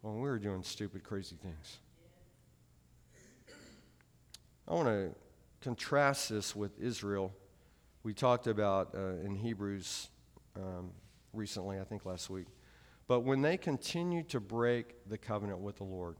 when 0.00 0.16
we 0.16 0.22
were 0.22 0.38
doing 0.38 0.62
stupid, 0.62 1.04
crazy 1.04 1.36
things. 1.36 1.78
I 4.68 4.74
want 4.74 4.88
to 4.88 5.14
contrast 5.60 6.28
this 6.28 6.56
with 6.56 6.80
Israel. 6.80 7.32
We 8.02 8.12
talked 8.12 8.48
about 8.48 8.94
uh, 8.94 9.24
in 9.24 9.36
Hebrews 9.36 10.08
um, 10.56 10.90
recently, 11.32 11.78
I 11.78 11.84
think 11.84 12.04
last 12.04 12.28
week. 12.28 12.46
But 13.06 13.20
when 13.20 13.42
they 13.42 13.56
continued 13.56 14.28
to 14.30 14.40
break 14.40 15.08
the 15.08 15.18
covenant 15.18 15.60
with 15.60 15.76
the 15.76 15.84
Lord, 15.84 16.16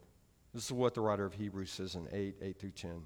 this 0.54 0.64
is 0.64 0.72
what 0.72 0.94
the 0.94 1.00
writer 1.00 1.24
of 1.24 1.34
Hebrews 1.34 1.70
says 1.70 1.94
in 1.94 2.08
8 2.12 2.36
8 2.40 2.58
through 2.58 2.70
10. 2.70 3.02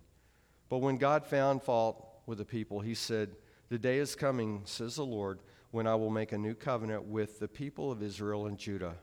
But 0.68 0.78
when 0.78 0.96
God 0.96 1.26
found 1.26 1.62
fault 1.62 2.06
with 2.26 2.38
the 2.38 2.44
people, 2.44 2.80
he 2.80 2.94
said, 2.94 3.36
The 3.68 3.78
day 3.78 3.98
is 3.98 4.14
coming, 4.14 4.62
says 4.64 4.96
the 4.96 5.04
Lord 5.04 5.40
when 5.72 5.86
I 5.86 5.94
will 5.94 6.10
make 6.10 6.32
a 6.32 6.38
new 6.38 6.54
covenant 6.54 7.04
with 7.04 7.38
the 7.38 7.48
people 7.48 7.92
of 7.92 8.02
Israel 8.02 8.46
and 8.46 8.58
Judah. 8.58 8.96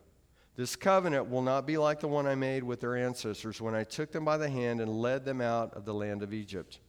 This 0.56 0.76
covenant 0.76 1.30
will 1.30 1.44
not 1.44 1.68
be 1.68 1.78
like 1.78 2.00
the 2.00 2.08
one 2.08 2.26
I 2.26 2.36
made 2.36 2.64
with 2.64 2.82
their 2.82 2.98
ancestors 2.98 3.62
when 3.62 3.76
I 3.76 3.84
took 3.84 4.12
them 4.12 4.26
by 4.26 4.38
the 4.38 4.50
hand 4.50 4.82
and 4.82 4.92
led 4.92 5.24
them 5.24 5.40
out 5.40 5.74
of 5.76 5.86
the 5.86 5.94
land 5.94 6.24
of 6.24 6.34
Egypt. 6.34 6.80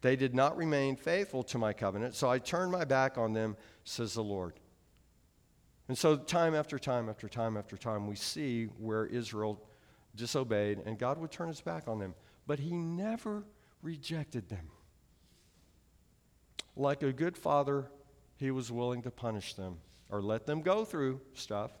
They 0.00 0.16
did 0.16 0.34
not 0.34 0.56
remain 0.56 0.96
faithful 0.96 1.42
to 1.44 1.58
my 1.58 1.72
covenant, 1.72 2.14
so 2.14 2.28
I 2.28 2.38
turned 2.38 2.72
my 2.72 2.84
back 2.84 3.16
on 3.16 3.32
them, 3.32 3.56
says 3.84 4.14
the 4.14 4.24
Lord. 4.24 4.54
And 5.88 5.96
so, 5.96 6.16
time 6.16 6.54
after 6.54 6.78
time 6.78 7.08
after 7.08 7.28
time 7.28 7.56
after 7.56 7.76
time, 7.76 8.08
we 8.08 8.16
see 8.16 8.64
where 8.64 9.06
Israel 9.06 9.62
disobeyed 10.16 10.80
and 10.84 10.98
God 10.98 11.18
would 11.18 11.30
turn 11.30 11.48
his 11.48 11.60
back 11.60 11.88
on 11.88 11.98
them. 11.98 12.14
But 12.46 12.58
he 12.58 12.72
never 12.72 13.44
rejected 13.82 14.48
them. 14.48 14.70
Like 16.74 17.02
a 17.02 17.12
good 17.12 17.36
father 17.36 17.90
he 18.36 18.50
was 18.50 18.70
willing 18.70 19.02
to 19.02 19.10
punish 19.10 19.54
them 19.54 19.78
or 20.10 20.22
let 20.22 20.46
them 20.46 20.62
go 20.62 20.84
through 20.84 21.20
stuff. 21.34 21.72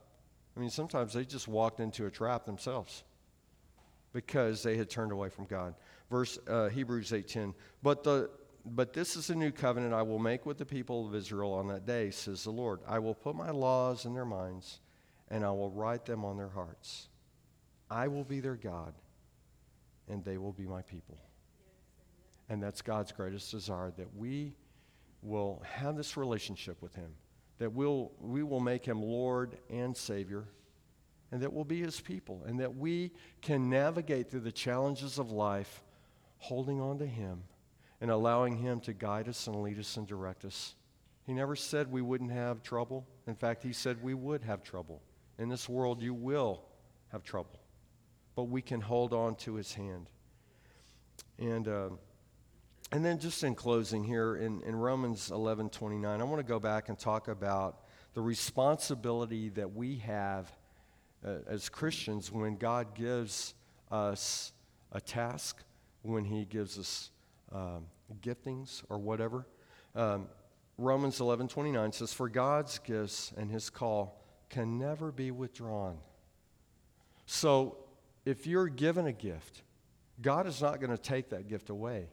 I 0.56 0.60
mean, 0.60 0.70
sometimes 0.70 1.12
they 1.12 1.24
just 1.24 1.48
walked 1.48 1.80
into 1.80 2.06
a 2.06 2.10
trap 2.10 2.46
themselves 2.46 3.04
because 4.12 4.62
they 4.62 4.76
had 4.76 4.88
turned 4.88 5.12
away 5.12 5.28
from 5.28 5.44
God. 5.44 5.74
Verse 6.10 6.38
uh, 6.48 6.68
Hebrews 6.68 7.10
8:10. 7.10 7.54
But 7.82 8.02
the 8.04 8.30
but 8.64 8.92
this 8.92 9.14
is 9.14 9.30
a 9.30 9.34
new 9.34 9.52
covenant 9.52 9.94
I 9.94 10.02
will 10.02 10.18
make 10.18 10.44
with 10.44 10.58
the 10.58 10.66
people 10.66 11.06
of 11.06 11.14
Israel 11.14 11.52
on 11.52 11.68
that 11.68 11.86
day, 11.86 12.10
says 12.10 12.42
the 12.42 12.50
Lord. 12.50 12.80
I 12.86 12.98
will 12.98 13.14
put 13.14 13.36
my 13.36 13.50
laws 13.50 14.06
in 14.06 14.14
their 14.14 14.24
minds, 14.24 14.80
and 15.28 15.44
I 15.44 15.50
will 15.50 15.70
write 15.70 16.04
them 16.04 16.24
on 16.24 16.36
their 16.36 16.48
hearts. 16.48 17.08
I 17.90 18.08
will 18.08 18.24
be 18.24 18.40
their 18.40 18.56
God, 18.56 18.94
and 20.08 20.24
they 20.24 20.38
will 20.38 20.52
be 20.52 20.66
my 20.66 20.82
people. 20.82 21.18
And 22.48 22.62
that's 22.62 22.82
God's 22.82 23.12
greatest 23.12 23.50
desire 23.50 23.92
that 23.96 24.14
we 24.16 24.54
will 25.22 25.62
have 25.64 25.96
this 25.96 26.16
relationship 26.16 26.80
with 26.80 26.94
Him, 26.94 27.10
that 27.58 27.72
we'll, 27.72 28.12
we 28.20 28.42
will 28.42 28.60
make 28.60 28.84
Him 28.84 29.02
Lord 29.02 29.58
and 29.70 29.96
Savior, 29.96 30.44
and 31.32 31.42
that 31.42 31.52
we'll 31.52 31.64
be 31.64 31.80
his 31.80 32.00
people 32.00 32.42
and 32.46 32.60
that 32.60 32.76
we 32.76 33.10
can 33.42 33.68
navigate 33.68 34.30
through 34.30 34.40
the 34.40 34.52
challenges 34.52 35.18
of 35.18 35.30
life 35.30 35.82
holding 36.38 36.80
on 36.80 36.98
to 36.98 37.06
him 37.06 37.42
and 38.00 38.10
allowing 38.10 38.56
him 38.56 38.80
to 38.80 38.92
guide 38.92 39.28
us 39.28 39.46
and 39.46 39.62
lead 39.62 39.78
us 39.78 39.96
and 39.96 40.06
direct 40.06 40.44
us. 40.44 40.74
He 41.24 41.32
never 41.32 41.56
said 41.56 41.90
we 41.90 42.02
wouldn't 42.02 42.30
have 42.30 42.62
trouble. 42.62 43.06
In 43.26 43.34
fact, 43.34 43.62
he 43.62 43.72
said 43.72 44.02
we 44.02 44.14
would 44.14 44.42
have 44.44 44.62
trouble. 44.62 45.02
In 45.38 45.48
this 45.48 45.68
world, 45.68 46.00
you 46.00 46.14
will 46.14 46.62
have 47.08 47.24
trouble, 47.24 47.58
but 48.36 48.44
we 48.44 48.62
can 48.62 48.80
hold 48.80 49.12
on 49.12 49.34
to 49.34 49.54
his 49.54 49.74
hand. 49.74 50.08
And, 51.38 51.66
uh, 51.66 51.88
and 52.92 53.04
then 53.04 53.18
just 53.18 53.42
in 53.42 53.56
closing 53.56 54.04
here 54.04 54.36
in, 54.36 54.62
in 54.62 54.76
Romans 54.76 55.30
11 55.32 55.70
29, 55.70 56.20
I 56.20 56.24
want 56.24 56.38
to 56.38 56.46
go 56.46 56.60
back 56.60 56.88
and 56.88 56.96
talk 56.98 57.26
about 57.26 57.80
the 58.14 58.20
responsibility 58.20 59.48
that 59.50 59.74
we 59.74 59.96
have 59.96 60.50
uh, 61.26 61.38
as 61.48 61.68
Christians 61.68 62.30
when 62.30 62.56
God 62.56 62.94
gives 62.94 63.54
us 63.90 64.52
a 64.92 65.00
task, 65.00 65.62
when 66.02 66.24
He 66.24 66.44
gives 66.44 66.78
us 66.78 67.10
um, 67.52 67.86
giftings 68.20 68.82
or 68.88 68.98
whatever. 68.98 69.46
Um, 69.94 70.28
Romans 70.78 71.20
11 71.20 71.48
29 71.48 71.92
says, 71.92 72.12
For 72.12 72.28
God's 72.28 72.78
gifts 72.78 73.32
and 73.36 73.50
His 73.50 73.70
call 73.70 74.22
can 74.50 74.78
never 74.78 75.10
be 75.10 75.30
withdrawn. 75.30 75.98
So 77.24 77.78
if 78.26 78.46
you're 78.46 78.68
given 78.68 79.06
a 79.06 79.12
gift, 79.12 79.62
God 80.20 80.46
is 80.46 80.60
not 80.60 80.80
going 80.80 80.90
to 80.90 80.98
take 80.98 81.30
that 81.30 81.48
gift 81.48 81.70
away. 81.70 82.08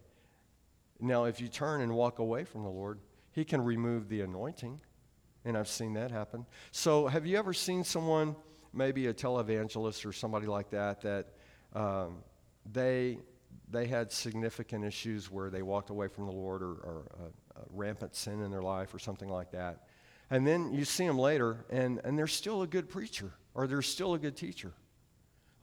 Now, 1.01 1.25
if 1.25 1.41
you 1.41 1.49
turn 1.49 1.81
and 1.81 1.93
walk 1.93 2.19
away 2.19 2.45
from 2.45 2.63
the 2.63 2.69
Lord, 2.69 2.99
He 3.31 3.43
can 3.43 3.61
remove 3.61 4.07
the 4.07 4.21
anointing. 4.21 4.79
And 5.43 5.57
I've 5.57 5.67
seen 5.67 5.95
that 5.95 6.11
happen. 6.11 6.45
So, 6.71 7.07
have 7.07 7.25
you 7.25 7.37
ever 7.37 7.51
seen 7.51 7.83
someone, 7.83 8.35
maybe 8.71 9.07
a 9.07 9.13
televangelist 9.13 10.05
or 10.05 10.13
somebody 10.13 10.45
like 10.45 10.69
that, 10.69 11.01
that 11.01 11.27
um, 11.73 12.19
they, 12.71 13.17
they 13.69 13.87
had 13.87 14.11
significant 14.11 14.85
issues 14.85 15.29
where 15.29 15.49
they 15.49 15.61
walked 15.63 15.89
away 15.89 16.07
from 16.07 16.27
the 16.27 16.31
Lord 16.31 16.61
or, 16.61 16.71
or 16.71 17.03
a, 17.19 17.29
rampant 17.69 18.15
sin 18.15 18.41
in 18.41 18.51
their 18.51 18.61
life 18.61 18.93
or 18.93 18.99
something 18.99 19.29
like 19.29 19.51
that? 19.51 19.87
And 20.29 20.47
then 20.47 20.73
you 20.73 20.85
see 20.85 21.05
them 21.05 21.17
later, 21.17 21.65
and, 21.69 21.99
and 22.03 22.17
they're 22.17 22.27
still 22.27 22.61
a 22.61 22.67
good 22.67 22.89
preacher 22.89 23.33
or 23.53 23.67
they're 23.67 23.81
still 23.81 24.13
a 24.13 24.19
good 24.19 24.35
teacher. 24.35 24.73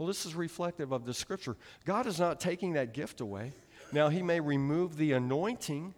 Well, 0.01 0.07
this 0.07 0.25
is 0.25 0.35
reflective 0.35 0.93
of 0.93 1.05
the 1.05 1.13
scripture. 1.13 1.59
God 1.85 2.07
is 2.07 2.19
not 2.19 2.41
taking 2.41 2.73
that 2.73 2.95
gift 2.95 3.21
away. 3.21 3.53
Now, 3.93 4.09
He 4.09 4.23
may 4.23 4.41
remove 4.41 4.97
the 4.97 5.13
anointing, 5.13 5.95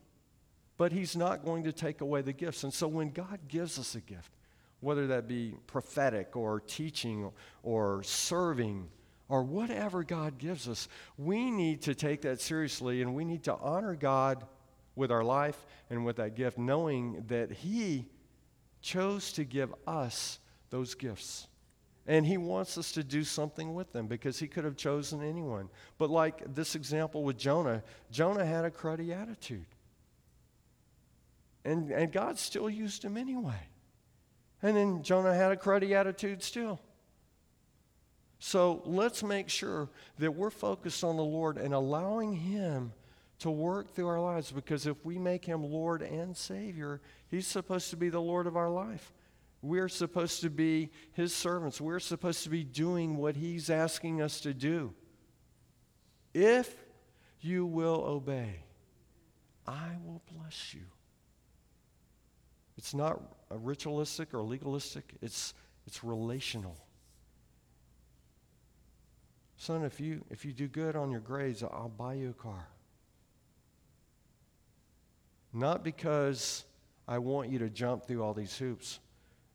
but 0.76 0.90
He's 0.90 1.14
not 1.14 1.44
going 1.44 1.62
to 1.62 1.72
take 1.72 2.00
away 2.00 2.20
the 2.20 2.32
gifts. 2.32 2.64
And 2.64 2.74
so, 2.74 2.88
when 2.88 3.10
God 3.10 3.38
gives 3.46 3.78
us 3.78 3.94
a 3.94 4.00
gift, 4.00 4.32
whether 4.80 5.06
that 5.06 5.28
be 5.28 5.54
prophetic 5.68 6.34
or 6.36 6.58
teaching 6.58 7.30
or 7.62 8.02
serving 8.02 8.88
or 9.28 9.44
whatever 9.44 10.02
God 10.02 10.36
gives 10.36 10.68
us, 10.68 10.88
we 11.16 11.52
need 11.52 11.82
to 11.82 11.94
take 11.94 12.22
that 12.22 12.40
seriously 12.40 13.02
and 13.02 13.14
we 13.14 13.24
need 13.24 13.44
to 13.44 13.54
honor 13.54 13.94
God 13.94 14.44
with 14.96 15.12
our 15.12 15.22
life 15.22 15.64
and 15.90 16.04
with 16.04 16.16
that 16.16 16.34
gift, 16.34 16.58
knowing 16.58 17.22
that 17.28 17.52
He 17.52 18.08
chose 18.80 19.32
to 19.34 19.44
give 19.44 19.72
us 19.86 20.40
those 20.70 20.96
gifts. 20.96 21.46
And 22.06 22.26
he 22.26 22.36
wants 22.36 22.76
us 22.78 22.92
to 22.92 23.04
do 23.04 23.22
something 23.22 23.74
with 23.74 23.92
them 23.92 24.08
because 24.08 24.38
he 24.38 24.48
could 24.48 24.64
have 24.64 24.76
chosen 24.76 25.22
anyone. 25.22 25.68
But 25.98 26.10
like 26.10 26.54
this 26.54 26.74
example 26.74 27.22
with 27.22 27.38
Jonah, 27.38 27.82
Jonah 28.10 28.44
had 28.44 28.64
a 28.64 28.70
cruddy 28.70 29.10
attitude. 29.10 29.66
And, 31.64 31.90
and 31.92 32.10
God 32.10 32.38
still 32.38 32.68
used 32.68 33.04
him 33.04 33.16
anyway. 33.16 33.68
And 34.62 34.76
then 34.76 35.02
Jonah 35.02 35.34
had 35.34 35.52
a 35.52 35.56
cruddy 35.56 35.92
attitude 35.92 36.42
still. 36.42 36.80
So 38.44 38.82
let's 38.84 39.22
make 39.22 39.48
sure 39.48 39.88
that 40.18 40.32
we're 40.32 40.50
focused 40.50 41.04
on 41.04 41.16
the 41.16 41.22
Lord 41.22 41.58
and 41.58 41.72
allowing 41.72 42.32
Him 42.32 42.92
to 43.38 43.52
work 43.52 43.94
through 43.94 44.08
our 44.08 44.20
lives 44.20 44.50
because 44.50 44.84
if 44.84 44.96
we 45.04 45.16
make 45.16 45.44
Him 45.44 45.62
Lord 45.62 46.02
and 46.02 46.36
Savior, 46.36 47.00
He's 47.30 47.46
supposed 47.46 47.90
to 47.90 47.96
be 47.96 48.08
the 48.08 48.20
Lord 48.20 48.48
of 48.48 48.56
our 48.56 48.68
life. 48.68 49.12
We're 49.62 49.88
supposed 49.88 50.40
to 50.40 50.50
be 50.50 50.90
his 51.12 51.32
servants. 51.32 51.80
We're 51.80 52.00
supposed 52.00 52.42
to 52.42 52.50
be 52.50 52.64
doing 52.64 53.16
what 53.16 53.36
he's 53.36 53.70
asking 53.70 54.20
us 54.20 54.40
to 54.40 54.52
do. 54.52 54.92
If 56.34 56.74
you 57.40 57.64
will 57.64 58.04
obey, 58.04 58.64
I 59.66 59.96
will 60.04 60.20
bless 60.36 60.74
you. 60.74 60.82
It's 62.76 62.92
not 62.92 63.20
ritualistic 63.50 64.34
or 64.34 64.42
legalistic, 64.42 65.14
it's, 65.22 65.54
it's 65.86 66.02
relational. 66.02 66.76
Son, 69.56 69.84
if 69.84 70.00
you, 70.00 70.24
if 70.28 70.44
you 70.44 70.52
do 70.52 70.66
good 70.66 70.96
on 70.96 71.12
your 71.12 71.20
grades, 71.20 71.62
I'll 71.62 71.92
buy 71.96 72.14
you 72.14 72.30
a 72.30 72.32
car. 72.32 72.66
Not 75.52 75.84
because 75.84 76.64
I 77.06 77.18
want 77.18 77.50
you 77.50 77.60
to 77.60 77.70
jump 77.70 78.04
through 78.04 78.24
all 78.24 78.34
these 78.34 78.56
hoops 78.56 78.98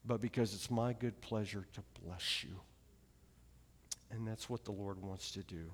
but 0.08 0.22
because 0.22 0.54
it's 0.54 0.72
my 0.72 0.94
good 0.94 1.20
pleasure 1.20 1.66
to 1.74 1.82
bless 2.02 2.44
you. 2.44 2.56
And 4.10 4.26
that's 4.26 4.50
what 4.50 4.64
the 4.64 4.72
Lord 4.72 5.02
wants 5.02 5.32
to 5.32 5.44
do. 5.44 5.70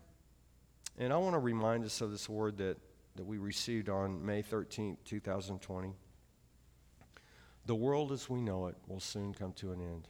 And 0.98 1.14
I 1.14 1.18
want 1.18 1.36
to 1.36 1.40
remind 1.40 1.86
us 1.86 2.02
of 2.02 2.12
this 2.12 2.28
word 2.28 2.58
that, 2.58 2.78
that 3.16 3.24
we 3.24 3.38
received 3.38 3.90
on 3.90 4.26
May 4.26 4.42
13th, 4.42 4.98
2020. 5.06 5.94
The 7.68 7.76
world 7.76 8.12
as 8.12 8.30
we 8.30 8.42
know 8.42 8.68
it 8.68 8.76
will 8.88 9.00
soon 9.00 9.34
come 9.34 9.54
to 9.54 9.72
an 9.72 9.80
end. 9.80 10.08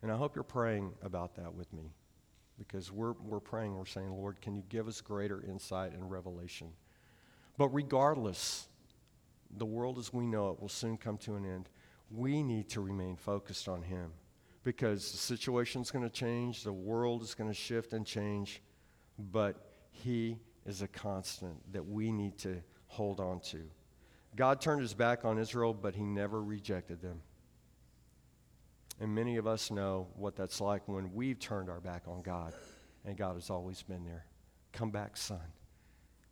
And 0.00 0.10
I 0.10 0.16
hope 0.16 0.34
you're 0.34 0.42
praying 0.42 0.94
about 1.02 1.36
that 1.36 1.54
with 1.54 1.72
me 1.72 1.92
because 2.58 2.90
we're, 2.90 3.12
we're 3.12 3.38
praying, 3.40 3.76
we're 3.76 3.84
saying, 3.84 4.10
Lord, 4.10 4.40
can 4.40 4.56
you 4.56 4.62
give 4.68 4.88
us 4.88 5.00
greater 5.00 5.42
insight 5.42 5.92
and 5.92 6.10
revelation? 6.10 6.68
But 7.58 7.68
regardless, 7.68 8.66
the 9.54 9.66
world 9.66 9.98
as 9.98 10.12
we 10.12 10.26
know 10.26 10.50
it 10.50 10.60
will 10.60 10.68
soon 10.68 10.96
come 10.96 11.18
to 11.18 11.36
an 11.36 11.44
end 11.44 11.68
we 12.14 12.42
need 12.42 12.68
to 12.70 12.80
remain 12.80 13.16
focused 13.16 13.68
on 13.68 13.82
Him 13.82 14.12
because 14.64 15.10
the 15.12 15.18
situation's 15.18 15.90
going 15.90 16.04
to 16.04 16.10
change, 16.10 16.62
the 16.62 16.72
world 16.72 17.22
is 17.22 17.34
going 17.34 17.50
to 17.50 17.54
shift 17.54 17.92
and 17.92 18.06
change, 18.06 18.62
but 19.18 19.72
He 19.90 20.38
is 20.66 20.82
a 20.82 20.88
constant 20.88 21.72
that 21.72 21.86
we 21.86 22.12
need 22.12 22.38
to 22.38 22.62
hold 22.86 23.20
on 23.20 23.40
to. 23.40 23.62
God 24.34 24.60
turned 24.60 24.80
his 24.80 24.94
back 24.94 25.24
on 25.24 25.38
Israel, 25.38 25.74
but 25.74 25.94
he 25.94 26.02
never 26.02 26.42
rejected 26.42 27.02
them. 27.02 27.20
And 29.00 29.14
many 29.14 29.36
of 29.36 29.46
us 29.46 29.70
know 29.70 30.08
what 30.14 30.36
that's 30.36 30.60
like 30.60 30.86
when 30.86 31.12
we've 31.12 31.38
turned 31.38 31.68
our 31.68 31.80
back 31.80 32.04
on 32.06 32.22
God, 32.22 32.54
and 33.04 33.16
God 33.16 33.34
has 33.34 33.50
always 33.50 33.82
been 33.82 34.04
there. 34.04 34.26
Come 34.72 34.90
back, 34.90 35.16
son. 35.16 35.40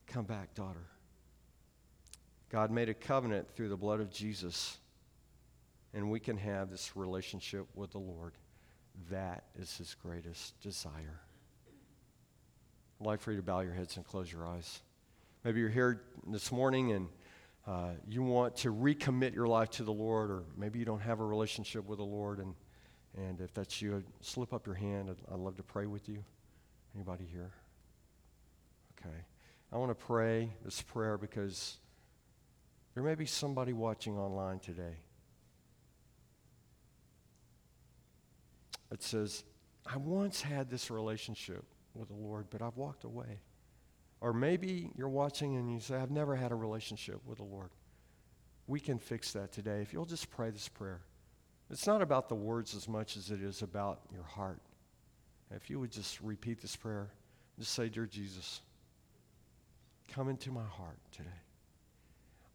Come 0.06 0.24
back, 0.24 0.54
daughter. 0.54 0.86
God 2.48 2.70
made 2.70 2.88
a 2.88 2.94
covenant 2.94 3.48
through 3.54 3.68
the 3.68 3.76
blood 3.76 4.00
of 4.00 4.10
Jesus 4.10 4.78
and 5.94 6.10
we 6.10 6.20
can 6.20 6.36
have 6.36 6.70
this 6.70 6.96
relationship 6.96 7.66
with 7.74 7.90
the 7.92 7.98
Lord. 7.98 8.34
That 9.10 9.44
is 9.58 9.76
his 9.76 9.94
greatest 10.02 10.60
desire. 10.60 11.20
I'd 13.00 13.06
like 13.06 13.20
for 13.20 13.30
you 13.30 13.38
to 13.38 13.42
bow 13.42 13.60
your 13.60 13.72
heads 13.72 13.96
and 13.96 14.04
close 14.04 14.30
your 14.30 14.46
eyes. 14.46 14.80
Maybe 15.44 15.60
you're 15.60 15.70
here 15.70 16.02
this 16.26 16.52
morning 16.52 16.92
and 16.92 17.08
uh, 17.66 17.92
you 18.08 18.22
want 18.22 18.56
to 18.56 18.72
recommit 18.72 19.34
your 19.34 19.46
life 19.46 19.70
to 19.70 19.84
the 19.84 19.92
Lord, 19.92 20.30
or 20.30 20.44
maybe 20.56 20.78
you 20.78 20.84
don't 20.84 21.00
have 21.00 21.20
a 21.20 21.24
relationship 21.24 21.86
with 21.86 21.98
the 21.98 22.04
Lord, 22.04 22.38
and, 22.38 22.54
and 23.16 23.40
if 23.40 23.52
that's 23.52 23.82
you, 23.82 24.02
slip 24.20 24.52
up 24.52 24.66
your 24.66 24.74
hand. 24.74 25.10
I'd, 25.10 25.34
I'd 25.34 25.38
love 25.38 25.56
to 25.58 25.62
pray 25.62 25.86
with 25.86 26.08
you. 26.08 26.24
Anybody 26.94 27.26
here? 27.30 27.52
Okay. 28.98 29.16
I 29.72 29.76
want 29.76 29.90
to 29.90 30.06
pray 30.06 30.52
this 30.64 30.82
prayer 30.82 31.16
because 31.16 31.76
there 32.94 33.04
may 33.04 33.14
be 33.14 33.26
somebody 33.26 33.72
watching 33.72 34.18
online 34.18 34.58
today 34.58 34.96
It 38.90 39.02
says, 39.02 39.44
I 39.86 39.96
once 39.96 40.42
had 40.42 40.70
this 40.70 40.90
relationship 40.90 41.64
with 41.94 42.08
the 42.08 42.14
Lord, 42.14 42.46
but 42.50 42.62
I've 42.62 42.76
walked 42.76 43.04
away. 43.04 43.40
Or 44.20 44.32
maybe 44.32 44.90
you're 44.96 45.08
watching 45.08 45.56
and 45.56 45.72
you 45.72 45.80
say, 45.80 45.96
I've 45.96 46.10
never 46.10 46.36
had 46.36 46.52
a 46.52 46.56
relationship 46.56 47.20
with 47.26 47.38
the 47.38 47.44
Lord. 47.44 47.70
We 48.66 48.78
can 48.78 48.98
fix 48.98 49.32
that 49.32 49.52
today 49.52 49.80
if 49.80 49.92
you'll 49.92 50.04
just 50.04 50.30
pray 50.30 50.50
this 50.50 50.68
prayer. 50.68 51.00
It's 51.70 51.86
not 51.86 52.02
about 52.02 52.28
the 52.28 52.34
words 52.34 52.74
as 52.74 52.88
much 52.88 53.16
as 53.16 53.30
it 53.30 53.42
is 53.42 53.62
about 53.62 54.00
your 54.12 54.24
heart. 54.24 54.60
If 55.54 55.70
you 55.70 55.80
would 55.80 55.90
just 55.90 56.20
repeat 56.20 56.60
this 56.60 56.76
prayer, 56.76 57.08
just 57.58 57.72
say, 57.72 57.88
Dear 57.88 58.06
Jesus, 58.06 58.60
come 60.08 60.28
into 60.28 60.50
my 60.50 60.64
heart 60.64 60.98
today. 61.12 61.28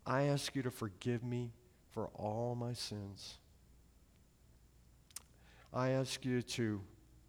I 0.06 0.24
ask 0.24 0.56
you 0.56 0.62
to 0.64 0.72
forgive 0.72 1.24
me 1.24 1.52
for 1.92 2.08
all 2.14 2.56
my 2.56 2.74
sins. 2.74 3.36
I 5.74 5.90
ask 5.90 6.24
you 6.26 6.42
to 6.42 6.82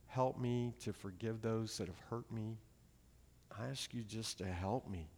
help 0.07 0.39
me 0.39 0.73
to 0.81 0.93
forgive 0.93 1.43
those 1.43 1.77
that 1.79 1.89
have 1.89 2.01
hurt 2.11 2.31
me. 2.31 2.59
I 3.59 3.67
ask 3.67 3.93
you 3.93 4.03
just 4.03 4.39
to 4.39 4.47
help 4.47 4.89
me. 4.89 5.09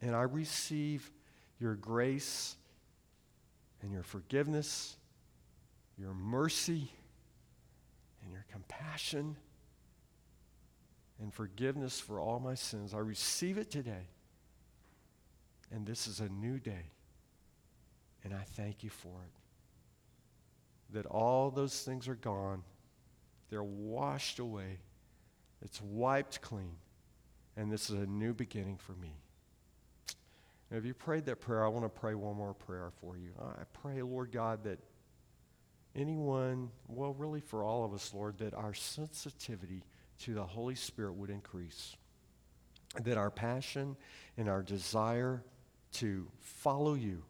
And 0.00 0.14
I 0.14 0.22
receive 0.22 1.10
your 1.60 1.74
grace 1.74 2.56
and 3.82 3.92
your 3.92 4.02
forgiveness, 4.02 4.96
your 5.96 6.14
mercy, 6.14 6.90
and 8.22 8.32
your 8.32 8.44
compassion 8.50 9.36
and 11.20 11.32
forgiveness 11.32 12.00
for 12.00 12.20
all 12.20 12.38
my 12.38 12.54
sins. 12.54 12.94
I 12.94 12.98
receive 12.98 13.58
it 13.58 13.70
today. 13.70 14.08
And 15.70 15.86
this 15.86 16.06
is 16.06 16.20
a 16.20 16.28
new 16.28 16.58
day. 16.58 16.92
And 18.24 18.32
I 18.32 18.42
thank 18.54 18.82
you 18.82 18.90
for 18.90 19.08
it. 19.08 19.47
That 20.92 21.06
all 21.06 21.50
those 21.50 21.82
things 21.82 22.08
are 22.08 22.14
gone, 22.14 22.62
they're 23.50 23.62
washed 23.62 24.38
away, 24.38 24.78
it's 25.62 25.80
wiped 25.82 26.40
clean. 26.40 26.76
And 27.56 27.72
this 27.72 27.90
is 27.90 28.00
a 28.00 28.06
new 28.06 28.32
beginning 28.32 28.76
for 28.76 28.92
me. 28.92 29.16
And 30.70 30.78
if 30.78 30.84
you 30.84 30.94
prayed 30.94 31.26
that 31.26 31.40
prayer, 31.40 31.64
I 31.64 31.68
want 31.68 31.84
to 31.84 32.00
pray 32.00 32.14
one 32.14 32.36
more 32.36 32.54
prayer 32.54 32.90
for 33.00 33.16
you. 33.16 33.30
I 33.40 33.64
pray, 33.82 34.00
Lord 34.02 34.30
God, 34.30 34.64
that 34.64 34.78
anyone, 35.96 36.70
well, 36.86 37.14
really 37.14 37.40
for 37.40 37.64
all 37.64 37.84
of 37.84 37.92
us, 37.92 38.12
Lord, 38.14 38.38
that 38.38 38.54
our 38.54 38.74
sensitivity 38.74 39.82
to 40.20 40.34
the 40.34 40.44
Holy 40.44 40.74
Spirit 40.74 41.14
would 41.14 41.30
increase. 41.30 41.96
That 43.02 43.18
our 43.18 43.30
passion 43.30 43.96
and 44.36 44.48
our 44.48 44.62
desire 44.62 45.42
to 45.94 46.28
follow 46.40 46.94
you, 46.94 47.24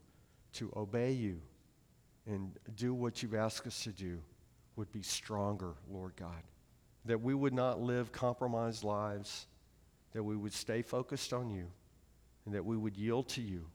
to 0.55 0.73
obey 0.77 1.13
you, 1.13 1.41
and 2.29 2.53
do 2.77 2.93
what 2.95 3.23
you've 3.23 3.35
asked 3.35 3.67
us 3.67 3.85
to 3.85 3.91
do 3.91 4.21
would 4.77 4.93
be 4.93 5.03
stronger, 5.03 5.75
Lord 5.91 6.13
God. 6.17 6.43
That 7.07 7.23
we 7.23 7.35
would 7.35 7.55
not 7.55 7.81
live 7.81 8.13
compromised 8.13 8.85
lives, 8.85 9.47
that 10.13 10.23
we 10.23 10.37
would 10.37 10.53
stay 10.53 10.83
focused 10.83 11.33
on 11.33 11.51
you, 11.51 11.67
and 12.45 12.55
that 12.55 12.65
we 12.65 12.77
would 12.77 12.97
yield 12.97 13.29
to 13.31 13.41
you, 13.41 13.67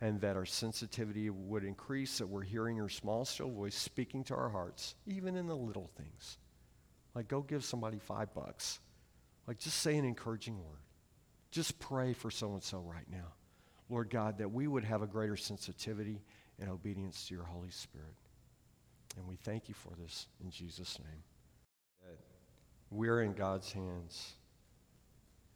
and 0.00 0.20
that 0.20 0.36
our 0.36 0.46
sensitivity 0.46 1.28
would 1.28 1.64
increase, 1.64 2.18
that 2.18 2.28
we're 2.28 2.42
hearing 2.42 2.76
your 2.76 2.88
small, 2.88 3.24
still 3.24 3.50
voice 3.50 3.74
speaking 3.74 4.22
to 4.24 4.34
our 4.34 4.48
hearts, 4.48 4.94
even 5.06 5.36
in 5.36 5.46
the 5.46 5.56
little 5.56 5.90
things. 5.96 6.38
Like, 7.14 7.28
go 7.28 7.40
give 7.40 7.64
somebody 7.64 7.98
five 7.98 8.32
bucks. 8.32 8.78
Like, 9.46 9.58
just 9.58 9.78
say 9.78 9.96
an 9.96 10.04
encouraging 10.04 10.58
word. 10.58 10.82
Just 11.50 11.78
pray 11.78 12.12
for 12.12 12.30
so 12.30 12.52
and 12.52 12.62
so 12.62 12.78
right 12.78 13.10
now. 13.10 13.32
Lord 13.88 14.10
God, 14.10 14.38
that 14.38 14.52
we 14.52 14.66
would 14.66 14.84
have 14.84 15.02
a 15.02 15.06
greater 15.06 15.36
sensitivity 15.36 16.20
and 16.60 16.70
obedience 16.70 17.26
to 17.28 17.34
your 17.34 17.44
Holy 17.44 17.70
Spirit. 17.70 18.14
And 19.16 19.26
we 19.26 19.36
thank 19.36 19.68
you 19.68 19.74
for 19.74 19.92
this 20.00 20.26
in 20.42 20.50
Jesus' 20.50 20.98
name. 20.98 21.22
We're 22.90 23.22
in 23.22 23.32
God's 23.32 23.72
hands. 23.72 24.32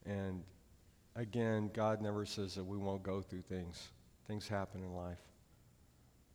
And 0.05 0.43
again, 1.15 1.71
God 1.73 2.01
never 2.01 2.25
says 2.25 2.55
that 2.55 2.65
we 2.65 2.77
won't 2.77 3.03
go 3.03 3.21
through 3.21 3.43
things. 3.43 3.89
Things 4.27 4.49
happen 4.49 4.83
in 4.83 4.95
life. 4.95 5.21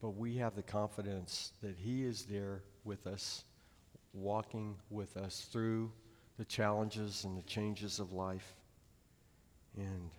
But 0.01 0.11
we 0.11 0.38
have 0.38 0.55
the 0.55 0.63
confidence 0.63 1.51
that 1.61 1.76
He 1.78 2.03
is 2.03 2.26
there 2.26 2.61
with 2.84 3.07
us 3.07 3.43
walking 4.13 4.76
with 4.89 5.18
us 5.18 5.47
through 5.51 5.91
the 6.38 6.45
challenges 6.45 7.26
and 7.26 7.38
the 7.38 7.41
changes 7.43 7.99
of 7.99 8.13
life. 8.13 8.55
And 9.78 10.09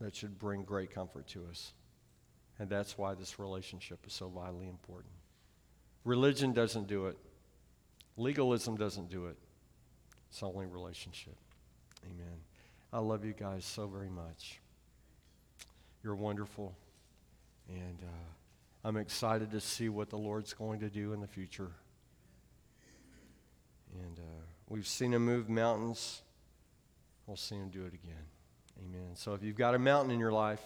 that 0.00 0.14
should 0.14 0.38
bring 0.38 0.62
great 0.62 0.92
comfort 0.92 1.26
to 1.28 1.46
us. 1.50 1.72
And 2.58 2.68
that's 2.68 2.96
why 2.96 3.14
this 3.14 3.38
relationship 3.38 4.00
is 4.06 4.12
so 4.12 4.28
vitally 4.28 4.68
important. 4.68 5.12
Religion 6.04 6.52
doesn't 6.52 6.86
do 6.86 7.06
it, 7.06 7.16
legalism 8.16 8.76
doesn't 8.76 9.10
do 9.10 9.26
it. 9.26 9.36
It's 10.30 10.42
only 10.42 10.66
relationship. 10.66 11.36
Amen. 12.04 12.38
I 12.92 12.98
love 12.98 13.24
you 13.24 13.32
guys 13.32 13.64
so 13.64 13.86
very 13.86 14.10
much. 14.10 14.60
You're 16.02 16.14
wonderful. 16.14 16.76
And, 17.68 17.98
uh, 18.02 18.26
I'm 18.86 18.96
excited 18.96 19.50
to 19.50 19.60
see 19.60 19.88
what 19.88 20.10
the 20.10 20.16
Lord's 20.16 20.54
going 20.54 20.78
to 20.78 20.88
do 20.88 21.12
in 21.12 21.20
the 21.20 21.26
future. 21.26 21.72
And 23.92 24.16
uh, 24.16 24.44
we've 24.68 24.86
seen 24.86 25.12
him 25.12 25.24
move 25.24 25.48
mountains. 25.48 26.22
We'll 27.26 27.36
see 27.36 27.56
him 27.56 27.68
do 27.68 27.84
it 27.84 27.94
again. 27.94 28.26
Amen. 28.84 29.14
So 29.14 29.34
if 29.34 29.42
you've 29.42 29.56
got 29.56 29.74
a 29.74 29.78
mountain 29.78 30.10
in 30.10 30.20
your 30.20 30.32
life, 30.32 30.62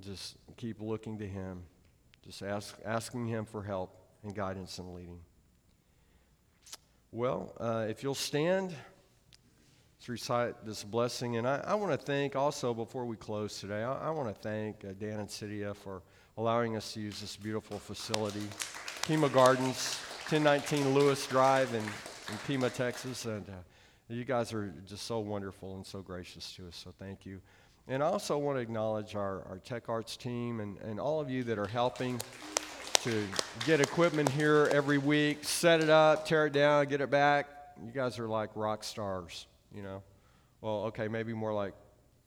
just 0.00 0.36
keep 0.56 0.80
looking 0.80 1.18
to 1.18 1.26
him. 1.26 1.62
Just 2.24 2.42
ask, 2.42 2.76
asking 2.84 3.26
him 3.26 3.44
for 3.44 3.62
help 3.62 3.96
and 4.22 4.34
guidance 4.34 4.78
and 4.78 4.94
leading. 4.94 5.20
Well, 7.10 7.54
uh, 7.58 7.86
if 7.88 8.02
you'll 8.02 8.14
stand 8.14 8.74
to 10.04 10.12
recite 10.12 10.64
this 10.64 10.84
blessing, 10.84 11.36
and 11.36 11.48
I, 11.48 11.64
I 11.66 11.74
want 11.74 11.92
to 11.92 11.98
thank 11.98 12.36
also 12.36 12.74
before 12.74 13.06
we 13.06 13.16
close 13.16 13.60
today, 13.60 13.82
I, 13.82 14.08
I 14.08 14.10
want 14.10 14.28
to 14.28 14.34
thank 14.34 14.84
uh, 14.84 14.88
Dan 14.98 15.20
and 15.20 15.28
Cydia 15.28 15.74
for 15.74 16.02
allowing 16.36 16.76
us 16.76 16.92
to 16.92 17.00
use 17.00 17.20
this 17.20 17.36
beautiful 17.36 17.78
facility. 17.78 18.46
Pima 19.06 19.28
Gardens, 19.30 19.98
1019 20.28 20.92
Lewis 20.92 21.26
Drive 21.26 21.72
in, 21.72 21.82
in 21.82 22.38
Pima, 22.46 22.68
Texas. 22.68 23.24
And 23.24 23.48
uh, 23.48 23.52
you 24.08 24.24
guys 24.24 24.52
are 24.52 24.72
just 24.86 25.04
so 25.04 25.18
wonderful 25.20 25.76
and 25.76 25.86
so 25.86 26.00
gracious 26.00 26.54
to 26.54 26.68
us, 26.68 26.76
so 26.76 26.92
thank 26.98 27.26
you. 27.26 27.40
And 27.86 28.02
I 28.02 28.06
also 28.06 28.38
want 28.38 28.58
to 28.58 28.62
acknowledge 28.62 29.14
our, 29.14 29.42
our 29.48 29.58
Tech 29.64 29.88
Arts 29.88 30.16
team 30.16 30.60
and, 30.60 30.78
and 30.78 31.00
all 31.00 31.20
of 31.20 31.30
you 31.30 31.44
that 31.44 31.58
are 31.58 31.66
helping 31.66 32.20
to 33.02 33.24
get 33.64 33.80
equipment 33.80 34.28
here 34.28 34.68
every 34.72 34.98
week, 34.98 35.44
set 35.44 35.80
it 35.80 35.88
up, 35.88 36.26
tear 36.26 36.46
it 36.46 36.52
down, 36.52 36.86
get 36.86 37.00
it 37.00 37.10
back. 37.10 37.48
You 37.84 37.92
guys 37.92 38.18
are 38.18 38.28
like 38.28 38.50
rock 38.54 38.82
stars, 38.82 39.46
you 39.74 39.82
know. 39.82 40.02
Well, 40.60 40.84
okay, 40.86 41.06
maybe 41.08 41.32
more 41.32 41.54
like 41.54 41.74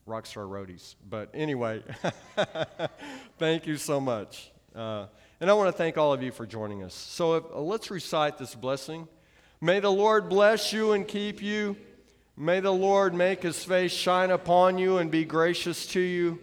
rock 0.06 0.26
star 0.26 0.44
Roadies. 0.44 0.96
But 1.10 1.30
anyway, 1.34 1.84
thank 3.38 3.68
you 3.68 3.78
so 3.78 4.00
much. 4.00 4.52
Uh, 4.74 5.08
and 5.40 5.50
I 5.50 5.54
want 5.54 5.68
to 5.68 5.78
thank 5.78 5.98
all 5.98 6.14
of 6.14 6.24
you 6.24 6.32
for 6.32 6.46
joining 6.46 6.84
us. 6.84 6.94
So 6.94 7.36
if, 7.36 7.44
uh, 7.54 7.60
let's 7.60 7.92
recite 7.92 8.38
this 8.38 8.56
blessing. 8.56 9.08
May 9.62 9.80
the 9.80 9.92
Lord 9.92 10.28
bless 10.28 10.74
you 10.74 10.92
and 10.92 11.08
keep 11.08 11.42
you. 11.42 11.78
May 12.36 12.60
the 12.60 12.74
Lord 12.74 13.14
make 13.14 13.44
his 13.44 13.64
face 13.64 13.92
shine 13.92 14.32
upon 14.32 14.78
you 14.78 14.98
and 14.98 15.12
be 15.12 15.24
gracious 15.24 15.86
to 15.88 16.00
you. 16.00 16.40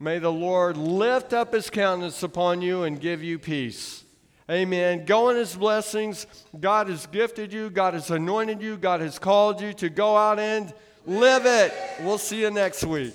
May 0.00 0.18
the 0.18 0.32
Lord 0.32 0.76
lift 0.76 1.32
up 1.32 1.54
his 1.54 1.70
countenance 1.70 2.22
upon 2.22 2.60
you 2.60 2.82
and 2.82 3.00
give 3.00 3.22
you 3.22 3.38
peace. 3.38 4.04
Amen. 4.50 5.04
Go 5.04 5.30
in 5.30 5.36
his 5.36 5.54
blessings. 5.54 6.26
God 6.58 6.88
has 6.88 7.06
gifted 7.06 7.52
you, 7.52 7.70
God 7.70 7.94
has 7.94 8.10
anointed 8.10 8.60
you, 8.60 8.76
God 8.76 9.00
has 9.00 9.18
called 9.18 9.60
you 9.60 9.72
to 9.74 9.88
go 9.88 10.16
out 10.16 10.38
and 10.38 10.74
Live 11.06 11.46
it. 11.46 11.72
We'll 12.00 12.18
see 12.18 12.40
you 12.40 12.50
next 12.50 12.82
week. 12.82 13.14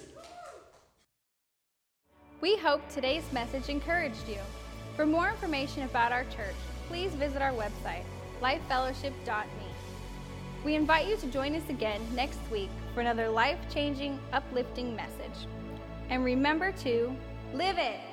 We 2.40 2.56
hope 2.56 2.82
today's 2.90 3.30
message 3.34 3.68
encouraged 3.68 4.30
you. 4.30 4.40
For 4.96 5.06
more 5.06 5.30
information 5.30 5.84
about 5.84 6.14
our 6.14 6.24
church, 6.24 6.56
please 6.88 7.12
visit 7.12 7.42
our 7.42 7.52
website, 7.52 8.04
lifefellowship.me. 8.42 9.68
We 10.66 10.76
invite 10.76 11.08
you 11.08 11.18
to 11.18 11.28
join 11.28 11.56
us 11.56 11.68
again 11.70 12.02
next 12.14 12.40
week 12.52 12.70
for 12.94 13.02
another 13.02 13.30
life 13.30 13.58
changing, 13.74 14.20
uplifting 14.34 14.96
message. 14.96 15.48
And 16.10 16.24
remember 16.24 16.72
to 16.84 17.16
live 17.54 17.78
it. 17.78 18.11